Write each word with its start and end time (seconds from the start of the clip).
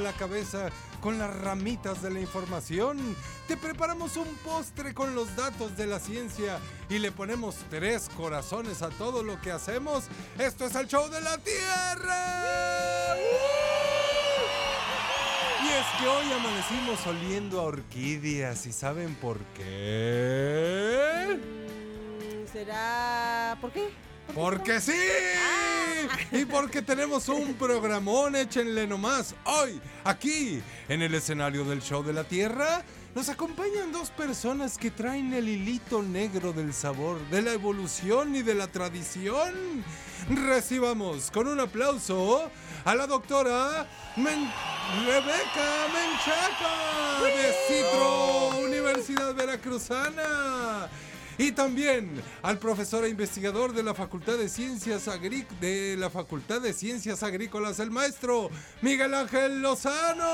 La 0.00 0.12
cabeza 0.12 0.70
con 1.00 1.18
las 1.18 1.34
ramitas 1.40 2.02
de 2.02 2.10
la 2.10 2.20
información. 2.20 3.16
Te 3.48 3.56
preparamos 3.56 4.16
un 4.16 4.28
postre 4.44 4.94
con 4.94 5.14
los 5.14 5.34
datos 5.36 5.76
de 5.76 5.86
la 5.86 5.98
ciencia 5.98 6.58
y 6.88 6.98
le 6.98 7.12
ponemos 7.12 7.56
tres 7.70 8.10
corazones 8.16 8.82
a 8.82 8.90
todo 8.90 9.22
lo 9.22 9.40
que 9.40 9.50
hacemos. 9.50 10.04
Esto 10.38 10.66
es 10.66 10.74
el 10.74 10.86
show 10.86 11.08
de 11.08 11.20
la 11.20 11.38
Tierra. 11.38 13.16
Y 15.62 15.68
es 15.68 15.86
que 16.00 16.08
hoy 16.08 16.32
amanecimos 16.32 17.06
oliendo 17.06 17.60
a 17.60 17.64
orquídeas 17.64 18.66
y 18.66 18.72
¿saben 18.72 19.14
por 19.16 19.38
qué? 19.54 21.38
Mm, 21.38 22.52
¿Será. 22.52 23.58
¿Por 23.60 23.70
qué? 23.72 24.09
¿Por 24.34 24.62
qué 24.62 24.74
Porque 24.74 24.80
sí. 24.80 24.92
Y 26.32 26.44
porque 26.44 26.82
tenemos 26.82 27.28
un 27.28 27.54
programón, 27.54 28.34
échenle 28.36 28.86
nomás. 28.86 29.34
Hoy, 29.44 29.80
aquí, 30.04 30.62
en 30.88 31.02
el 31.02 31.14
escenario 31.14 31.64
del 31.64 31.82
show 31.82 32.02
de 32.02 32.12
la 32.12 32.24
Tierra, 32.24 32.82
nos 33.14 33.28
acompañan 33.28 33.92
dos 33.92 34.10
personas 34.10 34.78
que 34.78 34.90
traen 34.90 35.34
el 35.34 35.48
hilito 35.48 36.02
negro 36.02 36.52
del 36.52 36.72
sabor, 36.72 37.18
de 37.30 37.42
la 37.42 37.52
evolución 37.52 38.34
y 38.34 38.42
de 38.42 38.54
la 38.54 38.68
tradición. 38.68 39.84
Recibamos 40.30 41.30
con 41.30 41.48
un 41.48 41.60
aplauso 41.60 42.50
a 42.84 42.94
la 42.94 43.06
doctora 43.06 43.86
Men- 44.16 44.50
Rebeca 45.06 45.86
Menchaca 45.92 47.22
de 47.24 47.54
Citro, 47.68 48.58
Universidad 48.64 49.34
Veracruzana. 49.34 50.88
Y 51.40 51.52
también 51.52 52.22
al 52.42 52.58
profesor 52.58 53.02
e 53.06 53.08
investigador 53.08 53.72
de 53.72 53.82
la 53.82 53.94
Facultad 53.94 54.36
de 54.36 54.50
Ciencias 54.50 55.08
Agrícolas, 57.22 57.80
el 57.80 57.90
maestro 57.90 58.50
Miguel 58.82 59.14
Ángel 59.14 59.62
Lozano. 59.62 60.28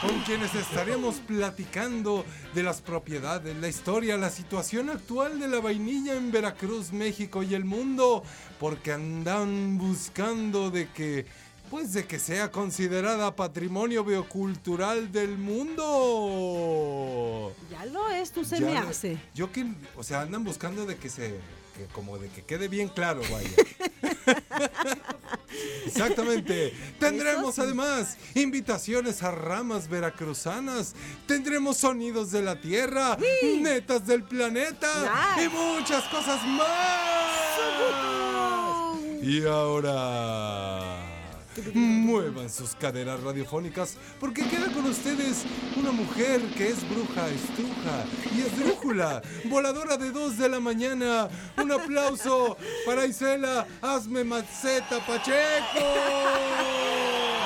Con 0.00 0.20
quienes 0.20 0.54
estaremos 0.54 1.16
platicando 1.16 2.24
de 2.54 2.62
las 2.62 2.80
propiedades, 2.80 3.56
la 3.56 3.66
historia, 3.66 4.16
la 4.16 4.30
situación 4.30 4.88
actual 4.88 5.40
de 5.40 5.48
la 5.48 5.58
vainilla 5.58 6.14
en 6.14 6.30
Veracruz, 6.30 6.92
México 6.92 7.42
y 7.42 7.56
el 7.56 7.64
mundo, 7.64 8.22
porque 8.60 8.92
andan 8.92 9.78
buscando 9.78 10.70
de 10.70 10.88
que 10.90 11.26
pues 11.70 11.92
de 11.92 12.06
que 12.06 12.18
sea 12.18 12.50
considerada 12.50 13.34
patrimonio 13.34 14.04
biocultural 14.04 15.10
del 15.12 15.36
mundo. 15.38 15.82
Ya 17.70 17.86
lo 17.86 18.10
es, 18.10 18.32
tú 18.32 18.44
se 18.44 18.60
Ya 18.60 18.66
me 18.66 18.76
hace. 18.78 19.18
Yo 19.34 19.50
que, 19.52 19.66
o 19.96 20.02
sea, 20.02 20.22
andan 20.22 20.44
buscando 20.44 20.86
de 20.86 20.96
que 20.96 21.08
se, 21.10 21.40
que 21.76 21.86
como 21.92 22.18
de 22.18 22.28
que 22.28 22.42
quede 22.42 22.68
bien 22.68 22.88
claro, 22.88 23.22
vaya. 23.30 23.50
Exactamente. 25.86 26.74
Tendremos 26.98 27.54
sí. 27.56 27.60
además 27.60 28.16
invitaciones 28.34 29.22
a 29.22 29.30
ramas 29.30 29.88
veracruzanas. 29.88 30.94
Tendremos 31.26 31.76
sonidos 31.78 32.30
de 32.30 32.42
la 32.42 32.60
tierra, 32.60 33.16
netas 33.60 34.06
del 34.06 34.24
planeta 34.24 35.34
Nice. 35.36 35.44
y 35.44 35.48
muchas 35.48 36.04
cosas 36.04 36.44
más. 36.46 37.54
Y 39.22 39.46
ahora 39.46 40.93
muevan 41.74 42.50
sus 42.50 42.74
caderas 42.74 43.22
radiofónicas 43.22 43.96
porque 44.20 44.46
queda 44.48 44.70
con 44.72 44.84
ustedes 44.86 45.44
una 45.76 45.92
mujer 45.92 46.40
que 46.56 46.68
es 46.68 46.88
bruja, 46.88 47.28
estruja 47.28 48.04
y 48.34 48.40
esdrújula, 48.42 49.22
voladora 49.46 49.96
de 49.96 50.10
dos 50.10 50.38
de 50.38 50.48
la 50.48 50.60
mañana. 50.60 51.28
Un 51.56 51.72
aplauso 51.72 52.56
para 52.86 53.06
Isela 53.06 53.66
Hazme 53.82 54.24
Maceta 54.24 55.04
Pacheco. 55.06 55.34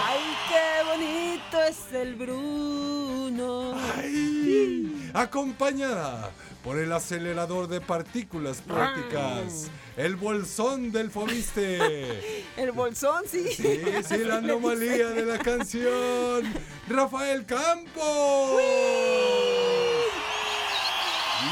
¡Ay, 0.06 0.20
qué 0.48 0.84
bonito 0.90 1.62
es 1.68 1.92
el 1.92 2.14
Bruno! 2.14 3.74
Ay, 3.96 5.10
acompañada 5.14 6.30
por 6.68 6.78
el 6.78 6.92
acelerador 6.92 7.66
de 7.66 7.80
partículas 7.80 8.60
prácticas, 8.60 9.70
el 9.96 10.16
bolsón 10.16 10.92
del 10.92 11.10
Fobiste. 11.10 12.44
El 12.58 12.72
bolsón, 12.72 13.22
sí. 13.26 13.48
Sí, 13.56 13.80
sí, 14.06 14.18
la 14.18 14.36
anomalía 14.44 15.08
de 15.08 15.24
la 15.24 15.38
canción. 15.38 16.44
Rafael 16.86 17.46
Campos. 17.46 18.60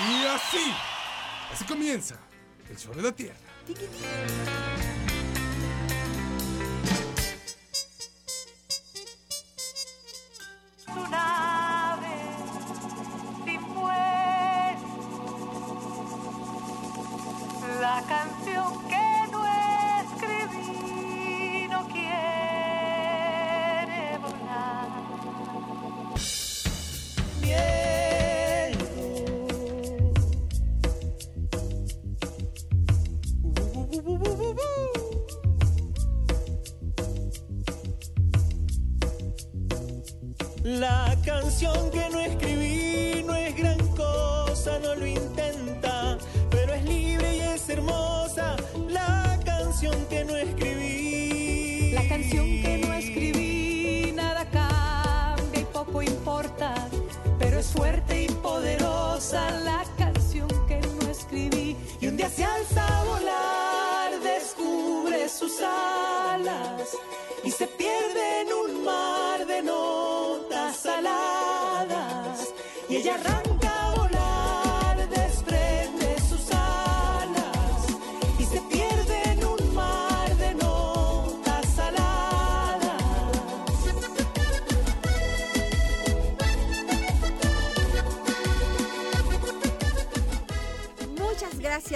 Y 0.07 0.27
así, 0.27 0.75
así 1.51 1.65
comienza 1.65 2.19
el 2.69 2.77
show 2.77 2.93
de 2.93 3.01
la 3.01 3.13
tierra. 3.13 3.37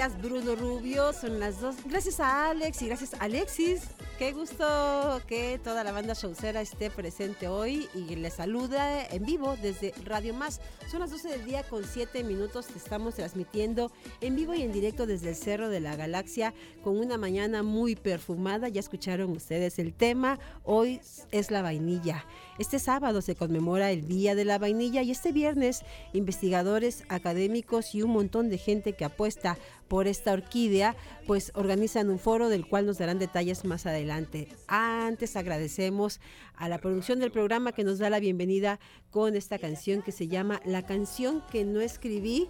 Gracias. 0.01 0.21
Bruno 0.21 0.55
Rubio, 0.55 1.13
son 1.13 1.39
las 1.39 1.61
dos. 1.61 1.75
Gracias 1.85 2.19
a 2.19 2.49
Alex 2.49 2.81
y 2.81 2.87
gracias 2.87 3.13
a 3.13 3.25
Alexis. 3.25 3.81
Qué 4.17 4.33
gusto 4.33 5.21
que 5.27 5.59
toda 5.63 5.83
la 5.83 5.91
banda 5.91 6.13
showcera 6.13 6.61
esté 6.61 6.89
presente 6.91 7.47
hoy 7.47 7.87
y 7.95 8.15
les 8.15 8.35
saluda 8.35 9.05
en 9.05 9.25
vivo 9.25 9.55
desde 9.61 9.93
Radio 10.05 10.33
Más. 10.33 10.61
Son 10.89 10.99
las 10.99 11.09
12 11.09 11.29
del 11.29 11.45
día 11.45 11.63
con 11.63 11.83
7 11.83 12.23
minutos. 12.23 12.67
Estamos 12.75 13.15
transmitiendo 13.15 13.91
en 14.21 14.35
vivo 14.35 14.53
y 14.53 14.61
en 14.61 14.71
directo 14.71 15.05
desde 15.07 15.29
el 15.29 15.35
Cerro 15.35 15.69
de 15.69 15.79
la 15.79 15.95
Galaxia 15.95 16.53
con 16.83 16.99
una 16.99 17.17
mañana 17.17 17.63
muy 17.63 17.95
perfumada. 17.95 18.69
Ya 18.69 18.79
escucharon 18.79 19.31
ustedes 19.31 19.79
el 19.79 19.93
tema. 19.93 20.39
Hoy 20.63 21.01
es 21.31 21.49
la 21.49 21.61
vainilla. 21.63 22.25
Este 22.59 22.77
sábado 22.77 23.21
se 23.21 23.35
conmemora 23.35 23.89
el 23.91 24.07
Día 24.07 24.35
de 24.35 24.45
la 24.45 24.59
Vainilla 24.59 25.01
y 25.01 25.09
este 25.09 25.31
viernes 25.31 25.81
investigadores, 26.13 27.05
académicos 27.09 27.95
y 27.95 28.03
un 28.03 28.11
montón 28.11 28.49
de 28.49 28.59
gente 28.59 28.93
que 28.93 29.05
apuesta 29.05 29.57
por 29.91 30.07
esta 30.07 30.31
orquídea, 30.31 30.95
pues 31.27 31.51
organizan 31.53 32.09
un 32.09 32.17
foro 32.17 32.47
del 32.47 32.65
cual 32.65 32.85
nos 32.85 32.97
darán 32.97 33.19
detalles 33.19 33.65
más 33.65 33.85
adelante. 33.85 34.47
Antes 34.67 35.35
agradecemos 35.35 36.21
a 36.55 36.69
la 36.69 36.77
producción 36.77 37.19
del 37.19 37.29
programa 37.29 37.73
que 37.73 37.83
nos 37.83 37.99
da 37.99 38.09
la 38.09 38.21
bienvenida 38.21 38.79
con 39.09 39.35
esta 39.35 39.59
canción 39.59 40.01
que 40.01 40.13
se 40.13 40.29
llama 40.29 40.61
La 40.63 40.85
canción 40.85 41.43
que 41.51 41.65
no 41.65 41.81
escribí 41.81 42.47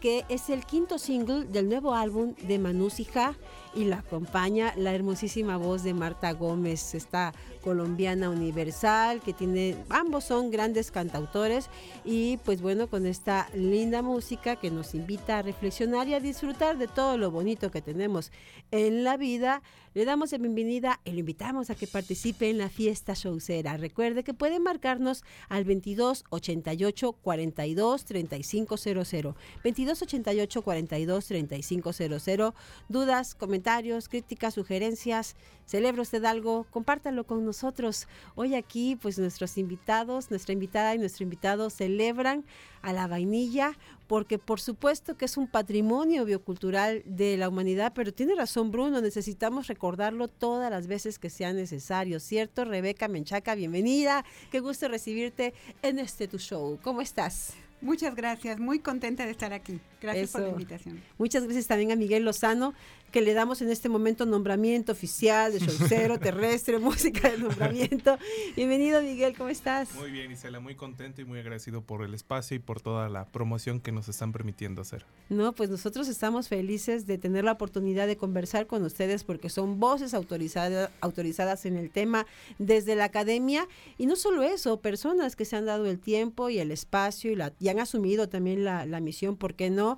que 0.00 0.24
es 0.28 0.50
el 0.50 0.66
quinto 0.66 0.98
single 0.98 1.44
del 1.44 1.68
nuevo 1.68 1.94
álbum 1.94 2.34
de 2.48 2.58
Manúsija 2.58 3.36
y 3.74 3.84
la 3.84 3.98
acompaña 3.98 4.74
la 4.76 4.94
hermosísima 4.94 5.56
voz 5.56 5.82
de 5.82 5.94
Marta 5.94 6.32
Gómez, 6.32 6.94
esta 6.94 7.32
colombiana 7.60 8.30
universal 8.30 9.20
que 9.20 9.32
tiene, 9.32 9.76
ambos 9.88 10.24
son 10.24 10.50
grandes 10.50 10.90
cantautores 10.90 11.68
y 12.04 12.38
pues 12.38 12.62
bueno, 12.62 12.88
con 12.88 13.06
esta 13.06 13.48
linda 13.54 14.02
música 14.02 14.56
que 14.56 14.70
nos 14.70 14.94
invita 14.94 15.38
a 15.38 15.42
reflexionar 15.42 16.08
y 16.08 16.14
a 16.14 16.20
disfrutar 16.20 16.78
de 16.78 16.88
todo 16.88 17.18
lo 17.18 17.30
bonito 17.30 17.70
que 17.70 17.82
tenemos 17.82 18.32
en 18.70 19.04
la 19.04 19.16
vida, 19.16 19.62
le 19.92 20.04
damos 20.04 20.30
la 20.30 20.38
bienvenida 20.38 21.00
y 21.04 21.10
lo 21.10 21.18
invitamos 21.18 21.68
a 21.68 21.74
que 21.74 21.88
participe 21.88 22.48
en 22.48 22.58
la 22.58 22.68
fiesta 22.68 23.14
showcera. 23.14 23.76
Recuerde 23.76 24.22
que 24.22 24.34
puede 24.34 24.60
marcarnos 24.60 25.24
al 25.48 25.64
22 25.64 26.24
88 26.30 27.12
42 27.12 28.04
3500. 28.04 29.34
22 29.64 30.02
88 30.02 30.62
42 30.62 31.26
3500. 31.26 32.54
Dudas, 32.88 33.34
comentarios, 33.34 33.59
críticas, 34.08 34.54
sugerencias. 34.54 35.36
Celebra 35.66 36.02
usted 36.02 36.24
algo, 36.24 36.66
compártalo 36.70 37.24
con 37.24 37.44
nosotros. 37.44 38.08
Hoy 38.34 38.54
aquí, 38.54 38.96
pues 38.96 39.18
nuestros 39.18 39.56
invitados, 39.56 40.30
nuestra 40.30 40.52
invitada 40.52 40.94
y 40.94 40.98
nuestro 40.98 41.24
invitado 41.24 41.70
celebran 41.70 42.44
a 42.82 42.92
la 42.92 43.06
vainilla, 43.06 43.78
porque 44.08 44.38
por 44.38 44.60
supuesto 44.60 45.16
que 45.16 45.26
es 45.26 45.36
un 45.36 45.46
patrimonio 45.46 46.24
biocultural 46.24 47.02
de 47.04 47.36
la 47.36 47.48
humanidad, 47.48 47.92
pero 47.94 48.12
tiene 48.12 48.34
razón 48.34 48.70
Bruno, 48.70 49.00
necesitamos 49.00 49.68
recordarlo 49.68 50.28
todas 50.28 50.70
las 50.70 50.86
veces 50.86 51.18
que 51.18 51.30
sea 51.30 51.52
necesario, 51.52 52.18
¿cierto? 52.20 52.64
Rebeca 52.64 53.06
Menchaca, 53.06 53.54
bienvenida, 53.54 54.24
qué 54.50 54.60
gusto 54.60 54.88
recibirte 54.88 55.54
en 55.82 55.98
este 55.98 56.26
tu 56.26 56.38
show. 56.38 56.78
¿Cómo 56.82 57.00
estás? 57.00 57.52
Muchas 57.80 58.14
gracias, 58.14 58.58
muy 58.58 58.80
contenta 58.80 59.24
de 59.24 59.30
estar 59.30 59.52
aquí. 59.52 59.80
Gracias 60.00 60.30
por 60.30 60.40
la 60.42 60.48
invitación. 60.48 61.02
Muchas 61.18 61.44
gracias 61.44 61.66
también 61.66 61.92
a 61.92 61.96
Miguel 61.96 62.24
Lozano, 62.24 62.74
que 63.10 63.20
le 63.20 63.34
damos 63.34 63.60
en 63.60 63.70
este 63.70 63.88
momento 63.88 64.24
nombramiento 64.24 64.92
oficial 64.92 65.52
de 65.52 65.58
showcero 65.58 66.18
terrestre, 66.20 66.78
música 66.78 67.28
de 67.30 67.38
nombramiento. 67.38 68.16
Bienvenido 68.56 69.02
Miguel, 69.02 69.36
¿cómo 69.36 69.48
estás? 69.48 69.94
Muy 69.96 70.10
bien 70.10 70.30
Isela, 70.30 70.60
muy 70.60 70.76
contento 70.76 71.20
y 71.20 71.24
muy 71.24 71.40
agradecido 71.40 71.82
por 71.82 72.04
el 72.04 72.14
espacio 72.14 72.56
y 72.56 72.60
por 72.60 72.80
toda 72.80 73.08
la 73.08 73.26
promoción 73.26 73.80
que 73.80 73.92
nos 73.92 74.08
están 74.08 74.32
permitiendo 74.32 74.80
hacer. 74.80 75.04
No, 75.28 75.52
pues 75.52 75.70
nosotros 75.70 76.08
estamos 76.08 76.48
felices 76.48 77.06
de 77.06 77.18
tener 77.18 77.44
la 77.44 77.52
oportunidad 77.52 78.06
de 78.06 78.16
conversar 78.16 78.66
con 78.66 78.84
ustedes 78.84 79.24
porque 79.24 79.48
son 79.48 79.80
voces 79.80 80.14
autorizadas, 80.14 80.90
autorizadas 81.00 81.66
en 81.66 81.76
el 81.76 81.90
tema 81.90 82.26
desde 82.58 82.94
la 82.94 83.04
academia 83.04 83.66
y 83.98 84.06
no 84.06 84.16
solo 84.16 84.42
eso, 84.42 84.80
personas 84.80 85.36
que 85.36 85.44
se 85.44 85.56
han 85.56 85.66
dado 85.66 85.86
el 85.86 85.98
tiempo 85.98 86.48
y 86.48 86.58
el 86.58 86.70
espacio 86.70 87.32
y, 87.32 87.36
la, 87.36 87.52
y 87.58 87.68
han 87.68 87.80
asumido 87.80 88.28
también 88.28 88.64
la, 88.64 88.86
la 88.86 89.00
misión, 89.00 89.36
¿por 89.36 89.54
qué 89.54 89.68
no? 89.68 89.89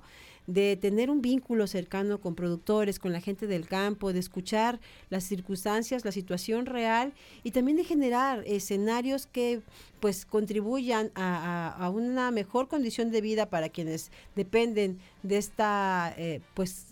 De 0.47 0.75
tener 0.75 1.09
un 1.09 1.21
vínculo 1.21 1.67
cercano 1.67 2.19
con 2.19 2.35
productores, 2.35 2.99
con 2.99 3.13
la 3.13 3.21
gente 3.21 3.47
del 3.47 3.67
campo, 3.67 4.11
de 4.11 4.19
escuchar 4.19 4.79
las 5.09 5.23
circunstancias, 5.23 6.03
la 6.03 6.11
situación 6.11 6.65
real 6.65 7.13
y 7.43 7.51
también 7.51 7.77
de 7.77 7.85
generar 7.85 8.43
escenarios 8.45 9.25
que 9.25 9.61
pues 9.99 10.25
contribuyan 10.25 11.11
a, 11.15 11.89
una 11.93 12.31
mejor 12.31 12.67
condición 12.67 13.11
de 13.11 13.21
vida 13.21 13.45
para 13.49 13.69
quienes 13.69 14.11
dependen 14.35 14.99
de 15.21 15.37
esta 15.37 16.13
eh, 16.17 16.41
pues 16.53 16.87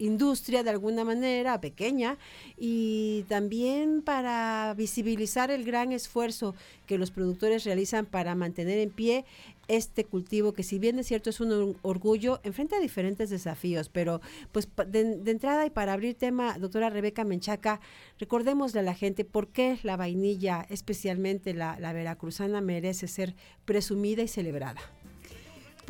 industria 0.00 0.62
de 0.62 0.70
alguna 0.70 1.04
manera 1.04 1.60
pequeña 1.60 2.16
y 2.58 3.24
también 3.28 4.02
para 4.02 4.74
visibilizar 4.76 5.50
el 5.50 5.64
gran 5.64 5.92
esfuerzo 5.92 6.54
que 6.86 6.98
los 6.98 7.10
productores 7.10 7.64
realizan 7.64 8.06
para 8.06 8.34
mantener 8.34 8.78
en 8.78 8.90
pie 8.90 9.24
este 9.70 10.04
cultivo 10.04 10.52
que 10.52 10.62
si 10.62 10.78
bien 10.78 10.98
es 10.98 11.06
cierto 11.06 11.30
es 11.30 11.40
un 11.40 11.76
orgullo, 11.82 12.40
enfrenta 12.42 12.78
diferentes 12.80 13.30
desafíos, 13.30 13.88
pero 13.88 14.20
pues 14.52 14.68
de, 14.86 15.22
entrada 15.30 15.64
y 15.66 15.70
para 15.70 15.92
abrir 15.92 16.14
tema, 16.16 16.58
doctora 16.58 16.90
Rebeca 16.90 17.24
Menchaca, 17.24 17.80
recordémosle 18.18 18.80
a 18.80 18.82
la 18.82 18.94
gente 18.94 19.24
por 19.24 19.48
qué 19.48 19.78
la 19.82 19.96
vainilla, 19.96 20.66
especialmente 20.68 21.54
la, 21.54 21.78
la 21.78 21.92
veracruzana, 21.92 22.60
merece 22.60 23.08
ser 23.08 23.34
presumida 23.64 24.22
y 24.22 24.28
celebrada. 24.28 24.80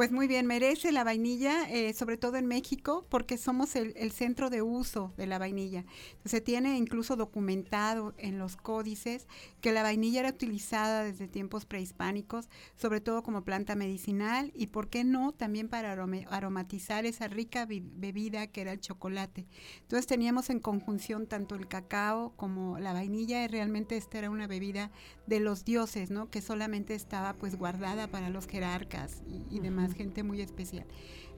Pues 0.00 0.12
muy 0.12 0.28
bien, 0.28 0.46
merece 0.46 0.92
la 0.92 1.04
vainilla, 1.04 1.68
eh, 1.68 1.92
sobre 1.92 2.16
todo 2.16 2.38
en 2.38 2.46
México, 2.46 3.04
porque 3.10 3.36
somos 3.36 3.76
el, 3.76 3.92
el, 3.96 4.12
centro 4.12 4.48
de 4.48 4.62
uso 4.62 5.12
de 5.18 5.26
la 5.26 5.38
vainilla. 5.38 5.84
Se 6.24 6.40
tiene 6.40 6.78
incluso 6.78 7.16
documentado 7.16 8.14
en 8.16 8.38
los 8.38 8.56
códices 8.56 9.28
que 9.60 9.72
la 9.72 9.82
vainilla 9.82 10.20
era 10.20 10.30
utilizada 10.30 11.04
desde 11.04 11.28
tiempos 11.28 11.66
prehispánicos, 11.66 12.48
sobre 12.76 13.02
todo 13.02 13.22
como 13.22 13.44
planta 13.44 13.74
medicinal 13.74 14.52
y, 14.54 14.68
¿por 14.68 14.88
qué 14.88 15.04
no?, 15.04 15.32
también 15.32 15.68
para 15.68 15.92
aromatizar 15.92 17.04
esa 17.04 17.28
rica 17.28 17.66
bebida 17.66 18.46
que 18.46 18.62
era 18.62 18.72
el 18.72 18.80
chocolate. 18.80 19.48
Entonces 19.82 20.06
teníamos 20.06 20.48
en 20.48 20.60
conjunción 20.60 21.26
tanto 21.26 21.56
el 21.56 21.68
cacao 21.68 22.32
como 22.36 22.78
la 22.78 22.94
vainilla 22.94 23.44
y 23.44 23.48
realmente 23.48 23.98
esta 23.98 24.16
era 24.16 24.30
una 24.30 24.46
bebida 24.46 24.90
de 25.30 25.40
los 25.40 25.64
dioses, 25.64 26.10
¿no?, 26.10 26.28
que 26.28 26.42
solamente 26.42 26.94
estaba 26.94 27.32
pues 27.32 27.56
guardada 27.56 28.08
para 28.08 28.28
los 28.28 28.46
jerarcas 28.46 29.22
y, 29.26 29.56
y 29.56 29.60
demás 29.60 29.94
gente 29.94 30.22
muy 30.22 30.42
especial. 30.42 30.84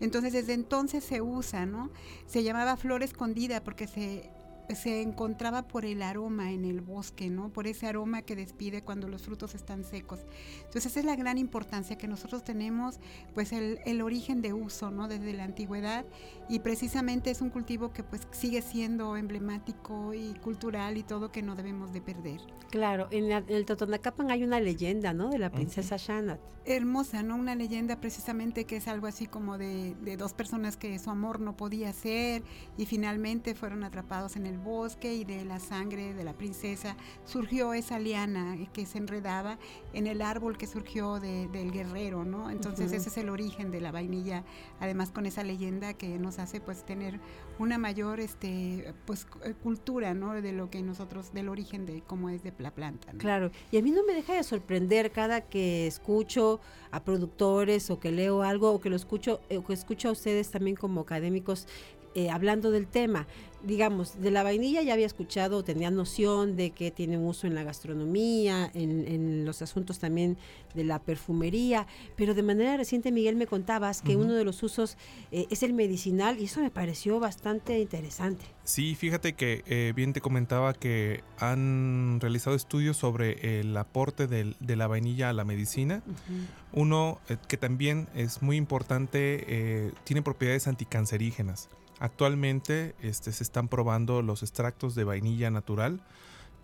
Entonces 0.01 0.33
desde 0.33 0.55
entonces 0.55 1.05
se 1.05 1.21
usa, 1.21 1.67
¿no? 1.67 1.91
Se 2.27 2.43
llamaba 2.43 2.77
flor 2.77 3.05
escondida 3.05 3.63
porque 3.63 3.87
se 3.87 4.31
se 4.75 5.03
encontraba 5.03 5.63
por 5.69 5.85
el 5.85 6.03
aroma 6.03 6.53
en 6.53 6.65
el 6.65 6.81
bosque, 6.81 7.31
¿no? 7.31 7.51
Por 7.51 7.67
ese 7.67 7.87
aroma 7.87 8.23
que 8.23 8.37
despide 8.37 8.83
cuando 8.83 9.09
los 9.09 9.23
frutos 9.23 9.55
están 9.55 9.85
secos. 9.85 10.21
Entonces 10.59 10.87
esa 10.87 11.01
es 11.01 11.07
la 11.07 11.17
gran 11.17 11.39
importancia 11.39 11.97
que 11.97 12.09
nosotros 12.09 12.45
tenemos, 12.45 12.99
pues 13.35 13.53
el, 13.53 13.81
el, 13.85 14.03
origen 14.03 14.43
de 14.43 14.53
uso, 14.53 14.91
¿no? 14.91 15.09
Desde 15.09 15.33
la 15.33 15.45
antigüedad 15.45 16.05
y 16.49 16.61
precisamente 16.61 17.31
es 17.31 17.41
un 17.41 17.51
cultivo 17.51 17.93
que 17.93 18.03
pues 18.03 18.23
sigue 18.33 18.63
siendo 18.63 19.17
emblemático 19.17 20.15
y 20.15 20.35
cultural 20.35 20.97
y 20.97 21.03
todo 21.03 21.33
que 21.33 21.43
no 21.43 21.55
debemos 21.55 21.93
de 21.93 22.01
perder. 22.01 22.41
Claro, 22.71 23.09
en, 23.11 23.29
la, 23.29 23.39
en 23.39 23.51
el 23.51 23.67
Totonacapan 23.67 24.31
hay 24.31 24.45
una 24.45 24.61
leyenda, 24.61 25.13
¿no? 25.13 25.29
De 25.29 25.39
la 25.39 25.51
princesa. 25.51 25.97
Shanat. 25.97 26.41
Hermosa, 26.65 27.23
¿no? 27.23 27.37
Una 27.37 27.55
leyenda 27.55 28.01
precisamente 28.01 28.65
que 28.65 28.77
es 28.77 28.87
algo 28.87 29.07
así 29.07 29.27
como 29.27 29.59
de, 29.59 29.95
de 30.01 30.17
dos 30.17 30.33
personas 30.33 30.77
que 30.77 30.99
su 30.99 31.11
amor 31.11 31.41
no 31.41 31.57
podía 31.57 31.93
ser 31.93 32.43
y 32.79 32.87
finalmente 32.87 33.55
fueron 33.55 33.83
atrapados 33.83 34.37
en 34.37 34.47
el 34.47 34.59
bosque 34.63 35.15
y 35.15 35.25
de 35.25 35.45
la 35.45 35.61
sangre 35.61 36.15
de 36.15 36.25
la 36.25 36.33
princesa 36.33 36.97
surgió 37.25 37.75
esa 37.75 37.99
liana 37.99 38.57
que 38.73 38.87
se 38.87 38.99
enredaba 38.99 39.59
en 39.93 40.07
el 40.07 40.23
árbol 40.23 40.57
que 40.57 40.67
surgió 40.67 41.21
de, 41.21 41.49
del 41.49 41.73
guerrero, 41.73 42.25
¿no? 42.25 42.51
Entonces 42.51 42.91
uh 42.91 42.95
-huh. 42.95 42.97
ese 42.97 43.09
es 43.09 43.19
el 43.19 43.29
origen 43.29 43.71
de 43.71 43.81
la 43.81 43.93
vainilla, 43.93 44.45
además 44.81 45.11
con 45.11 45.27
esa 45.27 45.43
leyenda 45.43 45.95
que 45.95 46.19
nos 46.19 46.39
hace 46.39 46.61
pues 46.61 46.85
tener 46.85 47.21
una 47.59 47.79
mayor 47.79 48.21
este 48.21 48.95
pues 49.07 49.27
cultura, 49.63 50.15
¿no? 50.15 50.41
De 50.41 50.53
lo 50.53 50.71
que 50.71 50.83
nosotros 50.83 51.33
del 51.33 51.49
origen 51.49 51.87
de 51.87 52.03
cómo 52.03 52.29
es 52.31 52.43
de 52.43 52.53
la 52.59 52.71
planta. 52.71 53.13
¿no? 53.13 53.19
Claro, 53.19 53.51
y 53.71 53.79
a 53.79 53.83
mí 53.83 53.91
no 53.91 54.05
me 54.05 54.15
deja 54.15 54.35
de 54.35 54.43
sorprender 54.43 55.11
cada 55.11 55.43
que 55.43 55.87
escucho 55.87 56.61
a 56.91 57.05
productores 57.05 57.91
o 57.91 57.99
que 57.99 58.11
leo 58.13 58.43
algo 58.43 58.73
o 58.73 58.81
que 58.81 58.91
lo 58.91 58.97
escucho 58.97 59.41
o 59.57 59.65
que 59.65 59.73
escucho 59.73 60.09
a 60.09 60.13
ustedes 60.13 60.51
también 60.51 60.77
como 60.77 61.01
académicos 61.01 61.67
eh, 62.15 62.31
hablando 62.31 62.71
del 62.71 62.87
tema 62.87 63.27
digamos, 63.65 64.21
de 64.21 64.31
la 64.31 64.43
vainilla 64.43 64.83
ya 64.83 64.95
había 64.95 65.07
escuchado, 65.07 65.63
tenía 65.63 65.91
noción 65.91 66.57
de 66.57 66.71
que 66.71 66.91
tiene 66.91 67.17
un 67.17 67.27
uso 67.27 67.47
en 67.47 67.55
la 67.55 67.63
gastronomía, 67.63 68.71
en, 68.75 69.07
en, 69.07 69.45
los 69.45 69.63
asuntos 69.63 69.99
también 69.99 70.37
de 70.75 70.85
la 70.85 70.99
perfumería, 70.99 71.87
pero 72.17 72.35
de 72.35 72.43
manera 72.43 72.77
reciente, 72.77 73.13
Miguel, 73.13 73.37
me 73.37 73.47
contabas 73.47 74.03
que 74.03 74.17
uh 74.17 74.21
-huh. 74.21 74.25
uno 74.25 74.35
de 74.35 74.45
los 74.45 74.63
usos 74.63 74.97
eh, 75.31 75.47
es 75.51 75.63
el 75.63 75.73
medicinal 75.73 76.39
y 76.39 76.45
eso 76.45 76.61
me 76.61 76.71
pareció 76.71 77.21
bastante 77.21 77.79
interesante. 77.79 78.45
Sí, 78.65 78.95
fíjate 78.95 79.35
que 79.35 79.63
eh, 79.67 79.93
bien 79.95 80.13
te 80.13 80.21
comentaba 80.21 80.73
que 80.73 81.23
han 81.39 82.19
realizado 82.21 82.57
estudios 82.57 82.97
sobre 82.97 83.61
el 83.61 83.77
aporte 83.77 84.27
del, 84.27 84.57
de 84.61 84.77
la 84.77 84.87
vainilla 84.87 85.31
a 85.31 85.33
la 85.33 85.45
medicina. 85.45 86.03
Uh 86.07 86.11
-huh. 86.11 86.81
Uno 86.81 87.19
eh, 87.29 87.37
que 87.49 87.57
también 87.57 88.09
es 88.15 88.43
muy 88.43 88.57
importante, 88.57 89.93
tiene 90.05 90.23
propiedades 90.23 90.67
anticancerígenas 90.67 91.69
Actualmente 92.03 92.97
este, 93.01 93.31
se 93.31 93.45
están 93.45 93.69
probando 93.69 94.23
los 94.23 94.43
extractos 94.43 94.97
de 94.97 95.05
vainilla 95.05 95.53
natural 95.53 96.03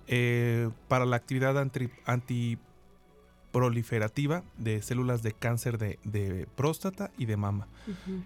eh, 0.09 0.69
para 0.89 1.07
la 1.07 1.15
actividad 1.15 1.57
anti, 1.57 1.91
antiproliferativa 2.07 4.43
de 4.57 4.83
células 4.83 5.23
de 5.23 5.35
cáncer 5.35 5.79
de, 5.79 6.01
de 6.03 6.49
próstata 6.57 7.13
y 7.17 7.27
de 7.27 7.37
mama. 7.37 7.69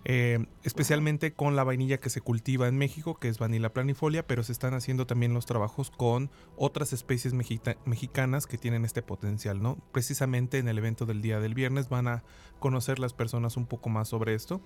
Eh, 0.06 0.46
especialmente 0.62 1.34
con 1.34 1.54
la 1.54 1.64
vainilla 1.64 1.98
que 1.98 2.08
se 2.08 2.22
cultiva 2.22 2.66
en 2.66 2.78
México, 2.78 3.14
que 3.14 3.28
es 3.28 3.38
Vanilla 3.38 3.74
planifolia, 3.74 4.26
pero 4.26 4.42
se 4.42 4.52
están 4.52 4.72
haciendo 4.72 5.06
también 5.06 5.34
los 5.34 5.44
trabajos 5.44 5.90
con 5.90 6.30
otras 6.56 6.94
especies 6.94 7.34
mexita- 7.34 7.76
mexicanas 7.84 8.46
que 8.46 8.56
tienen 8.56 8.86
este 8.86 9.02
potencial, 9.02 9.60
¿no? 9.60 9.76
Precisamente 9.92 10.56
en 10.56 10.66
el 10.66 10.78
evento 10.78 11.04
del 11.04 11.20
día 11.20 11.40
del 11.40 11.52
viernes 11.52 11.90
van 11.90 12.08
a 12.08 12.24
conocer 12.58 12.98
las 12.98 13.12
personas 13.12 13.58
un 13.58 13.66
poco 13.66 13.90
más 13.90 14.08
sobre 14.08 14.34
esto. 14.34 14.62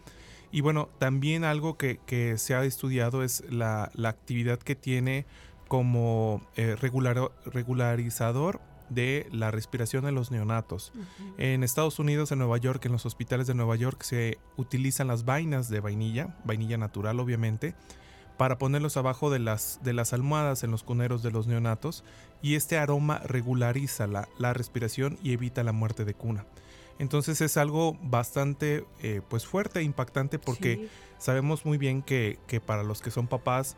Y 0.53 0.61
bueno, 0.61 0.88
también 0.99 1.45
algo 1.45 1.76
que, 1.76 1.99
que 2.07 2.38
se 2.38 2.55
ha 2.55 2.65
estudiado 2.65 3.23
es 3.23 3.45
la, 3.50 3.91
la 3.95 4.09
actividad 4.09 4.59
que 4.59 4.75
tiene 4.75 5.26
como 5.69 6.47
eh, 6.57 6.76
regular- 6.76 7.33
regularizador 7.47 8.61
de 8.88 9.26
la 9.33 9.50
respiración 9.50 10.05
de 10.05 10.12
los 10.12 10.31
neonatos. 10.31 10.93
En 11.38 11.65
Estados 11.65 11.99
Unidos, 11.99 12.31
en 12.31 12.38
Nueva 12.38 12.57
York, 12.59 12.85
en 12.87 12.93
los 12.93 13.05
hospitales 13.05 13.49
de 13.49 13.55
Nueva 13.55 13.75
York 13.75 14.03
se 14.03 14.38
utilizan 14.57 15.09
las 15.09 15.25
vainas 15.25 15.69
de 15.69 15.81
vainilla, 15.81 16.37
vainilla 16.45 16.79
natural 16.79 17.19
obviamente, 17.19 17.75
para 18.37 18.59
ponerlos 18.59 18.97
abajo 18.97 19.31
de 19.31 19.41
las, 19.41 19.81
de 19.83 19.93
las 19.93 20.12
almohadas 20.12 20.62
en 20.62 20.71
los 20.71 20.85
cuneros 20.85 21.23
de 21.25 21.33
los 21.33 21.49
neonatos 21.49 22.05
y 22.43 22.55
este 22.55 22.79
aroma 22.79 23.19
regulariza 23.25 24.07
la, 24.07 24.29
la 24.38 24.53
respiración 24.53 25.19
y 25.23 25.33
evita 25.33 25.65
la 25.65 25.73
muerte 25.73 26.05
de 26.05 26.15
cuna. 26.15 26.45
Entonces 26.99 27.41
es 27.41 27.57
algo 27.57 27.97
bastante 28.03 28.87
eh, 29.03 29.21
pues 29.29 29.47
fuerte 29.47 29.81
e 29.81 29.83
impactante 29.83 30.38
porque 30.38 30.76
Sí. 30.76 30.88
sabemos 31.19 31.65
muy 31.67 31.79
bien 31.79 32.03
que, 32.03 32.38
que 32.47 32.61
para 32.61 32.83
los 32.83 33.03
que 33.03 33.11
son 33.11 33.26
papás 33.26 33.76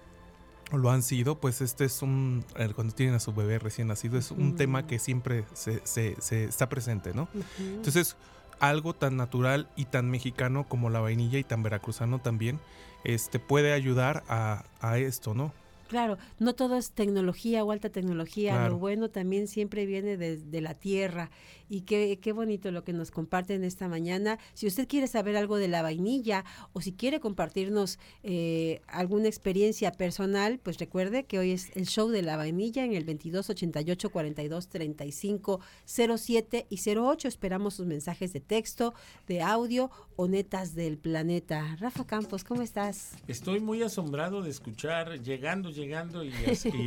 o 0.70 0.76
lo 0.76 0.90
han 0.90 1.02
sido, 1.02 1.36
pues 1.40 1.60
este 1.60 1.84
es 1.86 2.02
un, 2.02 2.44
eh, 2.56 2.70
cuando 2.74 2.94
tienen 2.94 3.14
a 3.14 3.20
su 3.20 3.32
bebé 3.32 3.58
recién 3.58 3.88
nacido, 3.88 4.18
es 4.18 4.30
un 4.30 4.54
tema 4.54 4.86
que 4.86 4.98
siempre 4.98 5.44
se, 5.54 5.80
se- 5.84 6.16
se 6.20 6.44
está 6.44 6.68
presente, 6.68 7.14
¿no? 7.14 7.26
Entonces, 7.58 8.16
algo 8.60 8.92
tan 8.94 9.16
natural 9.16 9.68
y 9.76 9.86
tan 9.86 10.10
mexicano 10.10 10.68
como 10.68 10.90
la 10.90 11.00
vainilla 11.00 11.38
y 11.38 11.44
tan 11.44 11.62
veracruzano 11.62 12.18
también, 12.18 12.60
este 13.04 13.38
puede 13.38 13.72
ayudar 13.72 14.24
a, 14.28 14.64
a 14.80 14.98
esto, 14.98 15.32
¿no? 15.32 15.54
Claro, 15.88 16.18
no 16.38 16.54
todo 16.54 16.76
es 16.76 16.92
tecnología 16.92 17.64
o 17.64 17.72
alta 17.72 17.88
tecnología, 17.90 18.52
Claro. 18.52 18.74
lo 18.74 18.78
bueno 18.78 19.10
también 19.10 19.48
siempre 19.48 19.86
viene 19.86 20.16
de, 20.16 20.36
de 20.36 20.60
la 20.60 20.74
tierra 20.74 21.30
y 21.70 21.82
qué, 21.82 22.18
qué 22.22 22.32
bonito 22.32 22.70
lo 22.70 22.84
que 22.84 22.92
nos 22.92 23.10
comparten 23.10 23.64
esta 23.64 23.88
mañana. 23.88 24.38
Si 24.54 24.66
usted 24.66 24.86
quiere 24.86 25.06
saber 25.06 25.36
algo 25.36 25.56
de 25.56 25.68
la 25.68 25.82
vainilla 25.82 26.44
o 26.72 26.80
si 26.80 26.92
quiere 26.92 27.20
compartirnos 27.20 27.98
eh, 28.22 28.80
alguna 28.86 29.28
experiencia 29.28 29.92
personal, 29.92 30.60
pues 30.62 30.78
recuerde 30.78 31.24
que 31.24 31.38
hoy 31.38 31.52
es 31.52 31.74
el 31.76 31.86
show 31.86 32.08
de 32.08 32.22
la 32.22 32.36
vainilla 32.36 32.84
en 32.84 32.94
el 32.94 33.04
22 33.04 33.50
88 33.50 34.10
42 34.10 34.68
35 34.68 35.60
07 35.86 36.66
y 36.70 36.80
08. 36.98 37.28
Esperamos 37.28 37.74
sus 37.74 37.86
mensajes 37.86 38.32
de 38.32 38.40
texto, 38.40 38.94
de 39.26 39.42
audio 39.42 39.90
o 40.20 40.26
netas 40.26 40.74
del 40.74 40.98
planeta. 40.98 41.76
Rafa 41.78 42.04
Campos, 42.04 42.42
¿cómo 42.42 42.62
estás? 42.62 43.12
Estoy 43.28 43.60
muy 43.60 43.84
asombrado 43.84 44.42
de 44.42 44.50
escuchar, 44.50 45.22
llegando, 45.22 45.70
llegando 45.70 46.24
y 46.24 46.32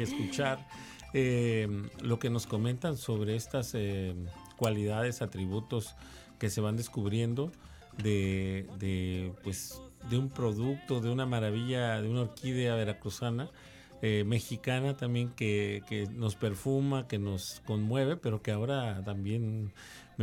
escuchar 0.02 0.68
eh, 1.14 1.66
lo 2.02 2.20
que 2.20 2.30
nos 2.30 2.46
comentan 2.46 2.98
sobre 2.98 3.38
estas 3.38 3.72
eh, 3.74 4.14
cualidades, 4.58 5.22
atributos 5.22 5.96
que 6.40 6.50
se 6.50 6.60
van 6.60 6.76
descubriendo 6.76 7.54
de, 8.04 8.68
de, 8.80 9.34
pues, 9.44 9.82
de 10.10 10.18
un 10.18 10.28
producto, 10.28 11.00
de 11.00 11.10
una 11.10 11.26
maravilla, 11.26 12.02
de 12.02 12.10
una 12.10 12.24
orquídea 12.24 12.76
veracruzana. 12.76 13.50
eh, 14.02 14.24
mexicana 14.26 14.98
también 14.98 15.30
que, 15.30 15.84
que 15.88 16.08
nos 16.08 16.36
perfuma, 16.36 17.08
que 17.08 17.20
nos 17.20 17.62
conmueve, 17.66 18.18
pero 18.18 18.42
que 18.42 18.52
ahora 18.52 19.02
también 19.06 19.72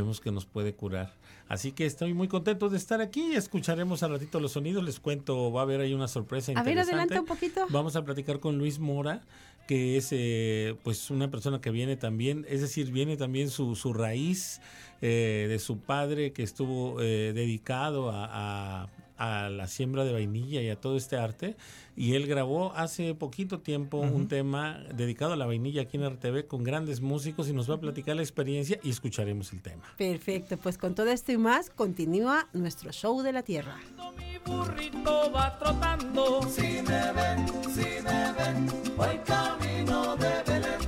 vemos 0.01 0.21
que 0.21 0.31
nos 0.33 0.47
puede 0.47 0.75
curar. 0.75 1.13
Así 1.49 1.73
que 1.73 1.87
estoy 1.87 2.13
muy 2.15 2.29
contento 2.29 2.69
de 2.69 2.77
estar 2.77 3.01
aquí. 3.01 3.33
Escucharemos 3.35 4.03
al 4.03 4.11
ratito 4.13 4.39
los 4.41 4.53
sonidos. 4.53 4.85
Les 4.85 5.01
cuento, 5.01 5.51
va 5.53 5.61
a 5.61 5.65
haber 5.65 5.81
ahí 5.81 5.95
una 5.95 6.09
sorpresa 6.09 6.53
A 6.53 6.63
ver, 6.63 6.73
interesante. 6.73 6.95
adelanta 7.15 7.21
un 7.21 7.27
poquito. 7.27 7.67
Vamos 7.71 7.97
a 7.97 8.05
platicar 8.05 8.39
con 8.41 8.59
Luis 8.59 8.79
Mora, 8.79 9.23
que 9.67 9.97
es 9.97 10.09
eh, 10.13 10.75
pues 10.83 11.11
una 11.11 11.31
persona 11.31 11.61
que 11.61 11.71
viene 11.71 11.97
también, 11.97 12.45
es 12.49 12.61
decir, 12.61 12.91
viene 12.91 13.17
también 13.17 13.51
su, 13.51 13.77
su 13.77 13.93
raíz 13.93 14.61
eh, 15.03 15.47
de 15.49 15.59
su 15.59 15.79
padre 15.79 16.33
que 16.33 16.43
estuvo 16.43 17.01
eh, 17.01 17.33
dedicado 17.35 18.11
a, 18.11 18.83
a- 18.85 18.89
a 19.19 19.51
la 19.51 19.67
siembra 19.67 20.05
de 20.05 20.13
vainilla 20.13 20.63
y 20.63 20.71
a 20.71 20.81
todo 20.81 20.97
este 20.97 21.17
arte. 21.17 21.57
Y 21.97 22.15
él 22.15 22.27
grabó 22.29 22.73
hace 22.75 23.15
poquito 23.15 23.59
tiempo 23.59 23.99
un 23.99 24.29
tema 24.29 24.81
dedicado 24.95 25.33
a 25.33 25.37
la 25.37 25.47
vainilla 25.47 25.83
aquí 25.83 25.97
en 25.97 26.09
RTV 26.09 26.47
con 26.47 26.63
grandes 26.63 27.01
músicos 27.01 27.49
y 27.49 27.53
nos 27.53 27.69
va 27.69 27.75
a 27.75 27.81
platicar 27.81 28.15
la 28.15 28.23
experiencia 28.23 28.79
y 28.85 28.91
escucharemos 28.91 29.53
el 29.53 29.61
tema. 29.61 29.83
Perfecto, 29.97 30.57
pues 30.57 30.79
con 30.79 30.95
todo 30.95 31.11
esto 31.11 31.33
y 31.33 31.39
más 31.39 31.71
continúa 31.71 32.49
nuestro 32.53 32.93
show 32.93 33.21
de 33.23 33.33
la 33.33 33.43
Tierra. 33.43 33.77
Mi 34.17 34.39
burrito 34.39 35.33
va 35.33 35.59
trotando. 35.59 36.41
Si 36.49 36.81
me 36.83 37.13
ven, 37.13 37.47
si 37.75 38.03
me 38.03 38.33
ven, 38.33 38.67
voy 38.97 39.19
camino 39.27 40.17
de 40.17 40.43
Belén. 40.47 40.81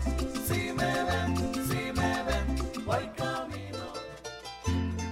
Si 0.46 0.72
me 0.72 1.04
ven, 1.04 1.36
si 1.66 1.92
me 1.92 2.22
ven, 2.22 2.84
voy 2.86 3.08
camino. 3.16 3.92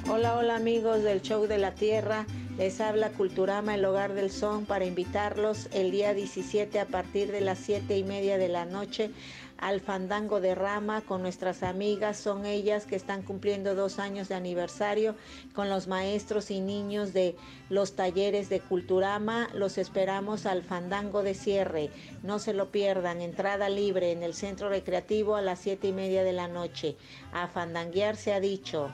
Hola, 0.09 0.37
hola 0.37 0.55
amigos 0.55 1.03
del 1.03 1.23
Show 1.23 1.49
de 1.49 1.59
la 1.59 1.75
Tierra. 1.75 2.25
Les 2.59 2.81
habla 2.81 3.11
Culturama, 3.11 3.77
el 3.77 3.85
hogar 3.85 4.15
del 4.15 4.33
son, 4.33 4.67
para 4.67 4.85
invitarlos 4.85 5.69
el 5.73 5.93
día 5.93 6.13
17 6.13 6.81
a 6.81 6.87
partir 6.87 7.31
de 7.31 7.41
las 7.41 7.59
7 7.61 7.97
y 7.97 8.03
media 8.03 8.37
de 8.37 8.49
la 8.49 8.65
noche 8.65 9.13
al 9.59 9.81
Fandango 9.81 10.41
de 10.41 10.57
Rama 10.57 11.03
con 11.03 11.23
nuestras 11.23 11.63
amigas. 11.63 12.17
Son 12.17 12.47
ellas 12.47 12.85
que 12.85 12.97
están 12.97 13.23
cumpliendo 13.23 13.77
dos 13.77 14.01
años 14.01 14.29
de 14.29 14.35
aniversario 14.35 15.15
con 15.55 15.69
los 15.69 15.87
maestros 15.87 16.51
y 16.51 16.61
niños 16.61 17.13
de 17.13 17.37
los 17.71 17.95
talleres 17.95 18.49
de 18.49 18.59
Culturama. 18.59 19.49
Los 19.55 19.79
esperamos 19.79 20.45
al 20.45 20.65
Fandango 20.65 21.23
de 21.23 21.35
cierre. 21.35 21.91
No 22.25 22.41
se 22.41 22.55
lo 22.55 22.73
pierdan. 22.73 23.21
Entrada 23.21 23.69
libre 23.69 24.11
en 24.11 24.25
el 24.25 24.35
centro 24.35 24.69
recreativo 24.69 25.37
a 25.37 25.43
las 25.43 25.61
7 25.61 25.87
y 25.87 25.93
media 25.93 26.25
de 26.25 26.33
la 26.33 26.49
noche. 26.49 26.97
A 27.33 27.47
fandanguear 27.47 28.17
se 28.17 28.33
ha 28.33 28.41
dicho. 28.41 28.91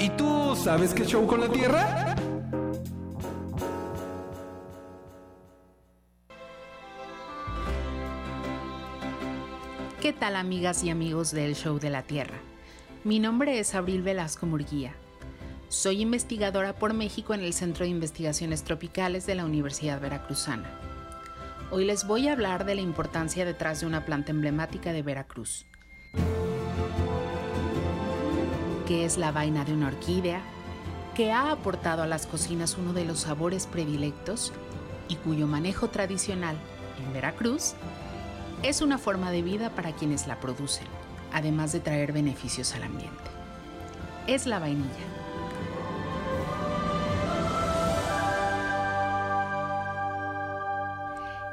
¿Y 0.00 0.08
tú 0.08 0.56
sabes 0.56 0.94
qué 0.94 1.04
show 1.04 1.26
con 1.26 1.42
la 1.42 1.48
Tierra? 1.50 2.16
¿Qué 10.00 10.14
tal 10.14 10.36
amigas 10.36 10.82
y 10.84 10.88
amigos 10.88 11.32
del 11.32 11.54
Show 11.54 11.78
de 11.78 11.90
la 11.90 12.02
Tierra? 12.02 12.38
Mi 13.04 13.18
nombre 13.18 13.58
es 13.58 13.74
Abril 13.74 14.00
Velasco 14.00 14.46
Murguía. 14.46 14.94
Soy 15.68 16.00
investigadora 16.00 16.74
por 16.74 16.94
México 16.94 17.34
en 17.34 17.40
el 17.40 17.52
Centro 17.52 17.84
de 17.84 17.90
Investigaciones 17.90 18.64
Tropicales 18.64 19.26
de 19.26 19.34
la 19.34 19.44
Universidad 19.44 20.00
Veracruzana. 20.00 20.70
Hoy 21.70 21.84
les 21.84 22.06
voy 22.06 22.26
a 22.28 22.32
hablar 22.32 22.64
de 22.64 22.74
la 22.74 22.80
importancia 22.80 23.44
detrás 23.44 23.80
de 23.80 23.86
una 23.86 24.06
planta 24.06 24.30
emblemática 24.30 24.94
de 24.94 25.02
Veracruz, 25.02 25.66
que 28.90 29.04
es 29.04 29.18
la 29.18 29.30
vaina 29.30 29.64
de 29.64 29.72
una 29.72 29.86
orquídea, 29.86 30.42
que 31.14 31.30
ha 31.30 31.52
aportado 31.52 32.02
a 32.02 32.08
las 32.08 32.26
cocinas 32.26 32.76
uno 32.76 32.92
de 32.92 33.04
los 33.04 33.20
sabores 33.20 33.68
predilectos 33.68 34.52
y 35.06 35.14
cuyo 35.14 35.46
manejo 35.46 35.90
tradicional 35.90 36.56
en 36.98 37.12
Veracruz 37.12 37.74
es 38.64 38.82
una 38.82 38.98
forma 38.98 39.30
de 39.30 39.42
vida 39.42 39.70
para 39.76 39.92
quienes 39.92 40.26
la 40.26 40.40
producen, 40.40 40.88
además 41.32 41.70
de 41.70 41.78
traer 41.78 42.10
beneficios 42.12 42.74
al 42.74 42.82
ambiente. 42.82 43.30
Es 44.26 44.46
la 44.46 44.58
vainilla. 44.58 44.88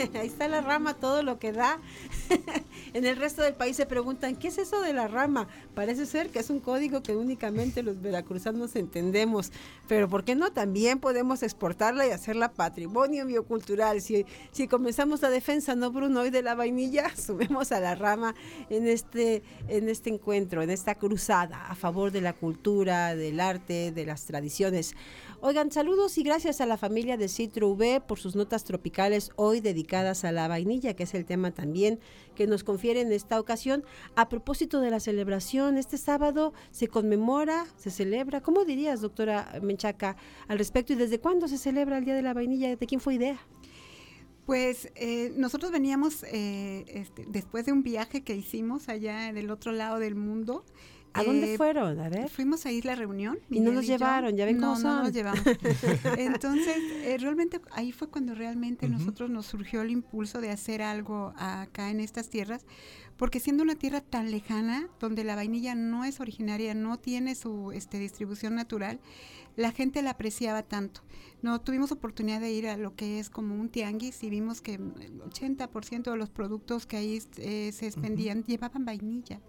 Ahí 0.14 0.26
está 0.26 0.48
la 0.48 0.60
rama, 0.60 0.94
todo 0.94 1.22
lo 1.22 1.38
que 1.38 1.52
da. 1.52 1.78
en 2.94 3.04
el 3.04 3.16
resto 3.16 3.42
del 3.42 3.54
país 3.54 3.76
se 3.76 3.86
preguntan, 3.86 4.36
¿qué 4.36 4.48
es 4.48 4.58
eso 4.58 4.80
de 4.80 4.92
la 4.92 5.08
rama? 5.08 5.48
Parece 5.74 6.06
ser 6.06 6.30
que 6.30 6.38
es 6.38 6.50
un 6.50 6.60
código 6.60 7.02
que 7.02 7.14
únicamente 7.14 7.82
los 7.82 8.00
veracruzanos 8.00 8.76
entendemos, 8.76 9.52
pero 9.88 10.08
¿por 10.08 10.24
qué 10.24 10.34
no? 10.34 10.52
También 10.52 11.00
podemos 11.00 11.42
exportarla 11.42 12.06
y 12.06 12.10
hacerla 12.10 12.52
patrimonio 12.52 13.26
biocultural. 13.26 14.00
Si, 14.00 14.24
si 14.52 14.68
comenzamos 14.68 15.22
la 15.22 15.30
defensa, 15.30 15.74
¿no, 15.74 15.90
Bruno? 15.90 16.20
Hoy 16.20 16.30
de 16.30 16.42
la 16.42 16.54
vainilla, 16.54 17.10
sumemos 17.16 17.72
a 17.72 17.80
la 17.80 17.94
rama 17.94 18.34
en 18.70 18.88
este, 18.88 19.42
en 19.68 19.88
este 19.88 20.10
encuentro, 20.10 20.62
en 20.62 20.70
esta 20.70 20.94
cruzada 20.94 21.66
a 21.68 21.74
favor 21.74 22.10
de 22.10 22.20
la 22.20 22.32
cultura, 22.32 23.14
del 23.14 23.40
arte, 23.40 23.92
de 23.92 24.06
las 24.06 24.24
tradiciones. 24.24 24.94
Oigan, 25.42 25.72
saludos 25.72 26.18
y 26.18 26.22
gracias 26.22 26.60
a 26.60 26.66
la 26.66 26.76
familia 26.76 27.16
de 27.16 27.26
Citro 27.26 27.70
V 27.70 28.02
por 28.02 28.18
sus 28.18 28.36
notas 28.36 28.62
tropicales 28.62 29.30
hoy 29.36 29.60
dedicadas 29.60 30.24
a 30.24 30.32
la 30.32 30.48
vainilla, 30.48 30.94
que 30.94 31.04
es 31.04 31.14
el 31.14 31.24
tema 31.24 31.50
también 31.50 31.98
que 32.34 32.46
nos 32.46 32.62
confiere 32.62 33.00
en 33.00 33.10
esta 33.10 33.40
ocasión. 33.40 33.82
A 34.16 34.28
propósito 34.28 34.82
de 34.82 34.90
la 34.90 35.00
celebración, 35.00 35.78
este 35.78 35.96
sábado 35.96 36.52
se 36.72 36.88
conmemora, 36.88 37.64
se 37.78 37.90
celebra. 37.90 38.42
¿Cómo 38.42 38.66
dirías, 38.66 39.00
doctora 39.00 39.58
Menchaca, 39.62 40.18
al 40.46 40.58
respecto 40.58 40.92
y 40.92 40.96
desde 40.96 41.20
cuándo 41.20 41.48
se 41.48 41.56
celebra 41.56 41.96
el 41.96 42.04
Día 42.04 42.14
de 42.14 42.22
la 42.22 42.34
Vainilla? 42.34 42.76
¿De 42.76 42.86
quién 42.86 43.00
fue 43.00 43.14
idea? 43.14 43.38
Pues 44.44 44.92
eh, 44.94 45.32
nosotros 45.38 45.72
veníamos 45.72 46.22
eh, 46.24 46.84
este, 46.86 47.24
después 47.26 47.64
de 47.64 47.72
un 47.72 47.82
viaje 47.82 48.20
que 48.24 48.36
hicimos 48.36 48.90
allá 48.90 49.32
del 49.32 49.50
otro 49.50 49.72
lado 49.72 50.00
del 50.00 50.16
mundo. 50.16 50.66
¿A 51.12 51.24
dónde 51.24 51.54
Eh, 51.54 51.56
fueron? 51.56 51.98
A 52.00 52.08
ver. 52.08 52.28
Fuimos 52.28 52.64
a 52.66 52.72
Isla 52.72 52.94
Reunión. 52.94 53.38
Y 53.50 53.60
no 53.60 53.72
nos 53.72 53.86
llevaron, 53.86 54.36
ya 54.36 54.44
ven 54.44 54.58
no, 54.58 54.74
cómo 54.74 54.78
No 54.80 54.94
son. 54.96 55.02
nos 55.04 55.12
llevamos. 55.12 55.42
Entonces, 56.18 56.76
eh, 57.04 57.16
realmente 57.18 57.60
ahí 57.72 57.92
fue 57.92 58.08
cuando 58.08 58.34
realmente 58.34 58.86
Ujú. 58.86 58.94
nosotros 58.98 59.30
nos 59.30 59.46
surgió 59.46 59.82
el 59.82 59.90
impulso 59.90 60.40
de 60.40 60.50
hacer 60.50 60.82
algo 60.82 61.32
acá 61.36 61.90
en 61.90 62.00
estas 62.00 62.28
tierras, 62.28 62.64
porque 63.16 63.40
siendo 63.40 63.62
una 63.62 63.74
tierra 63.74 64.00
tan 64.00 64.30
lejana, 64.30 64.88
donde 64.98 65.24
la 65.24 65.34
vainilla 65.36 65.74
no 65.74 66.04
es 66.04 66.20
originaria, 66.20 66.74
no 66.74 66.98
tiene 66.98 67.34
su 67.34 67.72
este, 67.72 67.98
distribución 67.98 68.54
natural, 68.54 69.00
la 69.56 69.72
gente 69.72 70.02
la 70.02 70.10
apreciaba 70.10 70.62
tanto. 70.62 71.02
No 71.42 71.58
tuvimos 71.62 71.90
oportunidad 71.90 72.38
de 72.40 72.52
ir 72.52 72.68
a 72.68 72.76
lo 72.76 72.94
que 72.94 73.18
es 73.18 73.30
como 73.30 73.54
un 73.54 73.70
tianguis 73.70 74.22
y 74.22 74.28
vimos 74.28 74.60
que 74.60 74.74
el 74.74 75.22
80% 75.22 76.10
de 76.10 76.16
los 76.18 76.28
productos 76.28 76.86
que 76.86 76.98
ahí 76.98 77.18
eh, 77.38 77.72
se 77.72 77.86
expendían 77.86 78.44
llevaban 78.44 78.84
vainilla. 78.84 79.40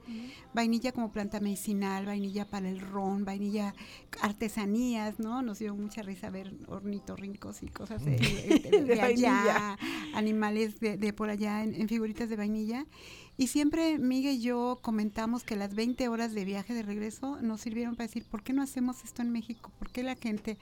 Vainilla 0.53 0.93
como 0.93 1.11
planta 1.11 1.41
medicinal, 1.41 2.05
vainilla 2.05 2.45
para 2.45 2.69
el 2.69 2.79
ron, 2.79 3.25
vainilla 3.25 3.73
artesanías, 4.21 5.19
¿no? 5.19 5.41
Nos 5.41 5.59
dio 5.59 5.75
mucha 5.75 6.01
risa 6.01 6.29
ver 6.29 6.53
ornitorrincos 6.67 7.61
y 7.63 7.67
cosas 7.67 8.03
de, 8.05 8.11
de- 8.17 8.69
de 8.71 8.95
De 8.95 9.01
allá, 9.01 9.77
animales 10.13 10.79
de, 10.79 10.95
de 10.97 11.11
por 11.13 11.29
allá 11.29 11.63
en, 11.63 11.75
en 11.75 11.89
figuritas 11.89 12.29
de 12.29 12.35
vainilla. 12.37 12.85
Y 13.37 13.47
siempre 13.47 13.97
Miguel 13.97 14.35
y 14.35 14.41
yo 14.41 14.79
comentamos 14.81 15.43
que 15.43 15.55
las 15.55 15.73
20 15.73 16.07
horas 16.09 16.33
de 16.33 16.45
viaje 16.45 16.73
de 16.73 16.83
regreso 16.83 17.41
nos 17.41 17.61
sirvieron 17.61 17.95
para 17.95 18.07
decir, 18.07 18.25
¿por 18.25 18.43
qué 18.43 18.53
no 18.53 18.61
hacemos 18.61 19.03
esto 19.03 19.21
en 19.21 19.31
México? 19.31 19.71
¿Por 19.79 19.89
qué 19.89 20.03
la 20.03 20.15
gente, 20.15 20.57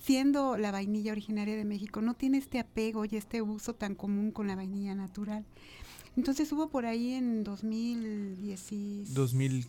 siendo 0.00 0.56
la 0.56 0.70
vainilla 0.70 1.12
originaria 1.12 1.56
de 1.56 1.64
México, 1.64 2.00
no 2.02 2.14
tiene 2.14 2.38
este 2.38 2.58
apego 2.60 3.04
y 3.04 3.16
este 3.16 3.42
uso 3.42 3.74
tan 3.74 3.94
común 3.94 4.30
con 4.30 4.46
la 4.46 4.54
vainilla 4.54 4.94
natural? 4.94 5.44
Entonces 6.16 6.50
hubo 6.52 6.68
por 6.68 6.86
ahí 6.86 7.14
en 7.14 7.44
2010, 7.44 9.14
2014, 9.14 9.68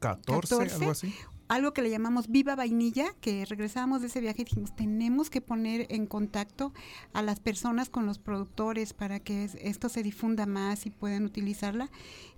14. 0.00 0.74
algo 0.74 0.90
así. 0.90 1.14
Algo 1.54 1.72
que 1.72 1.82
le 1.82 1.90
llamamos 1.90 2.28
Viva 2.28 2.54
Vainilla, 2.56 3.14
que 3.20 3.44
regresábamos 3.44 4.00
de 4.00 4.08
ese 4.08 4.20
viaje 4.20 4.42
y 4.42 4.44
dijimos, 4.44 4.74
tenemos 4.74 5.30
que 5.30 5.40
poner 5.40 5.86
en 5.90 6.06
contacto 6.06 6.72
a 7.12 7.22
las 7.22 7.40
personas 7.40 7.88
con 7.88 8.06
los 8.06 8.18
productores 8.18 8.92
para 8.92 9.20
que 9.20 9.44
es- 9.44 9.56
esto 9.60 9.88
se 9.88 10.02
difunda 10.02 10.46
más 10.46 10.86
y 10.86 10.90
puedan 10.90 11.24
utilizarla. 11.24 11.90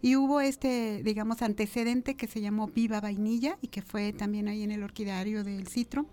Y 0.02 0.16
hubo 0.16 0.40
este, 0.40 1.02
digamos, 1.02 1.42
antecedente 1.42 2.14
que 2.14 2.26
se 2.26 2.40
llamó 2.40 2.68
Viva 2.68 3.00
Vainilla 3.00 3.58
y 3.60 3.68
que 3.68 3.82
fue 3.82 4.12
también 4.12 4.48
ahí 4.48 4.62
en 4.62 4.70
el 4.70 4.82
orquidario 4.82 5.44
del 5.44 5.66
Citro. 5.66 6.06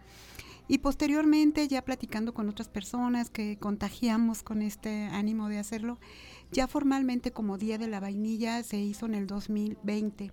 Y 0.69 0.77
posteriormente, 0.77 1.67
ya 1.67 1.83
platicando 1.83 2.33
con 2.33 2.47
otras 2.47 2.69
personas 2.69 3.29
que 3.29 3.57
contagiamos 3.57 4.43
con 4.43 4.61
este 4.61 5.07
ánimo 5.07 5.49
de 5.49 5.59
hacerlo, 5.59 5.99
ya 6.53 6.67
formalmente 6.67 7.31
como 7.31 7.57
Día 7.57 7.77
de 7.77 7.87
la 7.87 7.99
Vainilla 7.99 8.63
se 8.63 8.77
hizo 8.79 9.05
en 9.05 9.15
el 9.15 9.27
2020. 9.27 10.31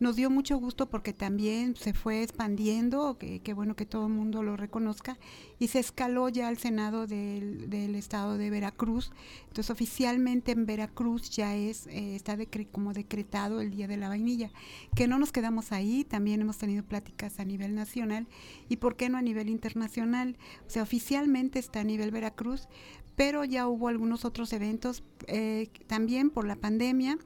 Nos 0.00 0.16
dio 0.16 0.28
mucho 0.28 0.58
gusto 0.58 0.90
porque 0.90 1.12
también 1.12 1.76
se 1.76 1.94
fue 1.94 2.22
expandiendo, 2.22 3.16
que, 3.16 3.40
que 3.40 3.54
bueno 3.54 3.76
que 3.76 3.86
todo 3.86 4.08
el 4.08 4.12
mundo 4.12 4.42
lo 4.42 4.56
reconozca, 4.56 5.16
y 5.58 5.68
se 5.68 5.78
escaló 5.78 6.28
ya 6.28 6.48
al 6.48 6.58
Senado 6.58 7.06
del, 7.06 7.70
del 7.70 7.94
estado 7.94 8.36
de 8.36 8.50
Veracruz. 8.50 9.12
Entonces 9.48 9.70
oficialmente 9.70 10.52
en 10.52 10.66
Veracruz 10.66 11.30
ya 11.30 11.54
es, 11.54 11.86
eh, 11.86 12.16
está 12.16 12.36
decre- 12.36 12.68
como 12.70 12.92
decretado 12.92 13.60
el 13.60 13.70
Día 13.70 13.86
de 13.86 13.96
la 13.96 14.08
Vainilla. 14.08 14.50
Que 14.96 15.06
no 15.06 15.18
nos 15.18 15.30
quedamos 15.30 15.70
ahí, 15.70 16.04
también 16.04 16.40
hemos 16.40 16.58
tenido 16.58 16.82
pláticas 16.82 17.38
a 17.38 17.44
nivel 17.44 17.74
nacional 17.74 18.26
y 18.68 18.76
por 18.76 18.96
qué 18.96 19.08
no 19.08 19.16
a 19.16 19.22
nivel 19.22 19.48
internacional. 19.48 20.36
O 20.66 20.70
sea, 20.70 20.82
oficialmente 20.82 21.60
está 21.60 21.80
a 21.80 21.84
nivel 21.84 22.10
Veracruz, 22.10 22.68
pero 23.16 23.44
ya 23.44 23.68
hubo 23.68 23.86
algunos 23.86 24.24
otros 24.24 24.52
eventos 24.52 25.04
eh, 25.28 25.68
también 25.86 26.30
por 26.30 26.46
la 26.48 26.56
pandemia. 26.56 27.16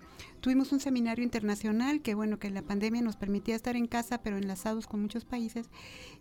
Tuvimos 0.40 0.72
un 0.72 0.80
seminario 0.80 1.24
internacional 1.24 2.00
que, 2.00 2.14
bueno, 2.14 2.38
que 2.38 2.50
la 2.50 2.62
pandemia 2.62 3.02
nos 3.02 3.16
permitía 3.16 3.56
estar 3.56 3.76
en 3.76 3.86
casa, 3.86 4.22
pero 4.22 4.36
enlazados 4.36 4.86
con 4.86 5.00
muchos 5.00 5.24
países. 5.24 5.68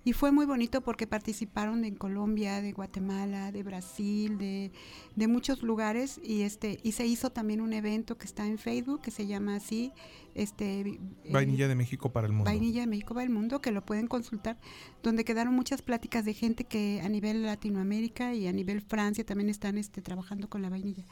Y 0.04 0.14
fue 0.14 0.32
muy 0.32 0.46
bonito 0.46 0.82
porque 0.82 1.08
participaron 1.08 1.82
de 1.82 1.94
Colombia, 1.96 2.62
de 2.62 2.72
Guatemala, 2.72 3.52
de 3.52 3.64
Brasil, 3.64 4.38
de, 4.38 4.72
de 5.16 5.28
muchos 5.28 5.64
lugares. 5.64 6.20
Y, 6.24 6.42
este, 6.42 6.80
y 6.84 6.94
se 6.94 7.06
hizo 7.06 7.32
también 7.32 7.62
un 7.62 7.74
evento 7.74 8.18
que 8.18 8.26
está 8.26 8.46
en 8.46 8.58
Facebook, 8.58 9.02
que 9.02 9.12
se 9.12 9.28
llama 9.28 9.56
así, 9.56 9.92
este, 10.38 10.82
eh, 10.82 11.00
Vainilla 11.32 11.68
de 11.68 11.76
México 11.76 12.12
para 12.12 12.28
el 12.28 12.34
mundo. 12.34 12.46
Vainilla 12.46 12.82
de 12.82 12.88
México 12.88 13.16
para 13.16 13.24
el 13.24 13.32
mundo, 13.32 13.60
que 13.60 13.72
lo 13.72 13.84
pueden 13.84 14.08
consultar, 14.08 14.60
donde 15.02 15.26
quedaron 15.26 15.54
muchas 15.54 15.82
pláticas 15.82 16.26
de 16.26 16.34
gente 16.34 16.64
que 16.64 17.02
a 17.02 17.10
nivel 17.10 17.44
Latinoamérica 17.44 18.36
y 18.36 18.48
a 18.48 18.54
nivel 18.54 18.82
Francia 18.82 19.26
también 19.26 19.50
están 19.50 19.78
este, 19.80 20.02
trabajando 20.02 20.48
con 20.48 20.62
la 20.62 20.70
vainilla. 20.70 21.06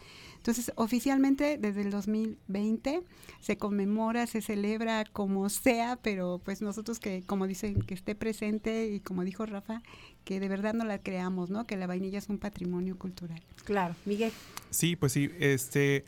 Entonces, 0.46 0.72
oficialmente 0.76 1.58
desde 1.58 1.82
el 1.82 1.90
2020 1.90 3.02
se 3.40 3.58
conmemora, 3.58 4.28
se 4.28 4.44
celebra 4.44 5.04
como 5.06 5.50
sea, 5.50 5.98
pero 6.00 6.40
pues 6.46 6.62
nosotros 6.62 7.00
que, 7.00 7.24
como 7.26 7.48
dicen, 7.48 7.82
que 7.82 7.96
esté 7.96 8.14
presente 8.14 8.86
y 8.86 9.00
como 9.00 9.24
dijo 9.24 9.48
Rafa, 9.48 9.82
que 10.24 10.40
de 10.40 10.48
verdad 10.48 10.76
no 10.76 10.86
la 10.86 11.00
creamos, 11.00 11.50
¿no? 11.50 11.66
Que 11.66 11.78
la 11.78 11.88
vainilla 11.88 12.20
es 12.20 12.30
un 12.30 12.38
patrimonio 12.38 12.96
cultural. 12.96 13.42
Claro, 13.64 13.96
Miguel. 14.06 14.32
Sí, 14.70 14.96
pues 14.96 15.14
sí, 15.14 15.32
este 15.40 16.06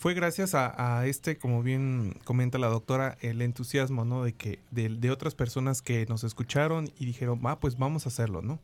fue 0.00 0.14
gracias 0.14 0.54
a, 0.54 0.98
a 0.98 1.06
este, 1.06 1.36
como 1.36 1.62
bien 1.62 2.16
comenta 2.24 2.58
la 2.58 2.68
doctora, 2.68 3.18
el 3.20 3.40
entusiasmo, 3.40 4.06
¿no? 4.06 4.24
De 4.24 4.32
que 4.32 4.58
de, 4.72 4.88
de 4.88 5.10
otras 5.12 5.36
personas 5.36 5.80
que 5.80 6.06
nos 6.06 6.24
escucharon 6.24 6.90
y 6.98 7.04
dijeron, 7.04 7.38
ah, 7.44 7.60
pues 7.60 7.78
vamos 7.78 8.06
a 8.06 8.08
hacerlo, 8.08 8.42
¿no? 8.42 8.58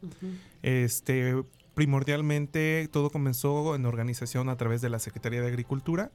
Este, 0.63 1.45
primordialmente 1.77 2.89
todo 2.91 3.11
comenzó 3.11 3.75
en 3.75 3.85
organización 3.85 4.49
a 4.49 4.57
través 4.57 4.81
de 4.81 4.89
la 4.89 4.99
Secretaría 4.99 5.43
de 5.43 5.49
Agricultura 5.49 6.11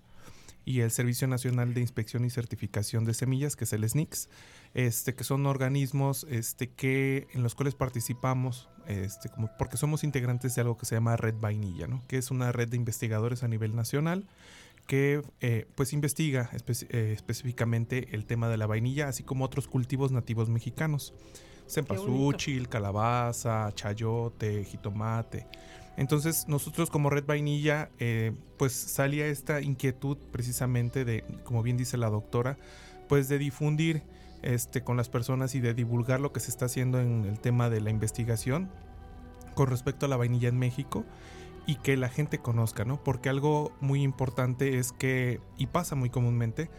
y 0.65 0.79
el 0.79 0.89
Servicio 0.89 1.27
Nacional 1.27 1.75
de 1.75 1.81
Inspección 1.81 2.25
y 2.25 2.31
Certificación 2.31 3.05
de 3.05 3.13
Semillas, 3.13 3.55
que 3.55 3.65
es 3.65 3.73
el 3.73 3.87
SNICS, 3.87 4.27
este, 4.73 5.13
que 5.13 5.23
son 5.23 5.45
organismos 5.45 6.25
este, 6.31 6.71
que, 6.71 7.27
en 7.33 7.43
los 7.43 7.53
cuales 7.53 7.75
participamos, 7.75 8.69
este, 8.87 9.29
como, 9.29 9.51
porque 9.59 9.77
somos 9.77 10.03
integrantes 10.03 10.55
de 10.55 10.61
algo 10.61 10.79
que 10.79 10.87
se 10.87 10.95
llama 10.95 11.15
Red 11.15 11.35
Vainilla, 11.39 11.85
¿no? 11.85 12.01
que 12.07 12.17
es 12.17 12.31
una 12.31 12.51
red 12.51 12.67
de 12.67 12.77
investigadores 12.77 13.43
a 13.43 13.47
nivel 13.47 13.75
nacional 13.75 14.25
que 14.87 15.21
eh, 15.41 15.67
pues 15.75 15.93
investiga 15.93 16.49
eh, 16.89 17.13
específicamente 17.13 18.07
el 18.13 18.25
tema 18.25 18.49
de 18.49 18.57
la 18.57 18.65
vainilla, 18.65 19.09
así 19.09 19.21
como 19.21 19.45
otros 19.45 19.67
cultivos 19.67 20.11
nativos 20.11 20.49
mexicanos. 20.49 21.13
Cempasúchil, 21.71 22.67
calabaza, 22.67 23.71
chayote, 23.73 24.65
jitomate. 24.65 25.47
Entonces 25.95 26.47
nosotros 26.47 26.89
como 26.89 27.09
Red 27.09 27.25
Vainilla 27.25 27.89
eh, 27.99 28.33
pues 28.57 28.73
salía 28.73 29.27
esta 29.27 29.61
inquietud 29.61 30.17
precisamente 30.31 31.05
de, 31.05 31.23
como 31.43 31.63
bien 31.63 31.77
dice 31.77 31.97
la 31.97 32.09
doctora, 32.09 32.57
pues 33.07 33.29
de 33.29 33.37
difundir 33.37 34.03
este, 34.41 34.83
con 34.83 34.97
las 34.97 35.09
personas 35.09 35.55
y 35.55 35.59
de 35.59 35.73
divulgar 35.73 36.19
lo 36.19 36.33
que 36.33 36.39
se 36.39 36.51
está 36.51 36.65
haciendo 36.65 36.99
en 36.99 37.25
el 37.25 37.39
tema 37.39 37.69
de 37.69 37.79
la 37.79 37.89
investigación 37.89 38.69
con 39.55 39.67
respecto 39.67 40.05
a 40.05 40.09
la 40.09 40.17
vainilla 40.17 40.49
en 40.49 40.57
México 40.57 41.05
y 41.67 41.75
que 41.75 41.95
la 41.95 42.09
gente 42.09 42.39
conozca, 42.39 42.83
¿no? 42.83 43.03
Porque 43.03 43.29
algo 43.29 43.71
muy 43.79 44.01
importante 44.01 44.77
es 44.77 44.91
que, 44.91 45.39
y 45.57 45.67
pasa 45.67 45.95
muy 45.95 46.09
comúnmente, 46.09 46.69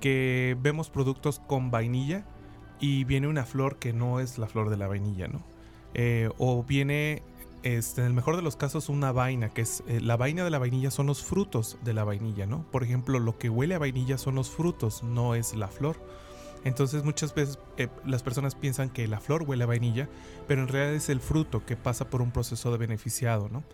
que 0.00 0.56
vemos 0.62 0.88
productos 0.88 1.40
con 1.40 1.70
vainilla 1.70 2.24
y 2.80 3.04
viene 3.04 3.28
una 3.28 3.44
flor 3.44 3.76
que 3.76 3.92
no 3.92 4.20
es 4.20 4.38
la 4.38 4.46
flor 4.46 4.70
de 4.70 4.76
la 4.76 4.88
vainilla, 4.88 5.28
¿no? 5.28 5.42
Eh, 5.94 6.30
o 6.38 6.62
viene, 6.64 7.22
este, 7.62 8.00
en 8.00 8.06
el 8.06 8.14
mejor 8.14 8.36
de 8.36 8.42
los 8.42 8.56
casos, 8.56 8.88
una 8.88 9.12
vaina, 9.12 9.50
que 9.50 9.62
es 9.62 9.82
eh, 9.86 10.00
la 10.00 10.16
vaina 10.16 10.44
de 10.44 10.50
la 10.50 10.58
vainilla 10.58 10.90
son 10.90 11.06
los 11.06 11.22
frutos 11.22 11.78
de 11.82 11.92
la 11.92 12.04
vainilla, 12.04 12.46
¿no? 12.46 12.64
Por 12.70 12.82
ejemplo, 12.82 13.18
lo 13.18 13.38
que 13.38 13.50
huele 13.50 13.74
a 13.74 13.78
vainilla 13.78 14.18
son 14.18 14.34
los 14.34 14.50
frutos, 14.50 15.02
no 15.02 15.34
es 15.34 15.54
la 15.54 15.68
flor. 15.68 15.96
Entonces 16.62 17.04
muchas 17.04 17.34
veces 17.34 17.58
eh, 17.78 17.88
las 18.04 18.22
personas 18.22 18.54
piensan 18.54 18.90
que 18.90 19.08
la 19.08 19.18
flor 19.18 19.44
huele 19.44 19.64
a 19.64 19.66
vainilla, 19.66 20.08
pero 20.46 20.60
en 20.60 20.68
realidad 20.68 20.94
es 20.94 21.08
el 21.08 21.20
fruto 21.20 21.64
que 21.64 21.74
pasa 21.76 22.10
por 22.10 22.20
un 22.20 22.32
proceso 22.32 22.70
de 22.70 22.76
beneficiado, 22.76 23.48
¿no? 23.48 23.64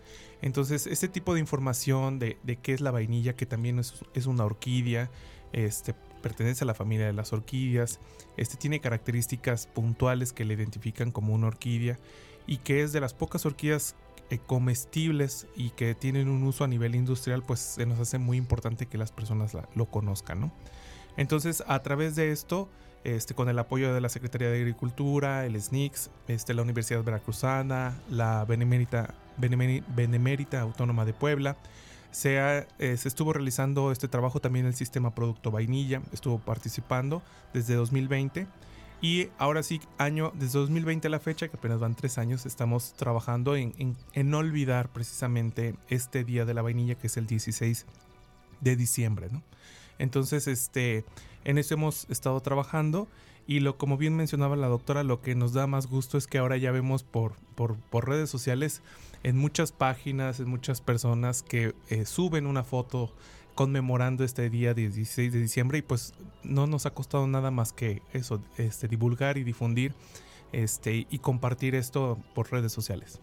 Entonces 0.41 0.87
este 0.87 1.09
tipo 1.09 1.33
de 1.33 1.41
información 1.41 2.17
de, 2.17 2.37
de 2.43 2.55
qué 2.55 2.73
es 2.73 2.79
la 2.79 2.91
vainilla, 2.91 3.35
que 3.35 3.45
también 3.45 3.79
es, 3.79 4.05
es 4.13 4.25
una 4.25 4.45
orquídea, 4.45 5.09
este, 5.51 5.95
pertenece 6.17 6.63
a 6.63 6.67
la 6.67 6.73
familia 6.73 7.05
de 7.05 7.13
las 7.13 7.33
orquídeas, 7.33 7.99
este 8.37 8.57
tiene 8.57 8.79
características 8.79 9.67
puntuales 9.67 10.33
que 10.33 10.45
le 10.45 10.53
identifican 10.53 11.11
como 11.11 11.33
una 11.33 11.47
orquídea 11.47 11.99
y 12.45 12.57
que 12.57 12.83
es 12.83 12.93
de 12.93 13.01
las 13.01 13.13
pocas 13.13 13.45
orquídeas 13.45 13.95
eh, 14.29 14.39
comestibles 14.45 15.47
y 15.55 15.69
que 15.71 15.95
tienen 15.95 16.27
un 16.27 16.43
uso 16.43 16.63
a 16.63 16.67
nivel 16.67 16.95
industrial, 16.95 17.43
pues 17.43 17.59
se 17.59 17.85
nos 17.85 17.99
hace 17.99 18.17
muy 18.17 18.37
importante 18.37 18.85
que 18.85 18.97
las 18.97 19.11
personas 19.11 19.55
lo 19.73 19.85
conozcan, 19.85 20.41
¿no? 20.41 20.51
Entonces, 21.15 21.63
a 21.67 21.81
través 21.81 22.15
de 22.15 22.31
esto, 22.31 22.69
este, 23.03 23.33
con 23.33 23.47
el 23.47 23.57
apoyo 23.57 23.93
de 23.93 24.01
la 24.01 24.09
Secretaría 24.09 24.49
de 24.49 24.57
Agricultura, 24.57 25.45
el 25.45 25.59
SNICS, 25.59 26.11
este, 26.27 26.53
la 26.53 26.61
Universidad 26.61 27.03
Veracruzana, 27.03 27.97
la 28.09 28.43
Benemérita, 28.45 29.15
Benemérita 29.37 30.61
Autónoma 30.61 31.05
de 31.05 31.13
Puebla, 31.13 31.55
eh, 32.79 32.97
se 32.97 33.07
estuvo 33.07 33.33
realizando 33.33 33.91
este 33.91 34.07
trabajo 34.07 34.39
también 34.39 34.65
el 34.65 34.73
sistema 34.75 35.13
Producto 35.13 35.51
Vainilla, 35.51 36.01
estuvo 36.11 36.39
participando 36.39 37.21
desde 37.53 37.75
2020 37.75 38.47
y 39.01 39.29
ahora 39.37 39.61
sí, 39.61 39.79
año, 39.99 40.31
desde 40.35 40.57
2020 40.59 41.07
a 41.07 41.11
la 41.11 41.19
fecha, 41.19 41.47
que 41.47 41.57
apenas 41.57 41.79
van 41.79 41.93
tres 41.93 42.17
años, 42.17 42.45
estamos 42.47 42.93
trabajando 42.93 43.55
en, 43.55 43.73
en- 43.77 43.95
en 44.13 44.33
olvidar 44.33 44.89
precisamente 44.89 45.75
este 45.89 46.23
Día 46.23 46.45
de 46.45 46.53
la 46.55 46.63
Vainilla, 46.63 46.95
que 46.95 47.05
es 47.07 47.17
el 47.17 47.27
16 47.27 47.85
de 48.61 48.75
diciembre. 48.75 49.27
Entonces, 49.99 50.47
este, 50.47 51.05
en 51.43 51.59
eso 51.59 51.75
hemos 51.75 52.07
estado 52.09 52.39
trabajando 52.41 53.07
y 53.47 53.61
lo, 53.61 53.77
como 53.77 53.97
bien 53.97 54.15
mencionaba 54.15 54.57
la 54.57 54.67
doctora, 54.67 55.03
lo 55.03 55.21
que 55.21 55.33
nos 55.33 55.53
da 55.53 55.65
más 55.67 55.87
gusto 55.87 56.17
es 56.17 56.27
que 56.27 56.37
ahora 56.37 56.57
ya 56.57 56.71
vemos 56.71 57.03
por, 57.03 57.33
por, 57.55 57.77
por 57.77 58.07
redes 58.07 58.29
sociales, 58.29 58.81
en 59.23 59.37
muchas 59.37 59.71
páginas, 59.71 60.41
en 60.41 60.49
muchas 60.49 60.81
personas 60.81 61.43
que 61.43 61.73
eh, 61.89 62.05
suben 62.05 62.45
una 62.45 62.65
foto 62.65 63.15
conmemorando 63.55 64.23
este 64.23 64.49
día 64.49 64.73
16 64.73 65.33
de 65.33 65.39
diciembre 65.39 65.79
y 65.79 65.81
pues 65.81 66.13
no 66.43 66.67
nos 66.67 66.85
ha 66.85 66.91
costado 66.91 67.25
nada 67.25 67.49
más 67.49 67.73
que 67.73 68.03
eso, 68.13 68.43
este, 68.57 68.87
divulgar 68.87 69.37
y 69.37 69.43
difundir 69.43 69.95
este, 70.51 71.07
y 71.09 71.19
compartir 71.19 71.73
esto 71.73 72.19
por 72.35 72.51
redes 72.51 72.73
sociales. 72.73 73.19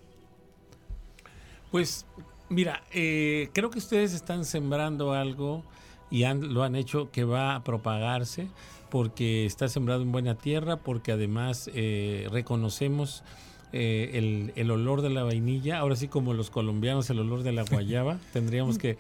Pues 1.71 2.07
mira, 2.49 2.83
eh, 2.93 3.51
creo 3.53 3.71
que 3.71 3.79
ustedes 3.79 4.15
están 4.15 4.45
sembrando 4.45 5.13
algo 5.13 5.65
y 6.15 6.23
han- 6.25 6.55
lo 6.55 6.63
han 6.63 6.77
hecho 6.77 7.11
que 7.11 7.25
va 7.25 7.55
a 7.57 7.65
propagarse 7.65 8.47
porque 8.91 9.45
está 9.47 9.67
sembrado 9.69 10.03
en 10.03 10.13
buena 10.13 10.37
tierra, 10.37 10.77
porque 10.77 11.11
además 11.13 11.69
eh, 11.75 12.29
reconocemos 12.31 13.25
eh, 13.73 14.11
el, 14.15 14.53
el 14.55 14.71
olor 14.71 15.03
de 15.03 15.11
la 15.11 15.25
vainilla, 15.25 15.79
ahora 15.81 15.97
sí 15.97 16.07
como 16.07 16.33
los 16.33 16.49
colombianos 16.51 17.11
el 17.11 17.19
olor 17.19 17.43
de 17.43 17.51
la 17.51 17.65
guayaba, 17.65 18.19
tendríamos 18.33 18.79
que, 18.79 18.97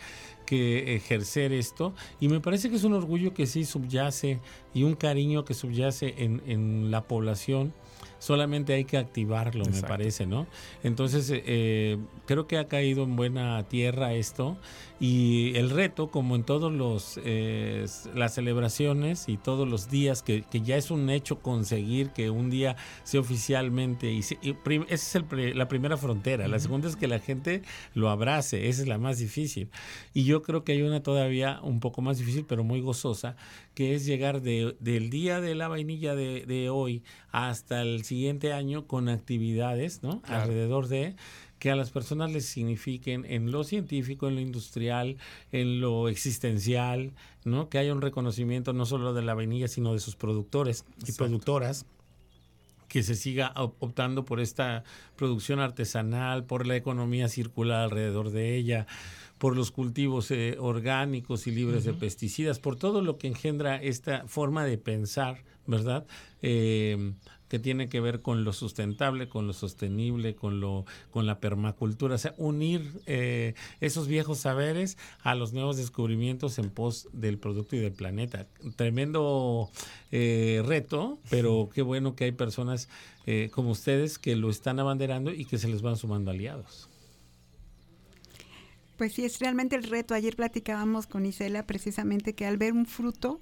que 0.47 0.97
ejercer 0.97 1.53
esto. 1.53 1.95
Y 2.19 2.27
me 2.27 2.41
parece 2.41 2.71
que 2.71 2.77
es 2.77 2.83
un 2.85 2.95
orgullo 2.95 3.33
que 3.35 3.47
sí 3.47 3.65
subyace 3.65 4.41
y 4.75 4.83
un 4.83 4.95
cariño 4.97 5.45
que 5.45 5.55
subyace 5.55 6.15
en, 6.19 6.43
en 6.47 6.91
la 6.91 7.03
población. 7.05 7.73
Solamente 8.19 8.73
hay 8.73 8.85
que 8.87 8.97
activarlo, 8.97 9.65
me 9.67 9.71
parece, 9.87 10.27
¿no? 10.27 10.47
Entonces, 10.83 11.31
eh, 11.31 11.99
creo 12.27 12.47
que 12.47 12.57
ha 12.59 12.67
caído 12.69 13.03
en 13.05 13.17
buena 13.17 13.63
tierra 13.69 14.15
esto 14.15 14.57
y 15.01 15.53
el 15.57 15.71
reto, 15.71 16.09
como 16.09 16.37
en 16.37 16.45
todos 16.45 16.73
los 16.73 17.19
eh, 17.25 17.85
las 18.15 18.35
celebraciones 18.35 19.29
y 19.29 19.37
todos 19.37 19.69
los 19.69 19.91
días, 19.91 20.23
que, 20.23 20.43
que 20.43 20.61
ya 20.61 20.77
es 20.77 20.91
un 20.93 21.11
hecho 21.11 21.41
conseguir 21.41 22.11
que 22.11 22.31
un 22.31 22.49
día 22.49 22.77
sea 23.03 23.21
oficialmente, 23.21 24.13
y, 24.13 24.23
se- 24.23 24.39
y 24.41 24.53
prim- 24.53 24.85
esa 24.85 24.95
es 24.95 25.15
el 25.17 25.25
pre- 25.25 25.55
la 25.55 25.67
primera 25.69 25.97
frontera, 25.97 26.47
la 26.47 26.59
segunda 26.61 26.89
es 26.89 26.95
que 26.97 27.09
la 27.09 27.19
gente 27.19 27.63
lo 27.93 28.09
abrace, 28.09 28.69
esa 28.69 28.83
es 28.83 28.89
la 28.89 28.99
más 28.99 29.19
difícil. 29.19 29.69
Y 30.15 30.25
yo 30.25 30.43
creo 30.43 30.63
que 30.65 30.73
hay 30.73 30.83
una 30.83 31.03
todavía 31.03 31.59
un 31.63 31.81
poco 31.81 32.01
más 32.01 32.19
difícil, 32.19 32.45
pero 32.49 32.63
muy 32.63 32.81
gozosa, 32.81 33.35
que 33.75 33.95
es 33.97 34.07
llegar 34.07 34.43
de- 34.43 34.77
del 34.79 35.11
día 35.11 35.41
de 35.41 35.57
la 35.57 35.67
vainilla 35.69 36.15
de, 36.15 36.47
de 36.47 36.71
hoy 36.71 37.03
hasta 37.33 37.83
el 37.83 38.05
siguiente 38.05 38.53
año 38.53 38.87
con 38.87 39.09
actividades, 39.09 40.03
¿no? 40.05 40.23
Claro. 40.23 40.43
Alrededor 40.45 40.87
de 40.87 41.17
que 41.65 41.71
a 41.71 41.77
las 41.77 41.91
personas 41.91 42.31
les 42.31 42.45
signifiquen 42.45 43.25
en 43.25 43.51
lo 43.51 43.65
científico, 43.65 44.29
en 44.29 44.35
lo 44.35 44.43
industrial, 44.43 45.17
en 45.51 45.81
lo 45.81 46.11
existencial, 46.11 47.15
¿no? 47.47 47.71
Que 47.71 47.79
haya 47.79 47.95
un 47.95 48.03
reconocimiento 48.03 48.75
no 48.75 48.85
solo 48.85 49.15
de 49.15 49.23
la 49.23 49.33
vainilla, 49.33 49.67
sino 49.67 49.95
de 49.95 49.99
sus 49.99 50.15
productores 50.15 50.85
y 50.99 51.05
Exacto. 51.05 51.25
productoras 51.25 51.87
que 52.87 53.03
se 53.03 53.15
siga 53.15 53.55
op- 53.57 53.77
optando 53.83 54.27
por 54.27 54.41
esta 54.41 54.85
producción 55.17 55.59
artesanal, 55.59 56.45
por 56.45 56.67
la 56.67 56.77
economía 56.77 57.29
circular 57.29 57.85
alrededor 57.85 58.29
de 58.29 58.57
ella, 58.59 58.87
por 59.39 59.57
los 59.57 59.71
cultivos 59.71 60.31
eh, 60.33 60.57
orgánicos 60.61 61.47
y 61.47 61.51
libres 61.51 61.85
de 61.85 61.95
pesticidas, 61.95 62.59
por 62.59 62.77
todo 62.77 63.01
lo 63.01 63.17
que 63.17 63.27
engendra 63.29 63.77
esta 63.83 64.29
forma 64.29 64.67
de 64.67 64.77
pensar, 64.77 65.45
¿verdad? 65.67 66.07
Eh, 66.43 67.15
que 67.55 67.61
tiene 67.61 67.89
que 67.89 68.01
ver 68.01 68.21
con 68.21 68.43
lo 68.43 68.53
sustentable, 68.53 69.29
con 69.29 69.47
lo 69.47 69.53
sostenible, 69.53 70.35
con 70.35 70.59
lo, 70.59 70.87
con 71.13 71.25
la 71.25 71.39
permacultura, 71.39 72.17
o 72.17 72.19
sea, 72.19 72.35
unir 72.37 72.91
eh, 73.07 73.55
esos 73.81 74.09
viejos 74.09 74.39
saberes 74.39 74.99
a 75.23 75.37
los 75.37 75.53
nuevos 75.53 75.77
descubrimientos 75.77 76.59
en 76.59 76.69
pos 76.71 77.09
del 77.13 77.39
producto 77.39 77.77
y 77.77 77.79
del 77.79 77.93
planeta. 77.93 78.49
Tremendo 78.75 79.71
eh, 80.11 80.65
reto, 80.67 81.21
pero 81.31 81.69
qué 81.73 81.83
bueno 81.83 82.17
que 82.17 82.25
hay 82.25 82.33
personas 82.33 82.89
eh, 83.25 83.51
como 83.53 83.71
ustedes 83.71 84.19
que 84.19 84.35
lo 84.35 84.51
están 84.51 84.81
abanderando 84.81 85.33
y 85.33 85.45
que 85.45 85.57
se 85.57 85.69
les 85.69 85.81
van 85.81 85.97
sumando 85.97 86.33
aliados. 86.33 86.89
Pues 88.97 89.13
sí, 89.13 89.25
es 89.25 89.39
realmente 89.39 89.77
el 89.77 89.85
reto. 89.85 90.15
Ayer 90.15 90.35
platicábamos 90.35 91.07
con 91.07 91.25
Isela 91.25 91.69
precisamente 91.69 92.35
que 92.35 92.47
al 92.47 92.57
ver 92.57 92.73
un 92.73 92.87
fruto 92.87 93.41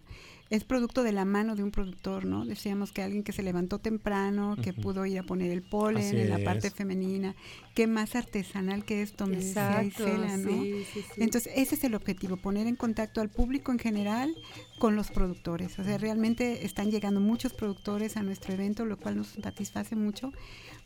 es 0.51 0.65
producto 0.65 1.03
de 1.03 1.13
la 1.13 1.25
mano 1.25 1.57
de 1.57 1.63
un 1.63 1.71
productor, 1.71 2.25
¿no? 2.27 2.45
Decíamos 2.45 2.93
que 2.93 3.03
alguien 3.03 3.23
que 3.23 3.33
se 3.33 3.43
levantó 3.43 3.79
temprano, 3.79 4.57
que 4.63 4.73
pudo 4.73 5.07
ir 5.07 5.19
a 5.19 5.23
poner 5.23 5.51
el 5.51 5.63
polen 5.63 6.05
Así 6.05 6.17
en 6.17 6.29
la 6.29 6.39
parte 6.41 6.71
femenina. 6.71 7.35
Qué 7.75 7.87
más 7.87 8.15
artesanal 8.15 8.85
que 8.85 9.01
esto, 9.01 9.27
me 9.27 9.37
decía 9.37 9.83
Isela, 9.83 10.37
¿no? 10.37 10.51
sí, 10.51 10.85
sí, 10.93 11.01
sí. 11.03 11.23
Entonces, 11.23 11.53
ese 11.57 11.77
es 11.77 11.85
el 11.85 11.95
objetivo, 11.95 12.37
poner 12.37 12.67
en 12.67 12.77
contacto 12.77 13.23
al 13.23 13.31
público 13.31 13.73
en 13.73 13.79
general 13.79 14.35
con 14.79 14.95
los 14.95 15.11
productores. 15.11 15.79
O 15.79 15.85
sea, 15.85 15.97
realmente 15.97 16.67
están 16.67 16.91
llegando 16.91 17.21
muchos 17.21 17.55
productores 17.55 18.17
a 18.17 18.23
nuestro 18.23 18.53
evento, 18.53 18.85
lo 18.85 18.99
cual 18.99 19.17
nos 19.17 19.29
satisface 19.29 19.97
mucho, 19.97 20.33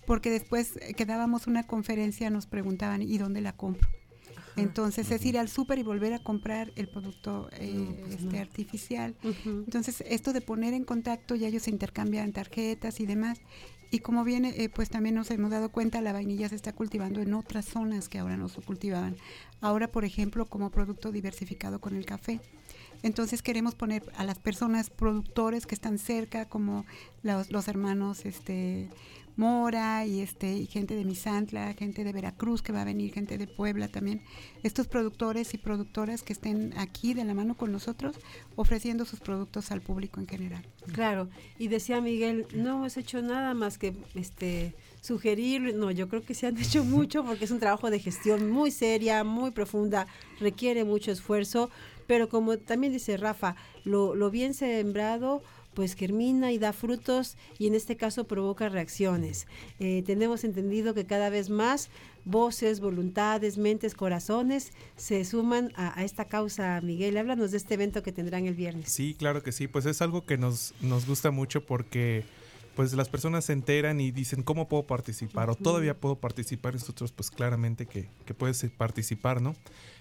porque 0.07 0.31
después 0.31 0.77
eh, 0.77 0.95
que 0.95 1.07
dábamos 1.07 1.49
una 1.49 1.67
conferencia 1.67 2.31
nos 2.31 2.47
preguntaban, 2.47 3.03
¿y 3.03 3.19
dónde 3.19 3.41
la 3.41 3.53
compro? 3.53 3.89
Entonces 4.57 5.11
es 5.11 5.25
ir 5.27 5.39
al 5.39 5.49
súper 5.49 5.79
y 5.79 5.83
volver 5.83 6.13
a 6.15 6.19
comprar 6.19 6.73
el 6.77 6.89
producto 6.89 7.49
eh, 7.53 7.73
No, 7.75 7.95
pues 7.97 8.15
este 8.15 8.37
no. 8.37 8.41
artificial. 8.43 9.15
Entonces 9.45 10.03
esto 10.09 10.33
de 10.33 10.41
poner 10.41 10.75
en 10.75 10.85
contacto, 10.85 11.35
ya 11.35 11.49
ellos 11.49 11.65
se 11.65 11.71
intercambian 11.71 12.33
tarjetas 12.33 13.01
y 13.01 13.07
demás. 13.07 13.39
Y 13.91 14.01
como 14.01 14.25
viene, 14.25 14.53
eh, 14.57 14.69
pues 14.69 14.91
también 14.91 15.15
nos 15.15 15.31
hemos 15.31 15.51
dado 15.51 15.71
cuenta, 15.71 16.01
la 16.01 16.13
vainilla 16.13 16.49
se 16.49 16.57
está 16.57 16.73
cultivando 16.73 17.21
en 17.21 17.33
otras 17.35 17.67
zonas 17.67 18.09
que 18.09 18.19
ahora 18.19 18.37
no 18.37 18.49
se 18.49 18.61
cultivaban. 18.61 19.15
Ahora, 19.61 19.89
por 19.93 20.05
ejemplo, 20.05 20.47
como 20.47 20.71
producto 20.71 21.13
diversificado 21.13 21.81
con 21.81 21.95
el 21.95 22.05
café. 22.05 22.41
Entonces 23.03 23.43
queremos 23.43 23.75
poner 23.75 24.03
a 24.17 24.25
las 24.25 24.39
personas 24.39 24.91
productores 24.91 25.67
que 25.67 25.75
están 25.75 25.99
cerca, 25.99 26.47
como 26.49 26.85
los, 27.23 27.51
los 27.51 27.69
hermanos 27.69 28.25
este, 28.25 28.89
Mora 29.37 30.07
y 30.07 30.21
este 30.21 30.55
y 30.55 30.67
gente 30.67 30.97
de 30.97 31.05
Misantla, 31.05 31.75
gente 31.75 32.05
de 32.05 32.13
Veracruz 32.13 32.63
que 32.63 32.73
va 32.73 32.81
a 32.81 32.85
venir, 32.87 33.13
gente 33.13 33.37
de 33.37 33.47
Puebla 33.47 33.89
también. 33.89 34.23
Estos 34.63 34.87
productores 34.87 35.53
y 35.53 35.59
productoras 35.59 36.23
que 36.23 36.33
estén 36.33 36.73
aquí 36.79 37.13
de 37.13 37.23
la 37.25 37.35
mano 37.35 37.55
con 37.55 37.71
nosotros 37.71 38.17
ofreciendo 38.57 39.05
sus 39.05 39.21
productos 39.21 39.71
al 39.71 39.83
público 39.83 40.21
en 40.21 40.27
general. 40.27 40.65
Claro, 40.91 41.29
y 41.59 41.69
decía 41.69 42.01
Miguel, 42.01 42.47
no 42.55 42.77
hemos 42.77 42.97
hecho 42.97 43.21
nada 43.21 43.53
más 43.53 43.77
que 43.77 43.95
este 44.15 44.75
sugerir, 45.03 45.75
no, 45.75 45.91
yo 45.91 46.09
creo 46.09 46.25
que 46.25 46.35
se 46.35 46.47
han 46.47 46.57
hecho 46.63 46.83
mucho 46.83 47.23
porque 47.23 47.45
es 47.45 47.51
un 47.51 47.61
trabajo 47.61 47.91
de 47.91 48.01
gestión 48.01 48.51
muy 48.51 48.71
seria, 48.71 49.23
muy 49.23 49.51
profunda, 49.51 50.07
requiere 50.41 50.85
mucho 50.85 51.13
esfuerzo, 51.13 51.71
pero 52.07 52.29
como 52.29 52.59
también 52.59 52.93
dice 52.93 53.17
Rafa, 53.17 53.57
lo, 53.85 54.15
lo 54.15 54.31
bien 54.31 54.55
sembrado 54.55 55.43
pues 55.77 55.95
germina 55.95 56.53
y 56.53 56.59
da 56.59 56.73
frutos 56.73 57.37
y 57.59 57.67
en 57.67 57.75
este 57.75 57.99
caso 57.99 58.25
provoca 58.25 58.71
reacciones. 58.71 59.47
Eh, 59.79 60.03
tenemos 60.07 60.43
entendido 60.43 60.95
que 60.95 61.05
cada 61.05 61.29
vez 61.29 61.51
más 61.51 61.91
voces, 62.25 62.81
voluntades, 62.81 63.59
mentes, 63.59 63.95
corazones 63.95 64.73
se 64.97 65.23
suman 65.27 65.73
a, 65.77 66.01
a, 66.01 66.03
esta 66.03 66.25
causa. 66.25 66.81
Miguel, 66.81 67.19
háblanos 67.19 67.51
de 67.51 67.59
este 67.59 67.75
evento 67.75 68.03
que 68.03 68.11
tendrán 68.11 68.47
el 68.47 68.55
viernes. 68.55 68.91
Sí, 68.91 69.15
claro 69.19 69.43
que 69.43 69.53
sí, 69.53 69.69
pues 69.69 69.85
es 69.85 70.01
algo 70.01 70.25
que 70.25 70.39
nos, 70.39 70.73
nos 70.81 71.07
gusta 71.07 71.31
mucho 71.31 71.67
porque 71.67 72.25
pues 72.75 72.93
las 72.95 73.09
personas 73.09 73.47
se 73.47 73.53
enteran 73.55 74.01
y 74.01 74.11
dicen 74.11 74.43
cómo 74.43 74.69
puedo 74.69 74.83
participar 74.85 75.51
o 75.51 75.55
todavía 75.55 75.99
puedo 75.99 76.17
participar 76.17 76.75
nosotros 76.75 77.11
pues 77.11 77.31
claramente 77.31 77.87
que, 77.87 78.09
que 78.27 78.35
puedes 78.35 78.65
participar, 78.77 79.41
¿no? 79.41 79.57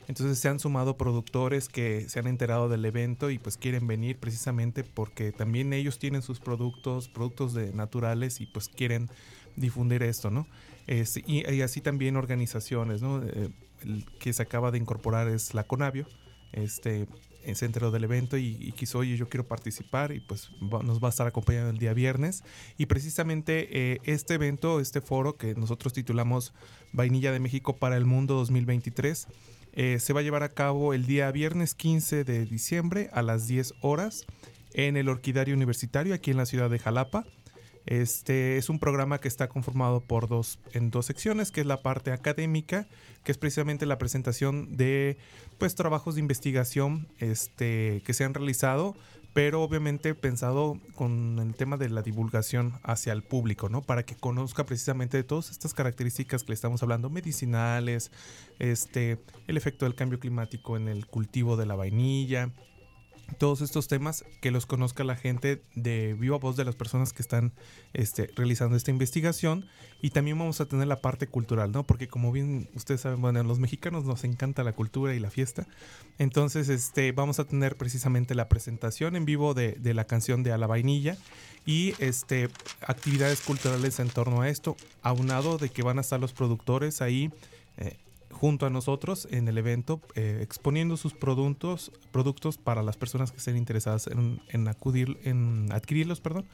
Entonces 0.07 0.37
se 0.39 0.47
han 0.49 0.59
sumado 0.59 0.97
productores 0.97 1.67
que 1.67 2.07
se 2.09 2.19
han 2.19 2.27
enterado 2.27 2.69
del 2.69 2.85
evento 2.85 3.31
y 3.31 3.39
pues 3.39 3.57
quieren 3.57 3.87
venir 3.87 4.17
precisamente 4.17 4.83
porque 4.83 5.31
también 5.31 5.73
ellos 5.73 5.97
tienen 5.97 6.21
sus 6.21 6.39
productos, 6.39 7.09
productos 7.09 7.53
de 7.53 7.73
naturales 7.73 8.39
y 8.41 8.45
pues 8.45 8.69
quieren 8.69 9.09
difundir 9.55 10.03
esto, 10.03 10.29
¿no? 10.29 10.47
Y, 10.87 11.51
y, 11.51 11.61
así 11.61 11.81
también 11.81 12.15
organizaciones, 12.15 13.01
¿no? 13.01 13.23
Eh, 13.23 13.49
el 13.81 14.05
que 14.19 14.33
se 14.33 14.43
acaba 14.43 14.69
de 14.69 14.77
incorporar 14.77 15.27
es 15.27 15.53
la 15.55 15.63
Conavio, 15.63 16.05
este 16.51 17.07
se 17.53 17.65
enteró 17.65 17.91
del 17.91 18.03
evento 18.03 18.37
y, 18.37 18.57
y, 18.59 18.71
quiso, 18.71 18.99
oye, 18.99 19.17
yo 19.17 19.29
quiero 19.29 19.47
participar 19.47 20.11
y 20.11 20.19
pues 20.19 20.49
va, 20.61 20.81
nos 20.81 21.03
va 21.03 21.09
a 21.09 21.11
estar 21.11 21.27
acompañando 21.27 21.69
el 21.69 21.77
día 21.77 21.93
viernes. 21.93 22.43
Y 22.77 22.87
precisamente 22.87 23.67
eh, 23.71 23.99
este 24.05 24.33
evento, 24.33 24.79
este 24.79 25.01
foro 25.01 25.37
que 25.37 25.53
nosotros 25.53 25.93
titulamos 25.93 26.53
Vainilla 26.91 27.31
de 27.31 27.39
México 27.39 27.75
para 27.75 27.97
el 27.97 28.05
Mundo 28.05 28.33
2023, 28.35 29.27
eh, 29.75 29.99
se 29.99 30.13
va 30.13 30.21
a 30.21 30.23
llevar 30.23 30.43
a 30.43 30.53
cabo 30.53 30.93
el 30.93 31.05
día 31.05 31.29
viernes 31.31 31.75
15 31.75 32.23
de 32.23 32.45
diciembre 32.45 33.09
a 33.13 33.21
las 33.21 33.47
10 33.47 33.73
horas 33.81 34.25
en 34.73 34.97
el 34.97 35.09
Orquidario 35.09 35.53
Universitario 35.53 36.13
aquí 36.13 36.31
en 36.31 36.37
la 36.37 36.45
ciudad 36.45 36.69
de 36.69 36.79
Jalapa. 36.79 37.25
Este 37.85 38.57
es 38.57 38.69
un 38.69 38.79
programa 38.79 39.19
que 39.19 39.27
está 39.27 39.47
conformado 39.47 40.01
por 40.01 40.27
dos, 40.27 40.59
en 40.73 40.89
dos 40.89 41.05
secciones, 41.05 41.51
que 41.51 41.61
es 41.61 41.67
la 41.67 41.81
parte 41.81 42.11
académica, 42.11 42.87
que 43.23 43.31
es 43.31 43.37
precisamente 43.37 43.85
la 43.85 43.97
presentación 43.97 44.75
de 44.75 45.17
pues 45.59 45.75
trabajos 45.75 46.15
de 46.15 46.21
investigación 46.21 47.07
este, 47.19 48.01
que 48.05 48.13
se 48.13 48.23
han 48.23 48.33
realizado, 48.33 48.95
pero 49.35 49.61
obviamente 49.61 50.15
pensado 50.15 50.79
con 50.95 51.39
el 51.39 51.55
tema 51.55 51.75
de 51.75 51.89
la 51.89 52.01
divulgación 52.01 52.79
hacia 52.83 53.11
el 53.11 53.21
público, 53.21 53.67
¿no? 53.67 53.81
Para 53.81 54.03
que 54.05 54.15
conozca 54.15 54.65
precisamente 54.65 55.17
de 55.17 55.25
todas 55.25 55.51
estas 55.51 55.73
características 55.73 56.43
que 56.43 56.51
le 56.51 56.53
estamos 56.53 56.81
hablando, 56.81 57.09
medicinales, 57.09 58.11
este, 58.59 59.19
el 59.47 59.57
efecto 59.57 59.83
del 59.83 59.93
cambio 59.93 60.21
climático 60.21 60.77
en 60.77 60.87
el 60.87 61.05
cultivo 61.05 61.57
de 61.57 61.65
la 61.65 61.75
vainilla, 61.75 62.51
todos 63.37 63.61
estos 63.61 63.87
temas 63.87 64.23
que 64.41 64.51
los 64.51 64.65
conozca 64.65 65.03
la 65.03 65.15
gente 65.15 65.61
de 65.75 66.13
viva 66.13 66.37
voz 66.37 66.55
de 66.55 66.65
las 66.65 66.75
personas 66.75 67.13
que 67.13 67.21
están 67.21 67.53
este, 67.93 68.29
realizando 68.35 68.75
esta 68.75 68.91
investigación 68.91 69.65
y 70.01 70.11
también 70.11 70.37
vamos 70.37 70.61
a 70.61 70.65
tener 70.65 70.87
la 70.87 71.01
parte 71.01 71.27
cultural, 71.27 71.71
¿no? 71.71 71.83
Porque 71.83 72.07
como 72.07 72.31
bien 72.31 72.69
ustedes 72.75 73.01
saben, 73.01 73.21
bueno, 73.21 73.41
los 73.43 73.59
mexicanos 73.59 74.05
nos 74.05 74.23
encanta 74.23 74.63
la 74.63 74.73
cultura 74.73 75.15
y 75.15 75.19
la 75.19 75.29
fiesta, 75.29 75.67
entonces 76.17 76.69
este, 76.69 77.11
vamos 77.11 77.39
a 77.39 77.45
tener 77.45 77.75
precisamente 77.75 78.35
la 78.35 78.47
presentación 78.47 79.15
en 79.15 79.25
vivo 79.25 79.53
de, 79.53 79.73
de 79.73 79.93
la 79.93 80.05
canción 80.05 80.43
de 80.43 80.51
A 80.51 80.57
la 80.57 80.67
Vainilla 80.67 81.17
y 81.65 81.93
este, 81.99 82.49
actividades 82.81 83.41
culturales 83.41 83.99
en 83.99 84.09
torno 84.09 84.41
a 84.41 84.49
esto, 84.49 84.77
aunado 85.01 85.57
de 85.57 85.69
que 85.69 85.81
van 85.81 85.97
a 85.97 86.01
estar 86.01 86.19
los 86.19 86.33
productores 86.33 87.01
ahí 87.01 87.31
eh, 87.77 87.97
junto 88.35 88.65
a 88.65 88.69
nosotros 88.69 89.27
en 89.31 89.47
el 89.47 89.57
evento 89.57 90.01
eh, 90.13 90.39
exponiendo 90.41 90.97
sus 90.97 91.13
productos 91.13 91.91
productos 92.11 92.57
para 92.57 92.83
las 92.83 92.97
personas 92.97 93.31
que 93.31 93.37
estén 93.37 93.55
interesadas 93.55 94.07
en, 94.07 94.41
en, 94.49 94.67
acudir 94.67 95.17
en 95.23 95.71
adquirirlos 95.71 96.19
perdón. 96.19 96.45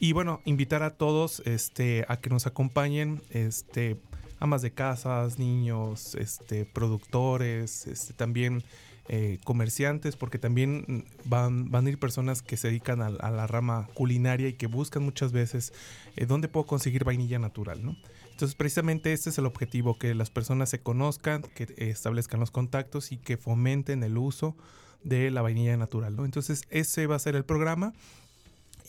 Y 0.00 0.12
bueno 0.12 0.40
invitar 0.44 0.82
a 0.82 0.90
todos 0.90 1.40
este 1.46 2.04
a 2.08 2.16
que 2.16 2.30
nos 2.30 2.46
acompañen 2.46 3.22
este 3.30 3.96
amas 4.40 4.60
de 4.60 4.72
casas 4.72 5.38
niños 5.38 6.16
este 6.16 6.64
productores 6.64 7.86
este 7.86 8.12
también 8.12 8.64
eh, 9.08 9.38
comerciantes 9.44 10.16
porque 10.16 10.38
también 10.38 11.04
van, 11.24 11.70
van 11.70 11.86
a 11.86 11.90
ir 11.90 11.98
personas 11.98 12.42
que 12.42 12.56
se 12.56 12.68
dedican 12.68 13.02
a, 13.02 13.10
la 13.10 13.46
rama 13.46 13.88
culinaria 13.94 14.48
y 14.48 14.54
que 14.54 14.66
buscan 14.66 15.02
muchas 15.02 15.32
veces 15.32 15.72
eh, 16.16 16.26
dónde 16.26 16.48
puedo 16.48 16.66
conseguir 16.66 17.04
vainilla 17.04 17.38
natural 17.38 17.84
no 17.84 17.96
entonces, 18.34 18.56
precisamente 18.56 19.12
este 19.12 19.30
es 19.30 19.38
el 19.38 19.46
objetivo, 19.46 19.96
que 19.96 20.12
las 20.12 20.28
personas 20.28 20.68
se 20.68 20.80
conozcan, 20.80 21.42
que 21.54 21.72
establezcan 21.76 22.40
los 22.40 22.50
contactos 22.50 23.12
y 23.12 23.16
que 23.16 23.36
fomenten 23.36 24.02
el 24.02 24.18
uso 24.18 24.56
de 25.04 25.30
la 25.30 25.40
vainilla 25.40 25.76
natural, 25.76 26.16
¿no? 26.16 26.24
Entonces, 26.24 26.64
ese 26.70 27.06
va 27.06 27.14
a 27.14 27.20
ser 27.20 27.36
el 27.36 27.44
programa. 27.44 27.92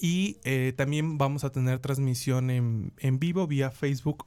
Y 0.02 0.38
eh, 0.46 0.74
también 0.76 1.20
vamos 1.20 1.44
a 1.44 1.52
tener 1.52 1.78
transmisión 1.78 2.50
en, 2.50 2.92
en 2.98 3.20
vivo 3.20 3.46
vía 3.46 3.70
Facebook 3.70 4.26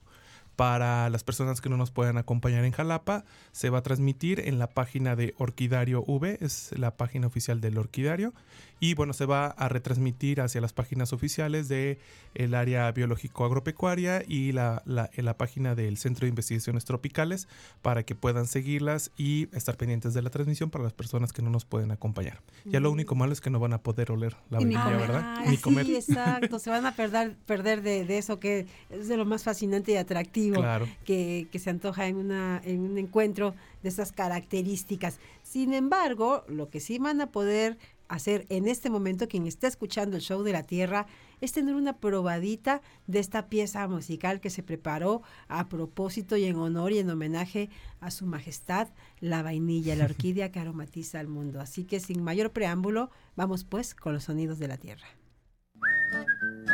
para 0.58 1.08
las 1.08 1.22
personas 1.22 1.60
que 1.60 1.68
no 1.68 1.76
nos 1.76 1.92
puedan 1.92 2.18
acompañar 2.18 2.64
en 2.64 2.72
Jalapa, 2.72 3.24
se 3.52 3.70
va 3.70 3.78
a 3.78 3.82
transmitir 3.84 4.40
en 4.40 4.58
la 4.58 4.66
página 4.70 5.14
de 5.14 5.32
Orquidario 5.38 6.02
V, 6.04 6.36
es 6.40 6.76
la 6.76 6.96
página 6.96 7.28
oficial 7.28 7.60
del 7.60 7.78
Orquidario, 7.78 8.34
y 8.80 8.94
bueno, 8.94 9.12
se 9.12 9.24
va 9.24 9.46
a 9.46 9.68
retransmitir 9.68 10.40
hacia 10.40 10.60
las 10.60 10.72
páginas 10.72 11.12
oficiales 11.12 11.68
de 11.68 11.98
el 12.34 12.54
área 12.54 12.90
biológico 12.90 13.44
agropecuaria 13.44 14.24
y 14.26 14.50
la, 14.50 14.82
la, 14.84 15.10
la, 15.14 15.36
página 15.36 15.76
del 15.76 15.96
Centro 15.96 16.26
de 16.26 16.30
Investigaciones 16.30 16.84
Tropicales 16.84 17.48
para 17.82 18.04
que 18.04 18.14
puedan 18.14 18.46
seguirlas 18.46 19.12
y 19.16 19.48
estar 19.56 19.76
pendientes 19.76 20.14
de 20.14 20.22
la 20.22 20.30
transmisión 20.30 20.70
para 20.70 20.84
las 20.84 20.92
personas 20.92 21.32
que 21.32 21.42
no 21.42 21.50
nos 21.50 21.64
pueden 21.64 21.92
acompañar. 21.92 22.42
Mm. 22.64 22.70
Ya 22.70 22.80
lo 22.80 22.90
único 22.90 23.14
malo 23.14 23.32
es 23.32 23.40
que 23.40 23.50
no 23.50 23.60
van 23.60 23.72
a 23.72 23.82
poder 23.82 24.10
oler 24.12 24.36
la 24.50 24.58
vainilla, 24.58 24.96
¿verdad? 24.96 25.46
Ni 25.48 25.56
comer. 25.56 25.86
Sí, 25.86 25.96
exacto, 25.96 26.58
se 26.58 26.70
van 26.70 26.86
a 26.86 26.94
perder, 26.94 27.36
perder 27.46 27.82
de, 27.82 28.04
de, 28.04 28.18
eso 28.18 28.38
que 28.38 28.66
es 28.90 29.08
de 29.08 29.16
lo 29.16 29.24
más 29.24 29.42
fascinante 29.42 29.92
y 29.92 29.96
atractivo 29.96 30.47
claro. 30.54 30.88
que, 31.04 31.48
que, 31.50 31.58
se 31.58 31.70
antoja 31.70 32.06
en, 32.06 32.16
una, 32.16 32.60
en 32.64 32.80
un 32.80 32.98
encuentro 32.98 33.54
de 33.82 33.88
esas 33.88 34.12
características. 34.12 35.18
Sin 35.42 35.74
embargo, 35.74 36.44
lo 36.48 36.70
que 36.70 36.80
sí 36.80 36.98
van 36.98 37.20
a 37.20 37.30
poder 37.30 37.78
hacer 38.08 38.46
en 38.48 38.66
este 38.66 38.90
momento 38.90 39.28
quien 39.28 39.46
está 39.46 39.66
escuchando 39.66 40.16
el 40.16 40.22
show 40.22 40.42
de 40.42 40.52
la 40.52 40.62
Tierra 40.62 41.06
es 41.40 41.52
tener 41.52 41.74
una 41.74 41.98
probadita 41.98 42.80
de 43.06 43.18
esta 43.20 43.48
pieza 43.48 43.86
musical 43.86 44.40
que 44.40 44.50
se 44.50 44.62
preparó 44.62 45.22
a 45.46 45.68
propósito 45.68 46.36
y 46.36 46.44
en 46.46 46.56
honor 46.56 46.92
y 46.92 46.98
en 46.98 47.10
homenaje 47.10 47.68
a 48.00 48.10
su 48.10 48.26
majestad, 48.26 48.88
la 49.20 49.42
vainilla, 49.42 49.94
la 49.94 50.04
orquídea 50.06 50.50
que 50.50 50.58
aromatiza 50.58 51.20
al 51.20 51.28
mundo. 51.28 51.60
Así 51.60 51.84
que 51.84 52.00
sin 52.00 52.22
mayor 52.22 52.50
preámbulo, 52.50 53.10
vamos 53.36 53.64
pues 53.64 53.94
con 53.94 54.14
los 54.14 54.24
sonidos 54.24 54.58
de 54.58 54.68
la 54.68 54.78
Tierra. 54.78 55.06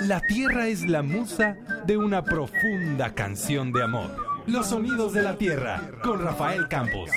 La 0.02 0.20
Tierra 0.20 0.66
es 0.66 0.86
la 0.86 1.02
musa 1.02 1.56
de 1.86 1.96
una 1.96 2.24
profunda 2.24 3.14
canción 3.14 3.72
de 3.72 3.84
amor. 3.84 4.10
Los 4.46 4.68
sonidos 4.68 5.12
de 5.12 5.22
la 5.22 5.36
Tierra 5.36 5.80
con 6.02 6.22
Rafael 6.22 6.68
Campos. 6.68 7.10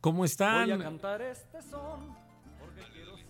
¿Cómo 0.00 0.24
están? 0.24 0.70
Este 0.70 1.62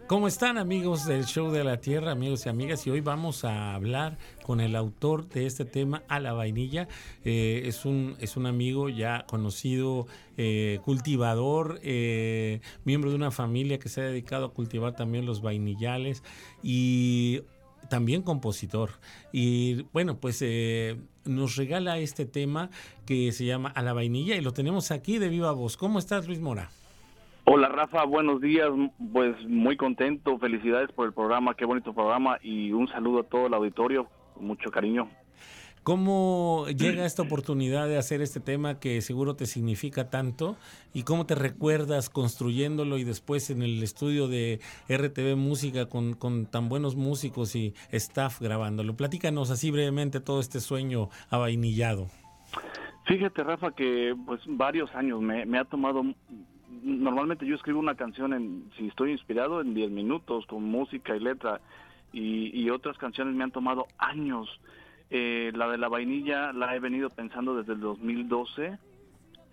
¿Cómo 0.07 0.29
están 0.29 0.59
amigos 0.59 1.07
del 1.07 1.25
Show 1.25 1.51
de 1.51 1.65
la 1.65 1.79
Tierra, 1.81 2.11
amigos 2.11 2.45
y 2.45 2.51
amigas? 2.51 2.87
Y 2.87 2.91
hoy 2.91 3.01
vamos 3.01 3.43
a 3.43 3.75
hablar 3.75 4.19
con 4.43 4.61
el 4.61 4.77
autor 4.77 5.27
de 5.31 5.47
este 5.47 5.65
tema, 5.65 6.03
A 6.09 6.21
la 6.21 6.35
Vainilla. 6.35 6.89
Eh, 7.25 7.63
es, 7.65 7.87
un, 7.87 8.15
es 8.21 8.37
un 8.37 8.45
amigo 8.45 8.91
ya 8.91 9.25
conocido, 9.27 10.07
eh, 10.37 10.79
cultivador, 10.85 11.81
eh, 11.83 12.61
miembro 12.85 13.09
de 13.09 13.17
una 13.17 13.31
familia 13.31 13.79
que 13.79 13.89
se 13.89 14.03
ha 14.03 14.05
dedicado 14.05 14.45
a 14.45 14.53
cultivar 14.53 14.95
también 14.95 15.25
los 15.25 15.41
vainillales 15.41 16.23
y 16.63 17.41
también 17.89 18.21
compositor. 18.21 18.91
Y 19.33 19.87
bueno, 19.95 20.19
pues 20.19 20.45
nos 21.25 21.57
regala 21.57 21.97
este 21.97 22.27
tema 22.27 22.69
que 23.07 23.33
se 23.33 23.47
llama 23.47 23.71
A 23.71 23.81
la 23.81 23.95
vainilla 23.95 24.37
y 24.37 24.43
lo 24.43 24.53
tenemos 24.53 24.91
aquí 24.91 25.17
de 25.17 25.31
viva 25.31 25.53
voz. 25.53 25.79
¿Cómo 25.79 25.99
estás, 25.99 26.27
Luis 26.27 26.41
Mora? 26.41 26.71
Hola 27.47 27.69
Rafa, 27.69 28.05
buenos 28.05 28.41
días, 28.41 28.71
pues 29.13 29.37
muy 29.47 29.77
contento, 29.77 30.39
felicidades 30.39 30.91
por 30.93 31.07
el 31.07 31.13
programa, 31.13 31.55
qué 31.55 31.67
bonito 31.67 31.93
programa 31.93 32.39
y 32.43 32.73
un 32.73 32.89
saludo 32.89 33.21
a 33.21 33.25
todo 33.25 33.49
el 33.49 33.55
auditorio, 33.55 34.09
mucho 34.41 34.71
cariño. 34.71 35.11
¿Cómo 35.83 36.65
llega 36.75 37.05
esta 37.05 37.21
oportunidad 37.21 37.87
de 37.87 37.99
hacer 37.99 38.23
este 38.23 38.41
tema 38.41 38.81
que 38.81 39.03
seguro 39.03 39.37
te 39.37 39.45
significa 39.45 40.09
tanto? 40.09 40.57
¿Y 40.95 41.03
cómo 41.03 41.27
te 41.27 41.35
recuerdas 41.35 42.09
construyéndolo 42.09 42.97
y 42.97 43.05
después 43.05 43.51
en 43.51 43.61
el 43.61 43.83
estudio 43.83 44.27
de 44.27 44.61
RTV 44.89 45.37
Música 45.37 45.87
con, 45.87 46.15
con 46.15 46.47
tan 46.47 46.71
buenos 46.71 46.97
músicos 46.97 47.55
y 47.55 47.75
staff 47.93 48.41
grabándolo? 48.41 48.97
Platícanos 48.97 49.51
así 49.51 49.71
brevemente 49.71 50.21
todo 50.21 50.41
este 50.41 50.61
sueño 50.61 51.11
avainillado. 51.29 52.07
Fíjate, 53.07 53.45
Rafa, 53.45 53.73
que 53.73 54.17
pues 54.25 54.41
varios 54.47 54.91
años 54.95 55.21
me, 55.21 55.45
me 55.45 55.59
ha 55.59 55.67
tomado 55.67 56.03
normalmente 56.83 57.47
yo 57.47 57.55
escribo 57.55 57.79
una 57.81 57.95
canción 57.95 58.33
en, 58.33 58.71
si 58.77 58.89
estoy 58.89 59.13
inspirado, 59.13 59.61
en 59.61 59.75
10 59.75 59.91
minutos, 59.91 60.47
con 60.47 60.65
música 60.65 61.17
y 61.17 61.21
letra. 61.21 61.61
y, 62.13 62.71
otras 62.71 62.97
canciones 62.99 63.35
me 63.35 63.45
han 63.45 63.51
tomado 63.51 63.87
años. 63.99 64.49
Eh, 65.11 65.53
la 65.55 65.69
de 65.69 65.79
la 65.79 65.89
vainilla 65.89 66.53
la 66.53 66.75
he 66.75 66.81
venido 66.81 67.11
pensando 67.11 67.57
desde 67.57 67.73
el 67.75 67.81
2012, 67.81 68.79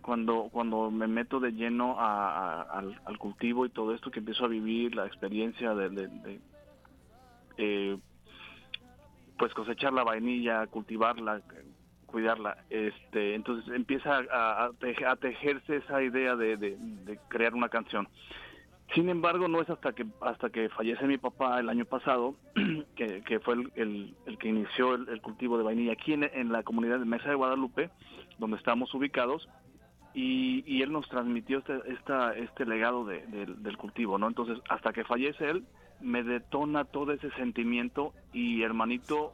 cuando, 0.01 0.49
cuando 0.51 0.89
me 0.91 1.07
meto 1.07 1.39
de 1.39 1.51
lleno 1.51 1.95
a- 1.99 2.61
al, 2.61 3.17
cultivo 3.17 3.65
y 3.65 3.69
todo 3.69 3.93
esto, 3.93 4.11
que 4.11 4.19
empiezo 4.19 4.45
a 4.45 4.49
vivir 4.49 4.95
la 4.95 5.05
experiencia 5.07 5.73
de, 5.75 5.89
de- 5.89 6.07
de, 6.07 6.41
eh, 7.57 7.97
pues 9.37 9.53
cosechar 9.53 9.93
la 9.93 10.03
vainilla, 10.03 10.67
cultivarla, 10.67 11.41
cuidarla. 12.11 12.57
Este, 12.69 13.33
entonces 13.35 13.73
empieza 13.73 14.17
a, 14.31 14.65
a 14.65 14.69
teje- 14.71 15.05
a 15.07 15.15
tejerse 15.15 15.77
esa 15.77 16.03
idea 16.03 16.35
de, 16.35 17.17
crear 17.29 17.53
una 17.55 17.69
canción. 17.69 18.07
Sin 18.93 19.07
embargo, 19.09 19.47
no 19.47 19.61
es 19.61 19.69
hasta 19.69 19.93
que 19.93 20.05
hasta 20.19 20.49
que 20.49 20.67
fallece 20.69 21.07
mi 21.07 21.17
papá 21.17 21.59
el 21.59 21.69
año 21.69 21.85
pasado, 21.85 22.35
que, 22.95 23.39
fue 23.39 23.55
el, 23.75 24.13
que 24.37 24.49
inició 24.49 24.95
el, 24.95 25.21
cultivo 25.21 25.57
de 25.57 25.63
vainilla 25.63 25.93
aquí 25.93 26.13
en, 26.13 26.51
la 26.51 26.61
comunidad 26.63 26.99
de 26.99 27.05
Mesa 27.05 27.29
de 27.29 27.35
Guadalupe, 27.35 27.89
donde 28.37 28.57
estamos 28.57 28.93
ubicados, 28.93 29.47
y, 30.13 30.81
él 30.81 30.91
nos 30.91 31.07
transmitió 31.07 31.59
este, 31.59 31.79
esta, 31.87 32.35
este 32.35 32.65
legado 32.65 33.05
de- 33.05 33.25
del- 33.27 33.63
del 33.63 33.77
cultivo, 33.77 34.17
¿no? 34.17 34.27
Entonces, 34.27 34.59
hasta 34.67 34.91
que 34.91 35.05
fallece 35.05 35.49
él, 35.49 35.63
me 36.01 36.21
detona 36.23 36.83
todo 36.83 37.13
ese 37.13 37.31
sentimiento 37.31 38.13
y 38.33 38.61
hermanito, 38.63 39.31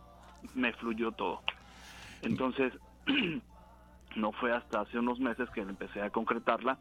me 0.54 0.72
fluyó 0.74 1.12
todo. 1.14 1.42
Entonces, 2.22 2.74
no 4.16 4.32
fue 4.34 4.52
hasta 4.52 4.82
hace 4.82 5.00
unos 5.00 5.20
meses 5.20 5.50
que 5.52 5.62
empecé 5.62 6.02
a 6.02 6.10
concretarla 6.10 6.78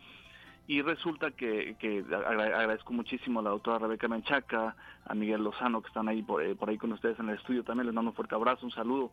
y 0.68 0.82
resulta 0.82 1.30
que, 1.30 1.76
que 1.78 2.00
agra- 2.08 2.44
agradezco 2.58 2.92
muchísimo 2.92 3.40
a 3.40 3.42
la 3.42 3.50
doctora 3.50 3.78
Rebeca 3.78 4.08
Menchaca, 4.08 4.74
a 5.04 5.14
Miguel 5.14 5.44
Lozano 5.44 5.80
que 5.80 5.88
están 5.88 6.08
ahí 6.08 6.22
por, 6.22 6.42
eh, 6.42 6.56
por 6.56 6.68
ahí 6.70 6.78
con 6.78 6.92
ustedes 6.92 7.18
en 7.20 7.28
el 7.28 7.36
estudio 7.36 7.62
también, 7.62 7.86
les 7.86 7.94
mando 7.94 8.10
un 8.10 8.16
fuerte 8.16 8.34
abrazo, 8.34 8.66
un 8.66 8.72
saludo. 8.72 9.12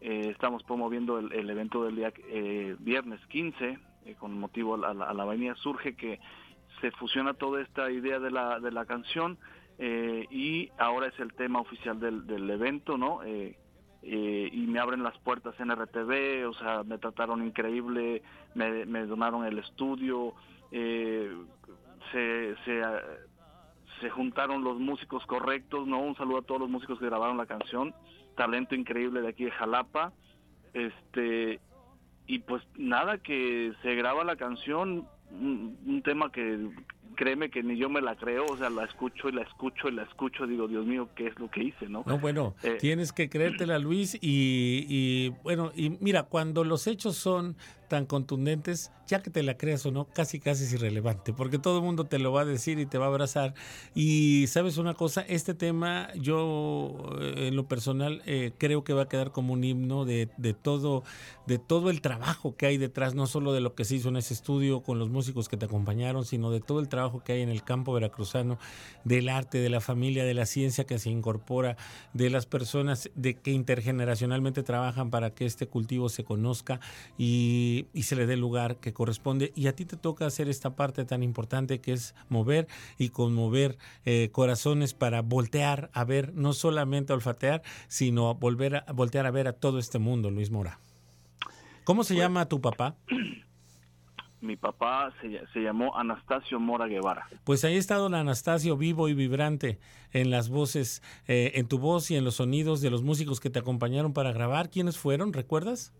Eh, 0.00 0.28
estamos 0.30 0.62
promoviendo 0.64 1.18
el, 1.18 1.48
evento 1.50 1.84
del 1.84 1.96
día 1.96 2.12
eh, 2.28 2.76
viernes 2.80 3.20
15 3.28 3.78
eh, 4.04 4.14
con 4.18 4.38
motivo 4.38 4.74
a 4.74 4.94
la, 4.94 5.04
a 5.06 5.14
la 5.14 5.22
avenida 5.22 5.54
Surge 5.56 5.94
que 5.94 6.18
se 6.80 6.90
fusiona 6.92 7.34
toda 7.34 7.62
esta 7.62 7.90
idea 7.90 8.18
de 8.18 8.30
la, 8.30 8.58
de 8.58 8.72
la 8.72 8.84
canción 8.84 9.38
eh, 9.78 10.26
y 10.30 10.70
ahora 10.78 11.06
es 11.06 11.18
el 11.20 11.32
tema 11.34 11.60
oficial 11.60 11.98
del, 12.00 12.26
del 12.26 12.48
evento, 12.50 12.98
¿no? 12.98 13.20
Eh, 14.04 14.50
y 14.52 14.66
me 14.66 14.80
abren 14.80 15.04
las 15.04 15.16
puertas 15.18 15.54
en 15.60 15.70
RTV, 15.70 16.48
o 16.48 16.54
sea, 16.54 16.82
me 16.82 16.98
trataron 16.98 17.46
increíble, 17.46 18.22
me, 18.54 18.84
me 18.84 19.06
donaron 19.06 19.44
el 19.44 19.58
estudio, 19.58 20.34
eh, 20.72 21.32
se, 22.10 22.56
se, 22.64 22.82
ah, 22.82 23.00
se 24.00 24.10
juntaron 24.10 24.64
los 24.64 24.80
músicos 24.80 25.24
correctos, 25.26 25.86
¿no? 25.86 26.00
Un 26.00 26.16
saludo 26.16 26.38
a 26.38 26.42
todos 26.42 26.62
los 26.62 26.70
músicos 26.70 26.98
que 26.98 27.06
grabaron 27.06 27.36
la 27.36 27.46
canción, 27.46 27.94
talento 28.36 28.74
increíble 28.74 29.20
de 29.20 29.28
aquí 29.28 29.44
de 29.44 29.52
Jalapa, 29.52 30.12
este, 30.74 31.60
y 32.26 32.40
pues 32.40 32.62
nada, 32.76 33.18
que 33.18 33.72
se 33.82 33.94
graba 33.94 34.24
la 34.24 34.34
canción, 34.34 35.06
un, 35.30 35.78
un 35.86 36.02
tema 36.02 36.32
que 36.32 36.70
créeme 37.14 37.50
que 37.50 37.62
ni 37.62 37.76
yo 37.76 37.88
me 37.88 38.00
la 38.00 38.16
creo, 38.16 38.46
o 38.46 38.56
sea, 38.56 38.70
la 38.70 38.84
escucho 38.84 39.28
y 39.28 39.32
la 39.32 39.42
escucho 39.42 39.88
y 39.88 39.92
la 39.92 40.02
escucho, 40.02 40.46
digo, 40.46 40.68
Dios 40.68 40.86
mío, 40.86 41.08
¿qué 41.14 41.26
es 41.28 41.38
lo 41.38 41.50
que 41.50 41.64
hice, 41.64 41.88
no? 41.88 42.02
No, 42.06 42.18
bueno, 42.18 42.54
Eh, 42.62 42.78
tienes 42.80 43.12
que 43.12 43.28
creértela, 43.28 43.78
Luis, 43.78 44.14
y, 44.20 44.86
y, 44.88 45.28
bueno, 45.42 45.72
y 45.74 45.90
mira, 46.00 46.24
cuando 46.24 46.64
los 46.64 46.86
hechos 46.86 47.16
son 47.16 47.56
tan 47.88 48.06
contundentes, 48.06 48.90
ya 49.06 49.22
que 49.22 49.28
te 49.28 49.42
la 49.42 49.58
creas 49.58 49.84
o 49.84 49.90
no, 49.90 50.06
casi 50.06 50.40
casi 50.40 50.64
es 50.64 50.72
irrelevante, 50.72 51.34
porque 51.34 51.58
todo 51.58 51.76
el 51.78 51.84
mundo 51.84 52.04
te 52.04 52.18
lo 52.18 52.32
va 52.32 52.40
a 52.40 52.44
decir 52.46 52.78
y 52.78 52.86
te 52.86 52.96
va 52.96 53.04
a 53.04 53.08
abrazar. 53.08 53.52
Y 53.94 54.46
sabes 54.46 54.78
una 54.78 54.94
cosa, 54.94 55.20
este 55.28 55.52
tema 55.52 56.08
yo 56.14 56.96
eh, 57.20 57.48
en 57.48 57.56
lo 57.56 57.68
personal 57.68 58.22
eh, 58.24 58.52
creo 58.56 58.82
que 58.82 58.94
va 58.94 59.02
a 59.02 59.08
quedar 59.08 59.30
como 59.30 59.52
un 59.52 59.62
himno 59.62 60.06
de, 60.06 60.30
de 60.38 60.54
todo, 60.54 61.02
de 61.46 61.58
todo 61.58 61.90
el 61.90 62.00
trabajo 62.00 62.56
que 62.56 62.64
hay 62.64 62.78
detrás, 62.78 63.14
no 63.14 63.26
solo 63.26 63.52
de 63.52 63.60
lo 63.60 63.74
que 63.74 63.84
se 63.84 63.96
hizo 63.96 64.08
en 64.08 64.16
ese 64.16 64.32
estudio 64.32 64.80
con 64.82 64.98
los 64.98 65.10
músicos 65.10 65.50
que 65.50 65.58
te 65.58 65.66
acompañaron, 65.66 66.24
sino 66.24 66.50
de 66.50 66.60
todo 66.60 66.80
el 66.80 66.88
trabajo 66.88 67.01
que 67.24 67.32
hay 67.32 67.42
en 67.42 67.48
el 67.48 67.62
campo 67.62 67.92
veracruzano, 67.92 68.58
del 69.04 69.28
arte, 69.28 69.58
de 69.58 69.68
la 69.68 69.80
familia, 69.80 70.24
de 70.24 70.34
la 70.34 70.46
ciencia 70.46 70.84
que 70.84 70.98
se 70.98 71.10
incorpora, 71.10 71.76
de 72.12 72.30
las 72.30 72.46
personas 72.46 73.10
de 73.14 73.34
que 73.34 73.50
intergeneracionalmente 73.50 74.62
trabajan 74.62 75.10
para 75.10 75.30
que 75.30 75.44
este 75.46 75.66
cultivo 75.66 76.08
se 76.08 76.24
conozca 76.24 76.80
y, 77.18 77.86
y 77.92 78.04
se 78.04 78.16
le 78.16 78.26
dé 78.26 78.34
el 78.34 78.40
lugar 78.40 78.76
que 78.76 78.92
corresponde. 78.92 79.52
Y 79.54 79.66
a 79.66 79.74
ti 79.74 79.84
te 79.84 79.96
toca 79.96 80.26
hacer 80.26 80.48
esta 80.48 80.76
parte 80.76 81.04
tan 81.04 81.22
importante 81.22 81.80
que 81.80 81.92
es 81.92 82.14
mover 82.28 82.68
y 82.98 83.08
conmover 83.10 83.78
eh, 84.04 84.30
corazones 84.32 84.94
para 84.94 85.22
voltear 85.22 85.90
a 85.92 86.04
ver, 86.04 86.34
no 86.34 86.52
solamente 86.52 87.12
a 87.12 87.16
olfatear, 87.16 87.62
sino 87.88 88.34
volver 88.34 88.76
a 88.86 88.92
voltear 88.92 89.26
a 89.26 89.30
ver 89.30 89.48
a 89.48 89.52
todo 89.52 89.78
este 89.78 89.98
mundo, 89.98 90.30
Luis 90.30 90.50
Mora. 90.50 90.78
¿Cómo 91.84 92.04
se 92.04 92.14
llama 92.14 92.48
tu 92.48 92.60
papá? 92.60 92.96
Mi 94.42 94.56
papá 94.56 95.12
se, 95.20 95.40
se 95.52 95.60
llamó 95.60 95.96
Anastasio 95.96 96.58
Mora 96.58 96.86
Guevara. 96.86 97.26
Pues 97.44 97.64
ahí 97.64 97.76
está 97.76 97.94
don 97.94 98.12
Anastasio 98.14 98.76
vivo 98.76 99.08
y 99.08 99.14
vibrante 99.14 99.78
en 100.12 100.30
las 100.30 100.48
voces, 100.48 101.00
eh, 101.28 101.52
en 101.54 101.68
tu 101.68 101.78
voz 101.78 102.10
y 102.10 102.16
en 102.16 102.24
los 102.24 102.34
sonidos 102.34 102.80
de 102.80 102.90
los 102.90 103.02
músicos 103.02 103.38
que 103.38 103.50
te 103.50 103.60
acompañaron 103.60 104.12
para 104.12 104.32
grabar. 104.32 104.68
¿Quiénes 104.68 104.98
fueron? 104.98 105.32
¿Recuerdas? 105.32 105.94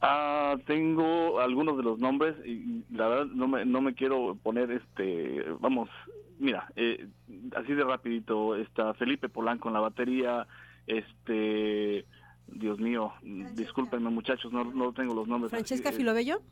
Ah, 0.00 0.56
tengo 0.66 1.40
algunos 1.40 1.76
de 1.78 1.82
los 1.82 1.98
nombres 1.98 2.34
y 2.44 2.84
la 2.90 3.08
verdad 3.08 3.26
no 3.26 3.48
me, 3.48 3.64
no 3.64 3.80
me 3.80 3.94
quiero 3.94 4.36
poner 4.42 4.70
este, 4.70 5.42
vamos, 5.60 5.88
mira, 6.38 6.70
eh, 6.76 7.08
así 7.56 7.72
de 7.72 7.84
rapidito, 7.84 8.54
está 8.56 8.92
Felipe 8.94 9.30
Polanco 9.30 9.68
en 9.68 9.74
la 9.74 9.80
batería, 9.80 10.46
este, 10.86 12.04
Dios 12.48 12.78
mío, 12.80 13.12
discúlpenme 13.54 14.10
muchachos, 14.10 14.52
no, 14.52 14.64
no 14.64 14.92
tengo 14.92 15.14
los 15.14 15.26
nombres. 15.26 15.50
Francesca 15.50 15.88
así, 15.88 15.96
eh, 15.96 15.98
Filobello. 16.00 16.42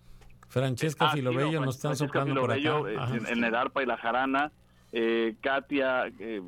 Francesca 0.52 1.06
Ah, 1.06 1.10
sí, 1.12 1.18
Filobello 1.18 1.60
no, 1.60 1.66
nos 1.66 1.76
están 1.76 1.96
Francesca 1.96 2.18
soplando 2.20 2.40
por 2.42 2.52
acá. 2.52 2.90
eh, 2.90 2.96
Ajá. 2.98 3.16
en, 3.16 3.26
en 3.38 3.44
el 3.44 3.54
arpa 3.54 3.82
y 3.82 3.86
la 3.86 3.96
jarana, 3.96 4.52
eh, 4.92 5.34
Katia, 5.40 6.06
eh, 6.18 6.42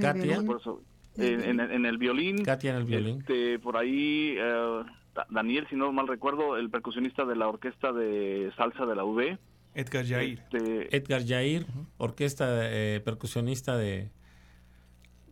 Katia. 0.00 0.42
por 0.46 0.60
eso, 0.60 0.80
eh, 1.16 1.42
en, 1.44 1.58
en 1.60 1.84
el 1.84 1.98
violín, 1.98 2.44
Katia 2.44 2.70
en 2.70 2.76
el 2.76 2.84
violín. 2.84 3.18
este, 3.18 3.58
por 3.58 3.76
ahí 3.76 4.34
eh, 4.38 4.82
Da- 5.14 5.26
Daniel, 5.30 5.66
si 5.68 5.74
no 5.74 5.90
mal 5.90 6.06
recuerdo, 6.06 6.56
el 6.56 6.70
percusionista 6.70 7.24
de 7.24 7.34
la 7.34 7.48
orquesta 7.48 7.92
de 7.92 8.52
salsa 8.56 8.86
de 8.86 8.94
la 8.94 9.04
UV. 9.04 9.36
Edgar 9.74 10.06
Jair. 10.06 10.38
Este, 10.38 10.96
Edgar 10.96 11.26
Jair, 11.26 11.66
orquesta 11.96 12.46
eh, 12.70 13.00
percusionista 13.04 13.76
de, 13.76 14.10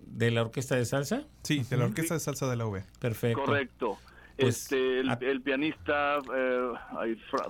de 0.01 0.31
la 0.33 0.43
orquesta 0.43 0.75
de 0.75 0.85
salsa. 0.85 1.25
Sí, 1.43 1.63
de 1.71 1.77
la 1.77 1.85
Orquesta 1.85 2.15
de 2.15 2.21
Salsa 2.21 2.49
de 2.51 2.57
la 2.57 2.67
UV. 2.67 2.83
Perfecto. 2.99 3.45
correcto. 3.45 3.99
Pues, 4.39 4.63
este, 4.65 5.01
el, 5.01 5.09
a- 5.11 5.19
el 5.21 5.41
pianista 5.41 6.19
eh, 6.35 6.73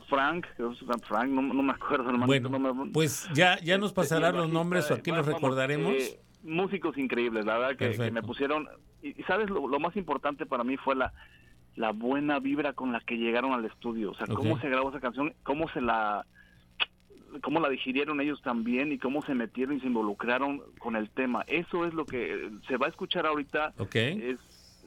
Frank, 0.08 0.46
Frank, 1.06 1.28
no, 1.30 1.42
no 1.42 1.62
me 1.62 1.72
acuerdo, 1.72 2.10
hermanito, 2.10 2.48
Bueno, 2.48 2.58
no 2.58 2.74
me- 2.84 2.90
pues 2.92 3.28
ya, 3.34 3.58
ya 3.60 3.76
nos 3.78 3.92
pasarán 3.92 4.34
el 4.36 4.42
los 4.42 4.50
nombres 4.50 4.90
o 4.90 4.94
aquí 4.94 5.10
eh, 5.10 5.14
los 5.16 5.26
recordaremos. 5.26 5.92
eh, 5.94 6.20
músicos 6.44 6.96
increíbles, 6.96 7.44
la 7.44 7.58
verdad 7.58 7.76
que, 7.76 8.10
me 8.12 8.22
pusieron. 8.22 8.68
Y, 9.02 9.14
sabes, 9.24 9.50
lo, 9.50 9.66
lo 9.66 9.80
más 9.80 9.96
importante 9.96 10.46
para 10.46 10.62
mí 10.62 10.76
fue 10.76 10.94
la, 10.94 11.12
la 11.74 11.90
buena 11.90 12.38
vibra 12.38 12.72
con 12.72 12.92
la 12.92 13.00
que 13.00 13.16
llegaron 13.16 13.52
al 13.52 13.64
estudio. 13.64 14.12
O 14.12 14.14
sea, 14.14 14.26
cómo 14.28 14.58
se 14.60 14.68
grabó 14.68 14.90
esa 14.90 15.00
canción, 15.00 15.34
cómo 15.42 15.68
se 15.70 15.80
la 15.80 16.24
cómo 17.42 17.60
la 17.60 17.68
digirieron 17.68 18.20
ellos 18.22 18.40
también 18.40 18.92
y 18.92 18.98
cómo 18.98 19.20
se 19.22 19.34
metieron 19.34 19.76
y 19.76 19.80
se 19.80 19.88
involucraron 19.88 20.62
con 20.78 20.96
el 20.96 21.10
tema. 21.10 21.42
Eso 21.48 21.84
es 21.84 21.92
lo 21.92 22.06
que 22.06 22.50
se 22.66 22.76
va 22.78 22.86
a 22.86 22.88
escuchar 22.88 23.26
ahorita. 23.26 23.74
Ok. 23.78 23.94
Es 23.96 24.38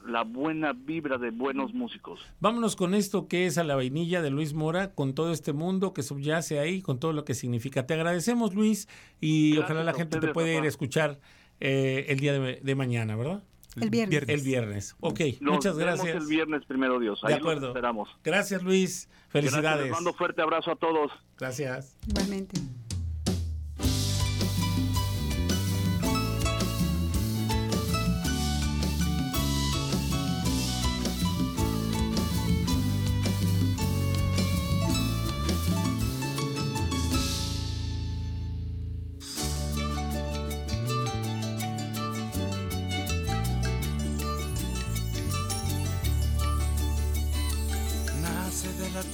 la 0.06 0.24
buena 0.24 0.74
vibra 0.74 1.18
de 1.18 1.32
buenos 1.32 1.74
músicos. 1.74 2.20
Vámonos 2.40 2.76
con 2.76 2.94
esto 2.94 3.28
que 3.28 3.46
es 3.46 3.58
a 3.58 3.64
la 3.64 3.76
vainilla 3.76 4.22
de 4.22 4.30
Luis 4.30 4.54
Mora, 4.54 4.94
con 4.94 5.14
todo 5.14 5.32
este 5.32 5.54
mundo 5.54 5.94
que 5.94 6.04
subyace 6.04 6.60
ahí, 6.60 6.82
con 6.82 7.00
todo 7.00 7.14
lo 7.14 7.26
que 7.26 7.34
significa. 7.34 7.86
Te 7.86 7.94
agradecemos, 7.94 8.54
Luis, 8.56 8.88
y 9.22 9.52
Gracias 9.54 9.66
ojalá 9.72 9.84
la 9.84 9.94
gente 9.94 10.20
te 10.20 10.28
pueda 10.30 10.52
ir 10.54 10.64
a 10.64 10.68
escuchar 10.68 11.20
eh, 11.60 12.06
el 12.10 12.20
día 12.20 12.34
de, 12.40 12.60
de 12.62 12.76
mañana, 12.76 13.16
¿verdad? 13.16 13.44
El 13.80 13.90
viernes. 13.92 14.24
El 14.28 14.42
viernes. 14.42 14.96
Ok, 15.00 15.20
Nos 15.42 15.54
muchas 15.56 15.78
vemos 15.78 15.96
gracias. 16.02 16.24
el 16.24 16.28
viernes, 16.28 16.66
primero 16.66 17.00
Dios. 17.00 17.22
De 17.22 17.30
los 17.30 17.40
acuerdo. 17.40 17.68
esperamos. 17.68 18.10
Gracias, 18.24 18.64
Luis. 18.64 19.08
Gracias, 19.08 19.30
Felicidades. 19.30 19.84
les 19.84 19.92
mando 19.92 20.14
fuerte 20.14 20.42
abrazo 20.42 20.72
a 20.72 20.76
todos. 20.76 21.12
Gracias. 21.38 21.98
Igualmente. 22.08 22.60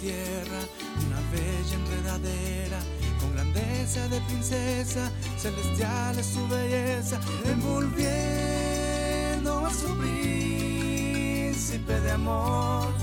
Una 0.05 1.17
bella 1.31 1.73
enredadera, 1.73 2.77
con 3.19 3.33
grandeza 3.33 4.07
de 4.07 4.21
princesa, 4.21 5.11
celestial 5.37 6.19
es 6.19 6.27
su 6.27 6.47
belleza, 6.47 7.19
envolviendo 7.45 9.65
a 9.65 9.73
su 9.73 9.97
príncipe 9.97 11.99
de 12.01 12.11
amor. 12.11 12.93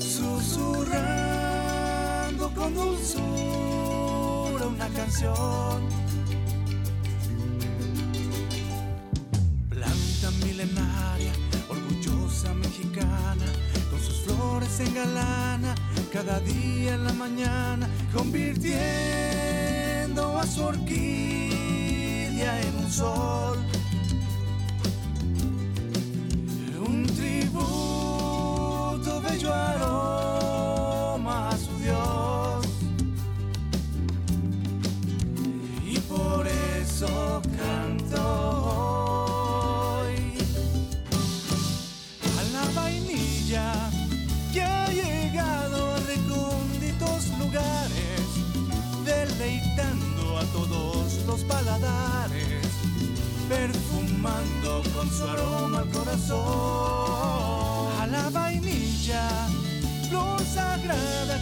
Susurrando 0.00 2.52
con 2.54 2.74
dulzura 2.74 4.66
una 4.66 4.88
canción. 4.88 6.09
Día 16.40 16.94
en 16.94 17.04
la 17.04 17.12
mañana, 17.12 17.88
convirtiendo 18.14 18.80
a 20.38 20.46
su 20.46 20.62
orquídea 20.62 22.60
en 22.62 22.76
un 22.76 22.90
sol. 22.90 23.58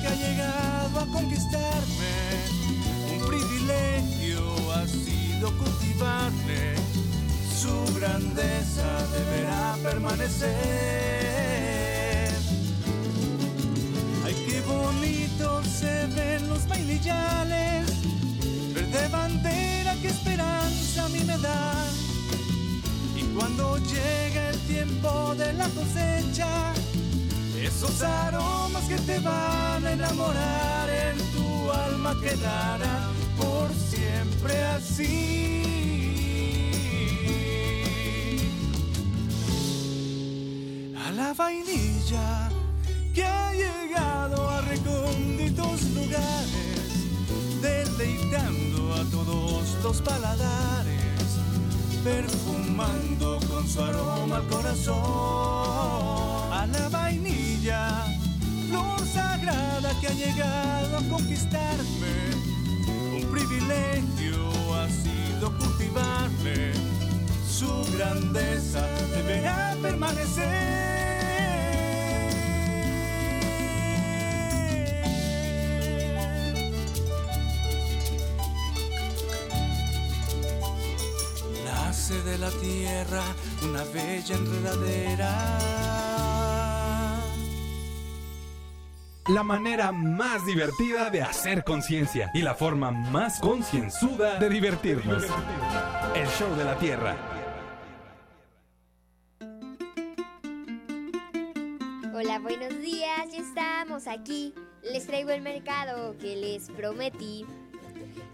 Ha 0.09 0.15
llegado 0.15 1.01
a 1.01 1.07
conquistarme, 1.07 2.15
un 3.13 3.27
privilegio 3.29 4.73
ha 4.73 4.87
sido 4.87 5.53
cultivarle. 5.59 6.77
Su 7.61 7.95
grandeza 7.99 9.07
deberá 9.13 9.77
permanecer. 9.83 10.49
Ay, 14.25 14.35
qué 14.47 14.61
bonito 14.63 15.63
se 15.65 16.07
ven 16.15 16.49
los 16.49 16.67
vainillales, 16.69 17.87
verde 18.75 19.09
bandera, 19.09 19.95
qué 20.01 20.09
esperanza 20.09 21.05
a 21.05 21.09
mí 21.09 21.21
me 21.25 21.37
da. 21.39 21.85
Y 23.17 23.23
cuando 23.37 23.79
llega 23.79 24.51
el 24.51 24.59
tiempo 24.61 25.35
de 25.35 25.53
la 25.55 25.69
cosecha, 25.71 26.73
esos 27.79 28.03
aromas 28.03 28.85
que 28.89 28.97
te 28.97 29.21
van 29.21 29.87
a 29.87 29.93
enamorar 29.93 30.91
en 30.91 31.17
tu 31.33 31.71
alma 31.71 32.13
quedarán 32.21 33.13
por 33.37 33.71
siempre 33.73 34.61
así. 34.65 35.63
A 41.07 41.13
la 41.13 41.33
vainilla 41.35 42.51
que 43.15 43.25
ha 43.25 43.53
llegado 43.53 44.49
a 44.51 44.61
recónditos 44.63 45.83
lugares, 45.91 47.07
deleitando 47.63 48.95
a 48.95 49.05
todos 49.05 49.77
los 49.85 50.01
paladares, 50.03 51.29
perfumando 52.03 53.39
con 53.49 53.69
su 53.69 53.81
aroma 53.81 54.39
el 54.39 54.47
corazón. 54.49 54.99
A 56.53 56.67
la 56.67 56.89
vainilla, 56.89 57.38
flor 58.69 59.07
sagrada 59.07 59.93
que 60.01 60.07
ha 60.07 60.13
llegado 60.13 60.97
a 60.97 61.03
conquistarme, 61.11 62.31
un 63.15 63.31
privilegio 63.31 64.75
ha 64.75 64.89
sido 64.89 65.53
cultivarme, 65.59 66.73
su 67.47 67.69
grandeza 67.95 68.87
deberá 69.15 69.77
permanecer. 69.83 70.89
Nace 81.67 82.23
de 82.23 82.39
la 82.39 82.51
tierra 82.51 83.23
una 83.63 83.85
bella 83.85 84.37
enredadera. 84.37 85.88
La 89.29 89.43
manera 89.43 89.93
más 89.93 90.47
divertida 90.47 91.11
de 91.11 91.21
hacer 91.21 91.63
conciencia 91.63 92.31
y 92.33 92.41
la 92.41 92.55
forma 92.55 92.91
más 92.91 93.39
concienzuda 93.41 94.39
de 94.39 94.49
divertirnos. 94.49 95.23
El 96.15 96.27
show 96.29 96.57
de 96.57 96.65
la 96.65 96.79
Tierra. 96.79 97.15
Hola, 102.15 102.39
buenos 102.39 102.81
días, 102.81 103.31
ya 103.31 103.39
estamos 103.39 104.07
aquí. 104.07 104.55
Les 104.83 105.07
traigo 105.07 105.29
el 105.29 105.43
mercado 105.43 106.17
que 106.17 106.35
les 106.35 106.71
prometí. 106.71 107.45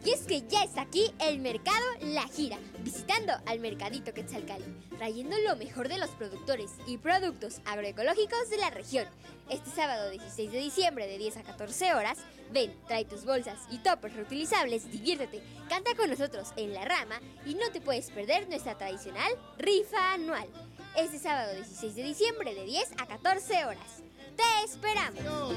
Y 0.05 0.11
es 0.11 0.20
que 0.26 0.43
ya 0.47 0.62
está 0.62 0.82
aquí 0.82 1.12
el 1.18 1.39
mercado 1.39 1.85
La 2.03 2.28
Gira, 2.28 2.59
visitando 2.80 3.32
al 3.47 3.61
mercadito 3.61 4.12
Quetzalcali, 4.12 4.64
trayendo 4.99 5.37
lo 5.39 5.57
mejor 5.57 5.89
de 5.89 5.99
los 5.99 6.11
productores 6.11 6.70
y 6.87 6.99
productos 6.99 7.61
agroecológicos 7.64 8.51
de 8.51 8.59
la 8.59 8.70
región. 8.70 9.07
Este 9.49 9.70
sábado 9.70 10.11
16 10.11 10.53
de 10.53 10.59
diciembre 10.59 11.07
de 11.07 11.18
10 11.18 11.39
a 11.39 11.43
14 11.43 11.95
horas, 11.95 12.18
ven, 12.53 12.74
trae 12.87 13.05
tus 13.05 13.24
bolsas 13.24 13.59
y 13.70 13.78
toppers 13.78 14.14
reutilizables, 14.14 14.91
diviértete, 14.91 15.43
canta 15.68 15.95
con 15.95 16.11
nosotros 16.11 16.53
en 16.57 16.74
la 16.74 16.85
rama 16.85 17.20
y 17.47 17.55
no 17.55 17.70
te 17.72 17.80
puedes 17.80 18.11
perder 18.11 18.49
nuestra 18.49 18.76
tradicional 18.76 19.32
rifa 19.59 20.12
anual. 20.12 20.49
Este 20.97 21.18
sábado 21.18 21.55
16 21.55 21.95
de 21.95 22.03
diciembre 22.03 22.55
de 22.55 22.64
10 22.64 22.93
a 22.99 23.07
14 23.07 23.64
horas. 23.64 24.03
¡Te 24.37 24.64
esperamos! 24.64 25.55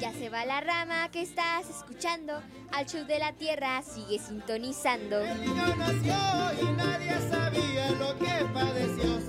Ya 0.00 0.12
se 0.12 0.28
va 0.28 0.44
la 0.44 0.60
rama 0.60 1.10
que 1.10 1.22
estás 1.22 1.68
escuchando. 1.68 2.40
Al 2.72 2.86
show 2.86 3.04
de 3.06 3.18
la 3.18 3.32
tierra 3.32 3.82
sigue 3.82 4.18
sintonizando. 4.18 5.22
nació 5.22 6.62
y 6.62 6.72
nadie 6.76 7.30
sabía 7.30 7.90
lo 7.92 8.18
que 8.18 8.44
padeció 8.52 9.20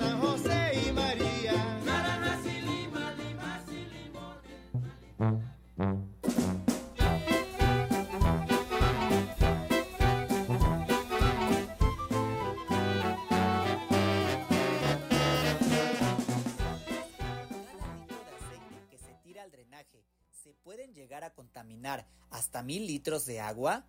llegar 20.98 21.24
a 21.24 21.34
contaminar 21.34 22.08
hasta 22.32 22.64
mil 22.64 22.88
litros 22.88 23.26
de 23.26 23.40
agua? 23.40 23.86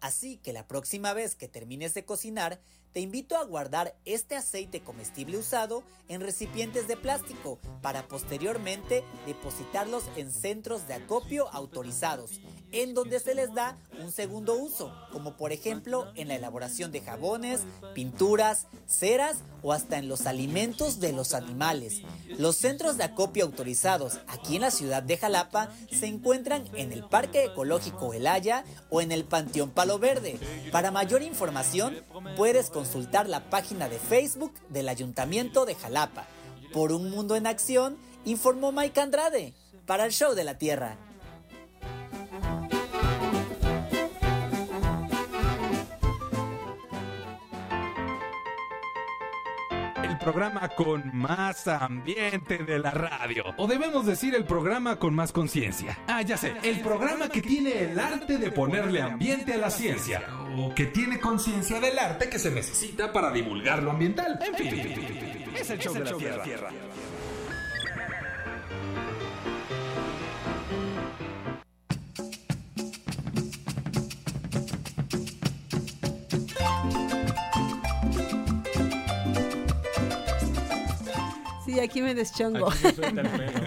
Así 0.00 0.38
que 0.38 0.54
la 0.54 0.66
próxima 0.66 1.12
vez 1.12 1.34
que 1.34 1.48
termines 1.48 1.92
de 1.92 2.06
cocinar, 2.06 2.60
te 2.92 3.00
invito 3.00 3.36
a 3.36 3.44
guardar 3.44 3.94
este 4.04 4.36
aceite 4.36 4.80
comestible 4.80 5.38
usado 5.38 5.82
en 6.08 6.20
recipientes 6.20 6.88
de 6.88 6.96
plástico 6.96 7.58
para 7.82 8.08
posteriormente 8.08 9.04
depositarlos 9.26 10.04
en 10.16 10.32
centros 10.32 10.88
de 10.88 10.94
acopio 10.94 11.48
autorizados, 11.52 12.40
en 12.72 12.94
donde 12.94 13.20
se 13.20 13.34
les 13.34 13.54
da 13.54 13.78
un 14.00 14.10
segundo 14.10 14.54
uso, 14.54 14.92
como 15.12 15.36
por 15.36 15.52
ejemplo 15.52 16.10
en 16.16 16.28
la 16.28 16.34
elaboración 16.34 16.90
de 16.90 17.00
jabones, 17.00 17.60
pinturas, 17.94 18.66
ceras 18.86 19.38
o 19.62 19.72
hasta 19.72 19.98
en 19.98 20.08
los 20.08 20.26
alimentos 20.26 21.00
de 21.00 21.12
los 21.12 21.34
animales. 21.34 22.02
Los 22.38 22.56
centros 22.56 22.96
de 22.96 23.04
acopio 23.04 23.44
autorizados 23.44 24.18
aquí 24.26 24.56
en 24.56 24.62
la 24.62 24.70
ciudad 24.70 25.02
de 25.02 25.16
Jalapa 25.16 25.70
se 25.92 26.06
encuentran 26.06 26.64
en 26.74 26.92
el 26.92 27.04
Parque 27.04 27.44
Ecológico 27.44 28.14
El 28.14 28.26
Haya 28.26 28.64
o 28.88 29.00
en 29.00 29.12
el 29.12 29.24
Panteón 29.24 29.70
Palo 29.70 29.98
Verde. 29.98 30.38
Para 30.72 30.90
mayor 30.90 31.22
información 31.22 32.02
puedes 32.36 32.70
consultar 32.80 33.28
la 33.28 33.50
página 33.50 33.90
de 33.90 33.98
Facebook 33.98 34.54
del 34.70 34.88
Ayuntamiento 34.88 35.66
de 35.66 35.74
Jalapa. 35.74 36.24
Por 36.72 36.92
un 36.92 37.10
mundo 37.10 37.36
en 37.36 37.46
acción, 37.46 37.98
informó 38.24 38.72
Mike 38.72 38.98
Andrade 38.98 39.52
para 39.84 40.06
el 40.06 40.12
Show 40.12 40.34
de 40.34 40.44
la 40.44 40.56
Tierra. 40.56 40.96
Programa 50.20 50.68
con 50.68 51.10
más 51.16 51.66
ambiente 51.66 52.58
de 52.58 52.78
la 52.78 52.90
radio. 52.90 53.44
O 53.56 53.66
debemos 53.66 54.06
decir 54.06 54.34
el 54.34 54.44
programa 54.44 54.96
con 54.96 55.14
más 55.14 55.32
conciencia. 55.32 55.98
Ah, 56.06 56.22
ya 56.22 56.36
sé. 56.36 56.54
El 56.62 56.80
programa 56.80 57.28
que 57.28 57.42
tiene 57.42 57.84
el 57.84 57.98
arte 57.98 58.38
de 58.38 58.52
ponerle 58.52 59.00
ambiente 59.00 59.54
a 59.54 59.58
la 59.58 59.70
ciencia. 59.70 60.22
o 60.56 60.74
que 60.74 60.86
tiene 60.86 61.18
conciencia 61.20 61.80
del 61.80 61.98
arte 61.98 62.28
que 62.28 62.38
se 62.38 62.50
necesita 62.50 63.12
para 63.12 63.30
divulgar 63.30 63.82
lo 63.82 63.92
ambiental. 63.92 64.38
En 64.46 64.54
fin, 64.54 64.68
es 65.56 65.70
el 65.70 65.78
show, 65.78 65.94
de, 65.94 66.00
la 66.04 66.42
tierra. 66.42 66.70
Sí, 81.70 81.78
aquí 81.80 82.02
me 82.02 82.14
deschongo. 82.14 82.68
Aquí 82.68 82.78
se 82.78 82.94
suelta 82.94 83.20
el 83.20 83.28
pelo. 83.28 83.60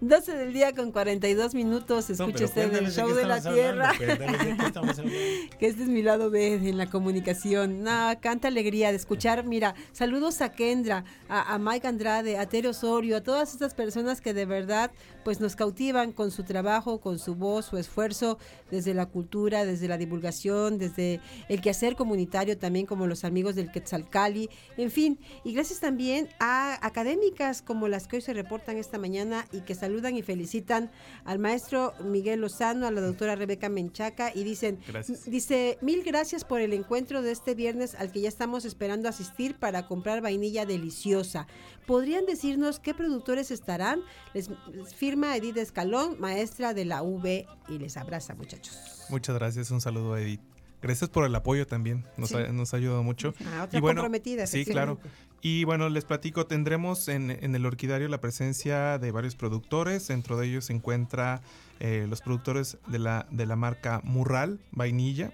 12 0.00 0.36
del 0.36 0.52
día 0.52 0.74
con 0.74 0.92
42 0.92 1.54
minutos. 1.54 2.10
Escucha 2.10 2.32
pero 2.32 2.44
usted 2.46 2.74
el 2.74 2.84
de 2.86 2.90
show 2.90 3.08
de 3.12 3.24
la 3.24 3.40
tierra. 3.40 3.90
hablando, 4.74 5.02
de 5.02 5.50
que 5.58 5.66
este 5.66 5.82
es 5.82 5.88
mi 5.88 6.02
lado 6.02 6.30
B 6.30 6.54
en 6.54 6.76
la 6.76 6.90
comunicación. 6.90 7.82
No, 7.82 8.12
canta 8.20 8.48
alegría 8.48 8.90
de 8.90 8.96
escuchar. 8.96 9.44
Mira, 9.44 9.74
saludos 9.92 10.40
a 10.40 10.52
Kendra, 10.52 11.04
a, 11.28 11.54
a 11.54 11.58
Mike 11.58 11.86
Andrade, 11.86 12.38
a 12.38 12.48
Tere 12.48 12.68
Osorio, 12.68 13.16
a 13.16 13.22
todas 13.22 13.52
estas 13.52 13.74
personas 13.74 14.20
que 14.20 14.34
de 14.34 14.46
verdad 14.46 14.90
pues 15.24 15.40
nos 15.40 15.56
cautivan 15.56 16.12
con 16.12 16.30
su 16.30 16.42
trabajo, 16.42 17.00
con 17.00 17.18
su 17.18 17.34
voz, 17.34 17.66
su 17.66 17.76
esfuerzo 17.76 18.38
desde 18.70 18.94
la 18.94 19.06
cultura, 19.06 19.66
desde 19.66 19.86
la 19.86 19.98
divulgación, 19.98 20.78
desde 20.78 21.20
el 21.48 21.60
quehacer 21.60 21.96
comunitario 21.96 22.56
también 22.56 22.86
como 22.86 23.06
los 23.06 23.24
amigos 23.24 23.54
del 23.54 23.70
Quetzalcali, 23.70 24.48
en 24.78 24.90
fin, 24.90 25.18
y 25.44 25.52
gracias 25.52 25.80
también 25.80 26.28
a 26.40 26.78
académicas 26.86 27.60
como 27.60 27.88
las 27.88 28.06
que 28.06 28.16
hoy 28.16 28.22
se 28.22 28.32
reportan 28.32 28.78
esta 28.78 28.98
mañana 28.98 29.27
y 29.52 29.60
que 29.60 29.74
saludan 29.74 30.16
y 30.16 30.22
felicitan 30.22 30.90
al 31.24 31.38
maestro 31.38 31.92
Miguel 32.04 32.40
Lozano, 32.40 32.86
a 32.86 32.90
la 32.90 33.00
doctora 33.00 33.34
Rebeca 33.36 33.68
Menchaca 33.68 34.32
y 34.34 34.44
dicen, 34.44 34.78
Gracias. 34.86 35.24
dice, 35.24 35.78
mil 35.80 36.02
gracias 36.02 36.44
por 36.44 36.60
el 36.60 36.72
encuentro 36.72 37.22
de 37.22 37.32
este 37.32 37.54
viernes 37.54 37.94
al 37.94 38.10
que 38.12 38.20
ya 38.20 38.28
estamos 38.28 38.64
esperando 38.64 39.08
asistir 39.08 39.54
para 39.56 39.86
comprar 39.86 40.20
vainilla 40.22 40.66
deliciosa. 40.66 41.46
¿Podrían 41.86 42.26
decirnos 42.26 42.80
qué 42.80 42.94
productores 42.94 43.50
estarán? 43.50 44.00
Les, 44.34 44.50
firma 44.96 45.36
Edith 45.36 45.56
Escalón, 45.56 46.16
maestra 46.20 46.74
de 46.74 46.84
la 46.84 47.02
UB 47.02 47.24
y 47.68 47.78
les 47.78 47.96
abraza 47.96 48.34
muchachos. 48.34 48.78
Muchas 49.10 49.34
gracias, 49.36 49.70
un 49.70 49.80
saludo 49.80 50.14
a 50.14 50.20
Edith. 50.20 50.40
Gracias 50.80 51.10
por 51.10 51.24
el 51.24 51.34
apoyo 51.34 51.66
también, 51.66 52.04
nos, 52.16 52.28
Sí. 52.28 52.36
ha, 52.36 52.52
nos 52.52 52.72
ha 52.72 52.76
ayudado 52.76 53.02
mucho. 53.02 53.34
Ah, 53.46 53.64
otra 53.64 53.80
comprometida, 53.80 54.46
Sí, 54.46 54.64
claro. 54.64 54.98
Y 55.40 55.64
bueno, 55.64 55.88
les 55.88 56.04
platico, 56.04 56.46
tendremos 56.46 57.06
en, 57.08 57.30
en 57.30 57.54
el 57.54 57.64
orquidario 57.64 58.08
la 58.08 58.20
presencia 58.20 58.98
de 58.98 59.10
varios 59.12 59.36
productores, 59.36 60.08
dentro 60.08 60.36
de 60.36 60.48
ellos 60.48 60.64
se 60.66 60.72
encuentra 60.72 61.40
eh, 61.78 62.06
los 62.08 62.20
productores 62.22 62.78
de 62.88 62.98
la, 62.98 63.26
de 63.30 63.46
la 63.46 63.54
marca 63.54 64.00
Murral, 64.02 64.58
vainilla. 64.72 65.32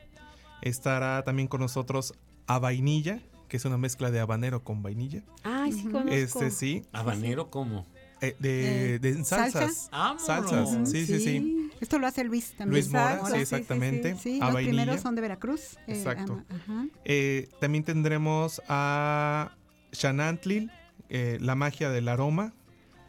Estará 0.61 1.23
también 1.25 1.49
con 1.49 1.61
nosotros 1.61 2.15
a 2.47 2.59
vainilla, 2.59 3.21
que 3.49 3.57
es 3.57 3.65
una 3.65 3.79
mezcla 3.79 4.11
de 4.11 4.21
habanero 4.21 4.63
con 4.63 4.83
vainilla. 4.83 5.23
Ay, 5.43 5.73
sí 5.73 5.85
conozco. 5.85 6.11
Este 6.11 6.51
sí. 6.51 6.85
¿Habanero 6.93 7.51
cómo? 7.51 7.87
Eh, 8.21 8.37
de, 8.39 8.95
Eh, 8.95 8.99
de 8.99 9.25
salsas. 9.25 9.89
¿salsa? 9.91 10.19
Salsas, 10.25 10.51
Vámonos. 10.67 10.91
sí, 10.91 11.07
sí, 11.07 11.19
sí. 11.21 11.71
Esto 11.81 11.99
lo 11.99 12.07
hace 12.07 12.25
Luis 12.25 12.53
también. 12.53 12.71
Luis 12.83 12.89
Mora, 12.93 13.15
Exacto, 13.15 13.35
sí, 13.37 13.41
exactamente. 13.43 14.17
Sí, 14.19 14.39
A 14.41 14.47
los 14.47 14.55
vainilla. 14.55 14.83
primeros 14.83 15.01
son 15.03 15.15
de 15.15 15.21
Veracruz. 15.23 15.77
eh, 15.87 15.97
Exacto. 15.97 16.43
Eh, 17.05 17.49
también 17.61 17.85
tendremos 17.85 18.63
a 18.69 19.53
Shanantlil, 19.95 20.71
eh, 21.09 21.39
la 21.41 21.55
magia 21.55 21.91
del 21.91 22.09
aroma. 22.09 22.53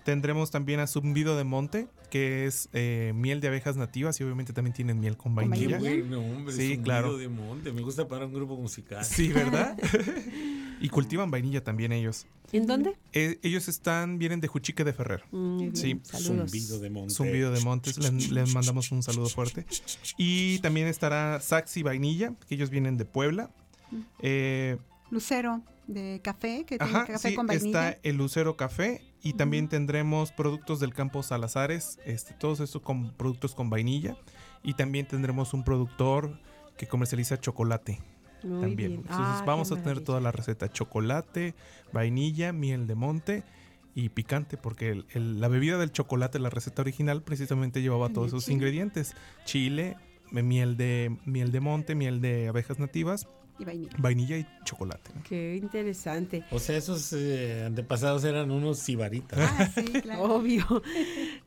Tendremos 0.04 0.52
también 0.52 0.80
a 0.80 0.88
Zumbido 0.88 1.36
de 1.36 1.44
Monte, 1.44 1.88
que 2.12 2.46
es 2.46 2.70
eh, 2.74 3.12
miel 3.16 3.42
de 3.42 3.48
abejas 3.48 3.76
nativas 3.76 4.20
y 4.20 4.24
obviamente 4.24 4.54
también 4.54 4.74
tienen 4.74 5.00
miel 5.00 5.18
con 5.18 5.36
Qué 5.36 5.48
vainilla. 5.48 5.80
bueno, 5.80 6.20
hombre, 6.22 6.54
Sí, 6.54 6.62
zumbido 6.62 6.84
claro. 6.84 7.18
de 7.18 7.28
monte. 7.28 7.72
Me 7.74 7.82
gusta 7.82 8.08
para 8.08 8.26
un 8.28 8.34
grupo 8.34 8.56
musical. 8.56 9.04
Sí, 9.04 9.30
¿verdad? 9.30 9.76
y 10.80 10.90
cultivan 10.90 11.32
vainilla 11.32 11.64
también 11.64 11.92
ellos. 11.92 12.28
¿En 12.52 12.68
dónde? 12.68 12.96
Eh, 13.14 13.40
ellos 13.42 13.68
están, 13.68 14.20
vienen 14.20 14.40
de 14.42 14.48
Juchique 14.48 14.84
de 14.84 14.94
Ferrer. 14.94 15.24
Sí. 15.74 16.00
saludos. 16.04 16.52
Zumbido 16.52 16.80
de 16.80 16.90
monte. 16.92 17.14
Zumbido 17.14 17.52
de 17.52 17.62
Montes, 17.62 17.98
les, 17.98 18.30
les 18.32 18.54
mandamos 18.54 18.92
un 18.92 19.02
saludo 19.02 19.28
fuerte. 19.28 19.66
Y 20.18 20.60
también 20.60 20.86
estará 20.88 21.42
Saxi 21.42 21.82
Vainilla, 21.82 22.34
que 22.48 22.54
ellos 22.54 22.70
vienen 22.70 22.98
de 22.98 23.06
Puebla. 23.06 23.50
Eh, 24.20 24.78
Lucero 25.10 25.64
de 25.88 26.20
café, 26.24 26.66
que 26.66 26.78
tiene 26.78 26.94
Ajá, 26.98 27.06
café 27.06 27.30
sí, 27.30 27.36
con 27.36 27.48
vainilla. 27.48 27.90
está 27.90 28.00
el 28.04 28.16
Lucero 28.18 28.58
Café 28.58 29.02
y 29.22 29.34
también 29.34 29.68
tendremos 29.70 30.32
productos 30.32 30.80
del 30.80 30.94
campo 30.94 31.22
Salazares, 31.24 32.00
este, 32.06 32.34
todos 32.34 32.60
estos 32.60 32.82
con 32.82 33.12
productos 33.14 33.54
con 33.56 33.70
vainilla 33.70 34.18
y 34.64 34.74
también 34.74 35.08
tendremos 35.08 35.54
un 35.54 35.64
productor 35.64 36.40
que 36.78 36.88
comercializa 36.88 37.40
chocolate 37.40 38.00
Muy 38.44 38.62
también. 38.62 38.76
bien. 38.92 38.94
Entonces 39.02 39.38
Ah, 39.42 39.44
vamos 39.46 39.68
a 39.72 39.76
tener 39.76 39.86
maravilla. 39.86 40.06
toda 40.06 40.20
la 40.22 40.32
receta, 40.32 40.70
chocolate, 40.72 41.54
vainilla, 41.94 42.52
miel 42.52 42.88
de 42.88 42.96
monte 42.96 43.44
y 43.94 44.10
picante, 44.10 44.58
porque 44.58 44.90
el- 44.90 45.06
el- 45.14 45.40
la 45.40 45.48
bebida 45.48 45.78
del 45.78 45.92
chocolate, 45.92 46.38
la 46.40 46.50
receta 46.50 46.82
original, 46.82 47.22
precisamente 47.24 47.82
llevaba 47.82 48.10
todos 48.10 48.28
esos 48.30 48.44
chile. 48.46 48.56
ingredientes, 48.56 49.16
chile, 49.46 49.96
miel 50.32 50.76
de, 50.78 51.16
miel 51.26 51.52
de 51.52 51.60
monte, 51.62 51.96
miel 51.96 52.20
de 52.22 52.48
abejas 52.50 52.78
nativas, 52.80 53.28
Y 53.58 53.66
vainilla. 53.66 53.92
vainilla 53.98 54.38
y 54.38 54.46
chocolate. 54.64 55.12
Qué 55.28 55.56
interesante. 55.56 56.44
O 56.52 56.60
sea, 56.60 56.78
esos 56.78 57.14
eh, 57.14 57.64
antepasados 57.66 58.24
eran 58.26 58.52
unos 58.52 58.80
sibaritas. 58.80 59.40
Ah, 59.40 59.70
sí, 59.74 59.84
claro. 60.02 60.24
Obvio. 60.24 60.66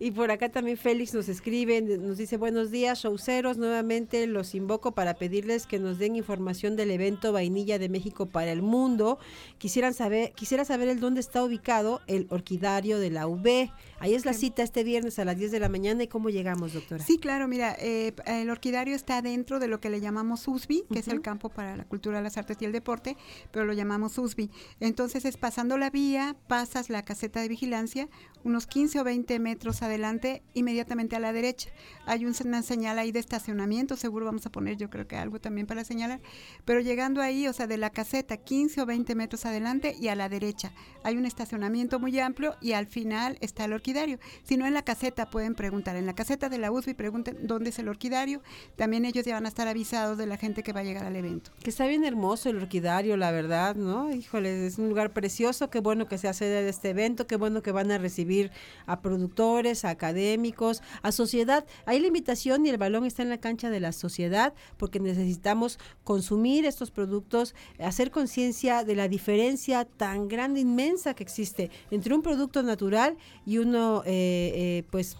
Y 0.00 0.12
por 0.12 0.30
acá 0.30 0.48
también 0.48 0.76
Félix 0.76 1.12
nos 1.12 1.28
escribe, 1.28 1.80
nos 1.82 2.18
dice 2.18 2.36
buenos 2.36 2.70
días, 2.70 3.00
showceros, 3.00 3.59
nuevamente 3.59 4.24
los 4.28 4.54
invoco 4.54 4.92
para 4.92 5.14
pedirles 5.14 5.66
que 5.66 5.80
nos 5.80 5.98
den 5.98 6.14
información 6.14 6.76
del 6.76 6.92
evento 6.92 7.32
Vainilla 7.32 7.80
de 7.80 7.88
México 7.88 8.26
para 8.26 8.52
el 8.52 8.62
Mundo. 8.62 9.18
Quisieran 9.59 9.94
saber, 9.94 10.32
quisiera 10.32 10.64
saber 10.64 10.88
el 10.88 11.00
dónde 11.00 11.18
está 11.18 11.42
ubicado 11.42 12.00
el 12.06 12.28
orquidario 12.30 13.00
de 13.00 13.11
la 13.11 13.26
UB. 13.26 13.70
Ahí 13.98 14.14
es 14.14 14.24
la 14.24 14.32
cita 14.32 14.62
este 14.62 14.84
viernes 14.84 15.18
a 15.18 15.24
las 15.24 15.36
10 15.36 15.50
de 15.50 15.59
la 15.59 15.68
mañana 15.68 16.04
y 16.04 16.06
cómo 16.06 16.30
llegamos, 16.30 16.74
doctora. 16.74 17.04
Sí, 17.04 17.18
claro, 17.18 17.48
mira, 17.48 17.74
eh, 17.80 18.14
el 18.26 18.50
orquidario 18.50 18.94
está 18.94 19.20
dentro 19.22 19.59
de 19.59 19.66
lo 19.66 19.80
que 19.80 19.90
le 19.90 20.00
llamamos 20.00 20.46
USB, 20.46 20.86
que 20.92 21.00
es 21.00 21.09
el 21.09 21.20
campo 21.20 21.48
para 21.48 21.76
la 21.76 21.84
cultura, 21.84 21.97
las 22.07 22.36
artes 22.38 22.57
y 22.61 22.64
el 22.64 22.72
deporte, 22.72 23.16
pero 23.51 23.64
lo 23.64 23.72
llamamos 23.72 24.16
USB. 24.18 24.49
Entonces 24.80 25.24
es 25.24 25.36
pasando 25.36 25.76
la 25.78 25.90
vía, 25.90 26.36
pasas 26.49 26.88
la 26.90 27.05
caseta 27.05 27.40
de 27.40 27.49
vigilancia, 27.49 28.09
unos 28.44 28.66
15 28.66 29.01
o 29.01 29.05
20 29.05 29.38
metros 29.40 29.82
adelante, 29.82 30.42
inmediatamente 30.55 31.16
a 31.16 31.20
la 31.20 31.32
derecha. 31.32 31.70
Hay 32.07 32.24
un- 32.24 32.34
una 32.44 32.62
señal 32.62 32.99
ahí 32.99 33.11
de 33.12 33.18
estacionamiento, 33.18 33.96
seguro 33.96 34.26
vamos 34.26 34.46
a 34.46 34.51
poner 34.51 34.76
yo 34.76 34.88
creo 34.90 35.07
que 35.09 35.16
algo 35.16 35.40
también 35.40 35.66
para 35.66 35.84
señalar, 35.84 36.20
pero 36.64 36.80
llegando 36.80 37.20
ahí, 37.20 37.49
o 37.49 37.53
sea, 37.53 37.66
de 37.66 37.76
la 37.76 37.90
caseta, 37.90 38.36
15 38.36 38.80
o 38.80 38.86
20 38.86 39.14
metros 39.14 39.44
adelante 39.44 39.96
y 40.01 40.09
a 40.09 40.14
la 40.14 40.28
derecha. 40.28 40.72
Hay 41.03 41.16
un 41.16 41.26
estacionamiento 41.26 41.99
muy 41.99 42.18
amplio 42.20 42.55
y 42.61 42.72
al 42.72 42.86
final 42.86 43.36
está 43.40 43.64
el 43.64 43.72
orquidario. 43.72 44.18
Si 44.44 44.57
no 44.57 44.66
en 44.66 44.74
la 44.74 44.82
caseta 44.82 45.30
pueden 45.30 45.55
preguntar, 45.55 45.96
en 45.96 46.07
la 46.07 46.14
caseta 46.14 46.49
de 46.49 46.59
la 46.59 46.70
USB 46.70 46.94
pregunten 46.94 47.36
dónde 47.42 47.70
es 47.70 47.78
el 47.80 47.88
orquidario. 47.88 48.40
También 48.76 49.05
ellos 49.05 49.24
ya 49.24 49.34
van 49.34 49.46
a 49.46 49.49
estar 49.49 49.66
avisados 49.68 50.16
de 50.16 50.26
la 50.26 50.36
gente 50.36 50.62
que 50.62 50.72
va 50.72 50.80
a 50.80 50.84
llegar 50.84 51.05
al 51.05 51.16
evento. 51.16 51.51
Que 51.62 51.70
está 51.70 51.86
bien 51.89 52.05
hermoso 52.05 52.49
el 52.49 52.57
orquidario, 52.57 53.16
la 53.16 53.30
verdad, 53.30 53.74
¿no? 53.74 54.12
Híjole, 54.12 54.66
es 54.66 54.78
un 54.78 54.89
lugar 54.89 55.12
precioso, 55.12 55.70
qué 55.70 55.80
bueno 55.80 56.07
que 56.07 56.18
se 56.18 56.28
hace 56.28 56.45
de 56.45 56.68
este 56.68 56.91
evento, 56.91 57.26
qué 57.26 57.36
bueno 57.36 57.62
que 57.62 57.72
van 57.72 57.91
a 57.91 57.99
recibir 57.99 58.51
a 58.86 59.01
productores, 59.01 59.84
a 59.84 59.91
académicos, 59.91 60.82
a 61.03 61.12
sociedad. 61.12 61.66
Ahí 61.86 62.01
la 62.01 62.07
invitación 62.07 62.64
y 62.66 62.68
el 62.70 62.78
balón 62.78 63.05
está 63.05 63.22
en 63.22 63.30
la 63.30 63.39
cancha 63.39 63.70
de 63.70 63.80
la 63.80 63.93
sociedad, 63.93 64.55
porque 64.76 65.01
necesitamos 65.01 65.78
consumir 66.05 66.66
estos 66.66 66.91
productos, 66.91 67.55
hacer 67.78 68.11
conciencia 68.11 68.84
de 68.84 68.95
la 68.95 69.09
diferencia 69.09 69.84
tan 69.84 70.28
grande, 70.28 70.61
inmensa 70.61 71.14
que 71.14 71.22
existe 71.22 71.70
entre 71.91 72.14
un 72.14 72.22
producto 72.22 72.62
natural 72.62 73.16
y 73.47 73.59
uno, 73.59 74.03
eh, 74.05 74.53
eh, 74.55 74.84
pues... 74.91 75.16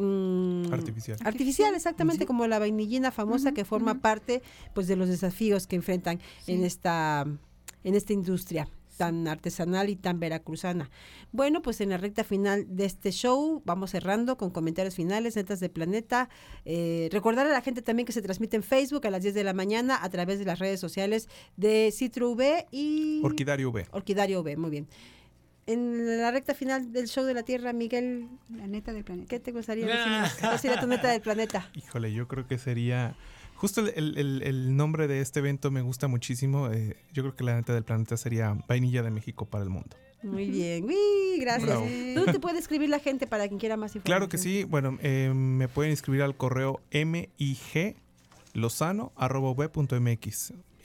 mm, 0.00 0.72
Artificial. 0.72 1.18
Artificial, 1.24 1.74
exactamente, 1.74 2.26
como 2.26 2.46
la 2.46 2.58
vainillina 2.58 3.10
famosa 3.10 3.52
que 3.52 3.64
forma 3.64 4.00
parte 4.00 4.42
pues 4.74 4.86
de 4.86 4.96
los 4.96 5.08
desafíos 5.08 5.66
que 5.66 5.76
enfrentan 5.76 6.20
en 6.46 6.64
esta 6.64 7.26
en 7.82 7.94
esta 7.94 8.12
industria 8.12 8.68
tan 9.00 9.26
artesanal 9.28 9.88
y 9.88 9.96
tan 9.96 10.20
veracruzana. 10.20 10.90
Bueno, 11.32 11.62
pues 11.62 11.80
en 11.80 11.88
la 11.88 11.96
recta 11.96 12.22
final 12.22 12.66
de 12.68 12.84
este 12.84 13.12
show 13.12 13.62
vamos 13.64 13.92
cerrando 13.92 14.36
con 14.36 14.50
comentarios 14.50 14.94
finales, 14.94 15.36
netas 15.36 15.58
de 15.58 15.70
planeta. 15.70 16.28
Eh, 16.66 17.08
recordar 17.10 17.46
a 17.46 17.50
la 17.50 17.62
gente 17.62 17.80
también 17.80 18.04
que 18.04 18.12
se 18.12 18.20
transmite 18.20 18.56
en 18.56 18.62
Facebook 18.62 19.06
a 19.06 19.10
las 19.10 19.22
10 19.22 19.32
de 19.32 19.42
la 19.42 19.54
mañana 19.54 19.98
a 20.02 20.10
través 20.10 20.38
de 20.38 20.44
las 20.44 20.58
redes 20.58 20.80
sociales 20.80 21.30
de 21.56 21.90
Citru 21.96 22.32
V 22.32 22.66
y 22.70 23.22
Orquidario 23.24 23.70
V. 23.70 23.86
Orquidario 23.92 24.42
V, 24.42 24.58
muy 24.58 24.68
bien. 24.68 24.86
En 25.66 26.18
la 26.20 26.30
recta 26.30 26.54
final 26.54 26.92
del 26.92 27.06
show 27.06 27.24
de 27.24 27.34
la 27.34 27.42
Tierra, 27.42 27.72
Miguel, 27.72 28.28
La 28.56 28.66
neta 28.66 28.92
del 28.92 29.04
planeta. 29.04 29.28
¿qué 29.28 29.38
te 29.40 29.52
gustaría 29.52 29.86
decirnos? 29.86 30.34
¿Cuál 30.40 30.58
sería 30.58 30.80
tu 30.80 30.86
neta 30.86 31.10
del 31.10 31.20
planeta? 31.20 31.70
Híjole, 31.74 32.12
yo 32.12 32.26
creo 32.28 32.46
que 32.46 32.58
sería. 32.58 33.14
Justo 33.54 33.82
el, 33.82 33.92
el- 33.94 34.18
el- 34.18 34.42
el 34.42 34.76
nombre 34.76 35.06
de 35.06 35.20
este 35.20 35.38
evento 35.40 35.70
me 35.70 35.82
gusta 35.82 36.08
muchísimo. 36.08 36.70
eh, 36.70 36.96
yo 37.12 37.22
creo 37.22 37.36
que 37.36 37.44
la 37.44 37.54
neta 37.56 37.74
del 37.74 37.84
planeta 37.84 38.16
sería 38.16 38.56
Vainilla 38.66 39.02
de 39.02 39.10
México 39.10 39.44
para 39.46 39.62
el 39.62 39.70
mundo. 39.70 39.96
Muy 40.22 40.50
bien, 40.50 40.84
Uy, 40.84 41.38
gracias. 41.40 41.66
Bravo. 41.68 41.86
¿Dónde 42.14 42.32
te 42.32 42.40
puede 42.40 42.58
escribir 42.58 42.88
la 42.90 42.98
gente 42.98 43.26
para 43.26 43.46
quien 43.48 43.58
quiera 43.60 43.76
más 43.76 43.94
información? 43.94 44.04
Claro 44.04 44.28
que 44.28 44.38
sí. 44.38 44.64
Bueno, 44.64 44.98
eh, 45.02 45.30
me 45.34 45.68
pueden 45.68 45.92
escribir 45.92 46.22
al 46.22 46.36
correo 46.36 46.80
mig. 46.92 47.28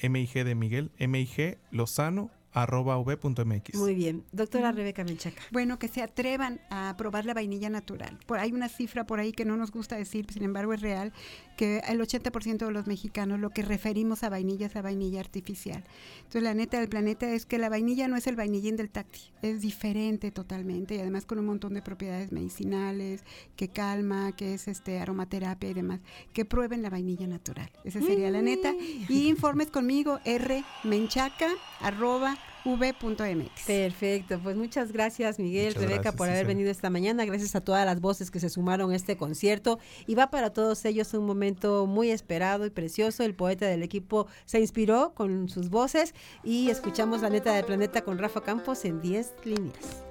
MIG 0.10 0.44
de 0.46 0.56
Miguel, 0.56 0.92
MIG 1.00 1.58
Lozano 1.72 2.30
arroba 2.56 2.98
v.mx. 2.98 3.76
Muy 3.76 3.94
bien. 3.94 4.24
Doctora 4.32 4.72
Rebeca 4.72 5.04
Menchaca. 5.04 5.42
Bueno, 5.52 5.78
que 5.78 5.90
se 5.90 6.02
atrevan 6.02 6.62
a 6.70 6.96
probar 6.98 7.26
la 7.26 7.34
vainilla 7.34 7.70
natural. 7.70 8.18
Por, 8.26 8.40
hay 8.40 8.54
una 8.54 8.70
cifra 8.70 9.06
por 9.06 9.20
ahí 9.20 9.34
que 9.34 9.44
no 9.44 9.58
nos 9.58 9.72
gusta 9.72 9.98
decir, 9.98 10.26
sin 10.32 10.44
embargo 10.44 10.74
es 10.74 10.82
real, 10.82 11.12
que 11.58 11.80
el 11.88 12.00
80% 12.00 12.66
de 12.66 12.72
los 12.72 12.88
mexicanos 12.88 13.40
lo 13.40 13.50
que 13.50 13.62
referimos 13.62 14.24
a 14.24 14.30
vainilla 14.30 14.68
es 14.68 14.76
a 14.78 14.82
vainilla 14.82 15.20
artificial. 15.20 15.84
Entonces 16.20 16.44
la 16.44 16.54
neta 16.54 16.80
del 16.80 16.88
planeta 16.88 17.30
es 17.30 17.46
que 17.46 17.58
la 17.58 17.68
vainilla 17.68 18.08
no 18.08 18.16
es 18.16 18.26
el 18.26 18.38
vainillín 18.38 18.78
del 18.78 18.90
tacti, 18.90 19.20
es 19.42 19.62
diferente 19.62 20.32
totalmente 20.32 20.96
y 20.96 21.00
además 21.00 21.26
con 21.26 21.40
un 21.40 21.46
montón 21.46 21.74
de 21.74 21.82
propiedades 21.82 22.32
medicinales, 22.32 23.24
que 23.58 23.68
calma, 23.68 24.32
que 24.32 24.54
es 24.54 24.70
este 24.70 25.00
aromaterapia 25.00 25.70
y 25.70 25.74
demás. 25.74 26.00
Que 26.32 26.46
prueben 26.46 26.82
la 26.82 26.90
vainilla 26.90 27.28
natural. 27.28 27.70
Esa 27.84 28.00
sería 28.02 28.32
la 28.32 28.42
neta. 28.42 28.74
Y 29.10 29.28
informes 29.28 29.72
conmigo, 29.72 30.20
r 30.24 30.64
menchaca 30.84 31.50
arroba 31.82 32.38
v.mx. 32.66 33.66
Perfecto, 33.66 34.40
pues 34.42 34.56
muchas 34.56 34.92
gracias 34.92 35.38
Miguel, 35.38 35.68
Muchas 35.68 35.82
Rebeca 35.82 36.02
gracias, 36.02 36.16
por 36.16 36.30
haber 36.30 36.48
venido 36.48 36.72
esta 36.72 36.90
mañana, 36.90 37.24
gracias 37.26 37.56
a 37.56 37.62
todas 37.62 37.86
las 37.86 38.02
voces 38.02 38.32
que 38.32 38.40
se 38.40 38.50
sumaron 38.50 38.92
a 38.92 38.96
este 38.96 39.18
concierto. 39.18 39.80
Y 40.08 40.16
va 40.16 40.32
para 40.32 40.52
todos 40.52 40.84
ellos 40.86 41.14
un 41.14 41.26
momento 41.26 41.86
muy 41.86 42.10
esperado 42.10 42.66
y 42.66 42.72
precioso, 42.72 43.24
el 43.24 43.36
poeta 43.36 43.68
del 43.68 43.84
equipo 43.84 44.28
se 44.46 44.60
inspiró 44.60 45.14
con 45.14 45.48
sus 45.50 45.70
voces 45.70 46.16
y 46.44 46.70
escuchamos 46.70 47.22
la 47.22 47.30
neta 47.30 47.54
del 47.54 47.66
planeta 47.66 48.02
con 48.02 48.18
Rafa 48.18 48.42
Campos 48.42 48.84
en 48.86 49.02
10 49.02 49.34
líneas. 49.46 50.04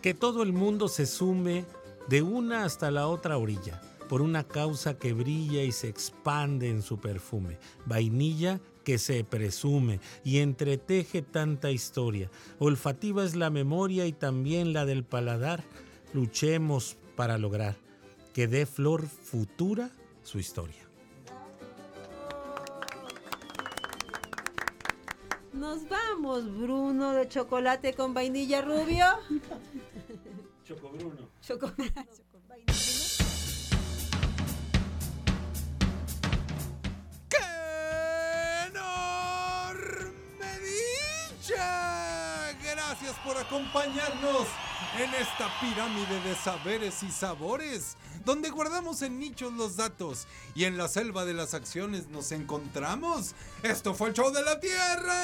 Que 0.00 0.14
todo 0.14 0.42
el 0.42 0.52
mundo 0.52 0.88
se 0.88 1.06
sume 1.06 1.64
de 2.08 2.22
una 2.22 2.64
hasta 2.64 2.90
la 2.90 3.08
otra 3.08 3.38
orilla, 3.38 3.80
por 4.08 4.22
una 4.22 4.44
causa 4.44 4.98
que 4.98 5.12
brilla 5.12 5.62
y 5.62 5.72
se 5.72 5.88
expande 5.88 6.68
en 6.68 6.82
su 6.82 6.98
perfume, 6.98 7.58
vainilla 7.86 8.60
que 8.84 8.98
se 8.98 9.24
presume 9.24 10.00
y 10.24 10.38
entreteje 10.38 11.22
tanta 11.22 11.70
historia. 11.70 12.30
Olfativa 12.58 13.24
es 13.24 13.34
la 13.34 13.50
memoria 13.50 14.06
y 14.06 14.12
también 14.12 14.72
la 14.72 14.84
del 14.84 15.04
paladar. 15.04 15.64
Luchemos 16.12 16.96
para 17.16 17.38
lograr 17.38 17.76
que 18.32 18.46
dé 18.46 18.66
flor 18.66 19.06
futura 19.06 19.90
su 20.22 20.38
historia. 20.38 20.82
Nos 25.52 25.88
vamos, 25.88 26.44
Bruno 26.58 27.12
de 27.12 27.28
chocolate 27.28 27.94
con 27.94 28.12
vainilla 28.12 28.60
rubio. 28.60 29.06
Choco 30.64 30.90
Bruno. 30.90 31.28
¡Qué 31.46 31.58
Por 43.22 43.36
acompañarnos 43.36 44.46
en 44.98 45.14
esta 45.14 45.50
pirámide 45.60 46.20
de 46.20 46.34
saberes 46.34 47.02
y 47.02 47.10
sabores, 47.10 47.96
donde 48.24 48.48
guardamos 48.48 49.02
en 49.02 49.18
nichos 49.18 49.52
los 49.52 49.76
datos 49.76 50.26
y 50.54 50.64
en 50.64 50.78
la 50.78 50.88
selva 50.88 51.26
de 51.26 51.34
las 51.34 51.52
acciones 51.52 52.08
nos 52.08 52.32
encontramos. 52.32 53.34
Esto 53.62 53.94
fue 53.94 54.08
el 54.08 54.14
show 54.14 54.32
de 54.32 54.42
la 54.42 54.58
Tierra. 54.58 55.14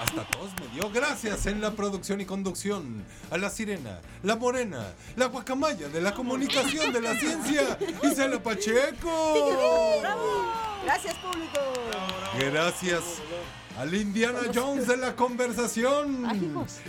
Hasta 0.00 0.24
todos 0.30 0.50
me 0.60 0.68
dio 0.68 0.90
gracias 0.90 1.46
en 1.46 1.60
la 1.60 1.72
producción 1.72 2.20
y 2.20 2.24
conducción 2.24 3.04
a 3.30 3.38
la 3.38 3.50
sirena, 3.50 4.00
la 4.22 4.36
morena, 4.36 4.94
la 5.16 5.26
guacamaya 5.26 5.88
de 5.88 6.00
la 6.00 6.14
comunicación 6.14 6.92
de 6.92 7.00
la 7.00 7.16
ciencia, 7.16 7.78
Isela 8.02 8.40
Pacheco. 8.40 9.34
Gracias, 10.84 11.14
público. 11.18 11.60
Gracias 12.38 13.02
al 13.78 13.94
Indiana 13.94 14.40
Jones 14.54 14.86
de 14.86 14.96
la 14.96 15.14
conversación, 15.14 16.26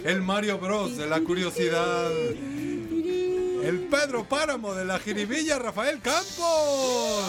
el 0.03 0.21
Mario 0.21 0.57
Bros 0.57 0.97
de 0.97 1.07
la 1.07 1.19
curiosidad, 1.21 2.11
el 2.11 3.87
Pedro 3.89 4.23
Páramo 4.25 4.73
de 4.73 4.85
la 4.85 4.99
jiribilla, 4.99 5.59
Rafael 5.59 5.99
Campos. 6.01 7.23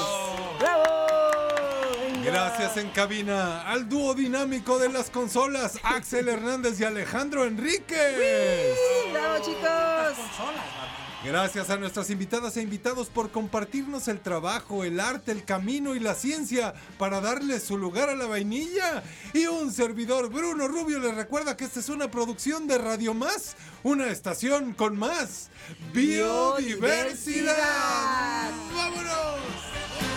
Gracias 2.24 2.76
en 2.76 2.90
cabina 2.90 3.62
al 3.62 3.88
dúo 3.88 4.14
dinámico 4.14 4.78
de 4.78 4.88
las 4.88 5.10
consolas, 5.10 5.78
Axel 5.82 6.28
Hernández 6.28 6.80
y 6.80 6.84
Alejandro 6.84 7.44
Enríquez. 7.44 8.76
¡Bravo, 9.12 9.44
chicos! 9.44 10.81
Gracias 11.24 11.70
a 11.70 11.76
nuestras 11.76 12.10
invitadas 12.10 12.56
e 12.56 12.62
invitados 12.62 13.08
por 13.08 13.30
compartirnos 13.30 14.08
el 14.08 14.18
trabajo, 14.20 14.82
el 14.82 14.98
arte, 14.98 15.30
el 15.30 15.44
camino 15.44 15.94
y 15.94 16.00
la 16.00 16.16
ciencia 16.16 16.74
para 16.98 17.20
darle 17.20 17.60
su 17.60 17.78
lugar 17.78 18.08
a 18.08 18.16
la 18.16 18.26
vainilla. 18.26 19.04
Y 19.32 19.46
un 19.46 19.72
servidor, 19.72 20.30
Bruno 20.30 20.66
Rubio, 20.66 20.98
les 20.98 21.14
recuerda 21.14 21.56
que 21.56 21.64
esta 21.64 21.78
es 21.78 21.88
una 21.88 22.10
producción 22.10 22.66
de 22.66 22.78
Radio 22.78 23.14
Más, 23.14 23.54
una 23.84 24.08
estación 24.08 24.74
con 24.74 24.98
más 24.98 25.48
biodiversidad. 25.92 27.52
Biodiversidad. 27.52 28.50
¡Vámonos! 28.74 30.11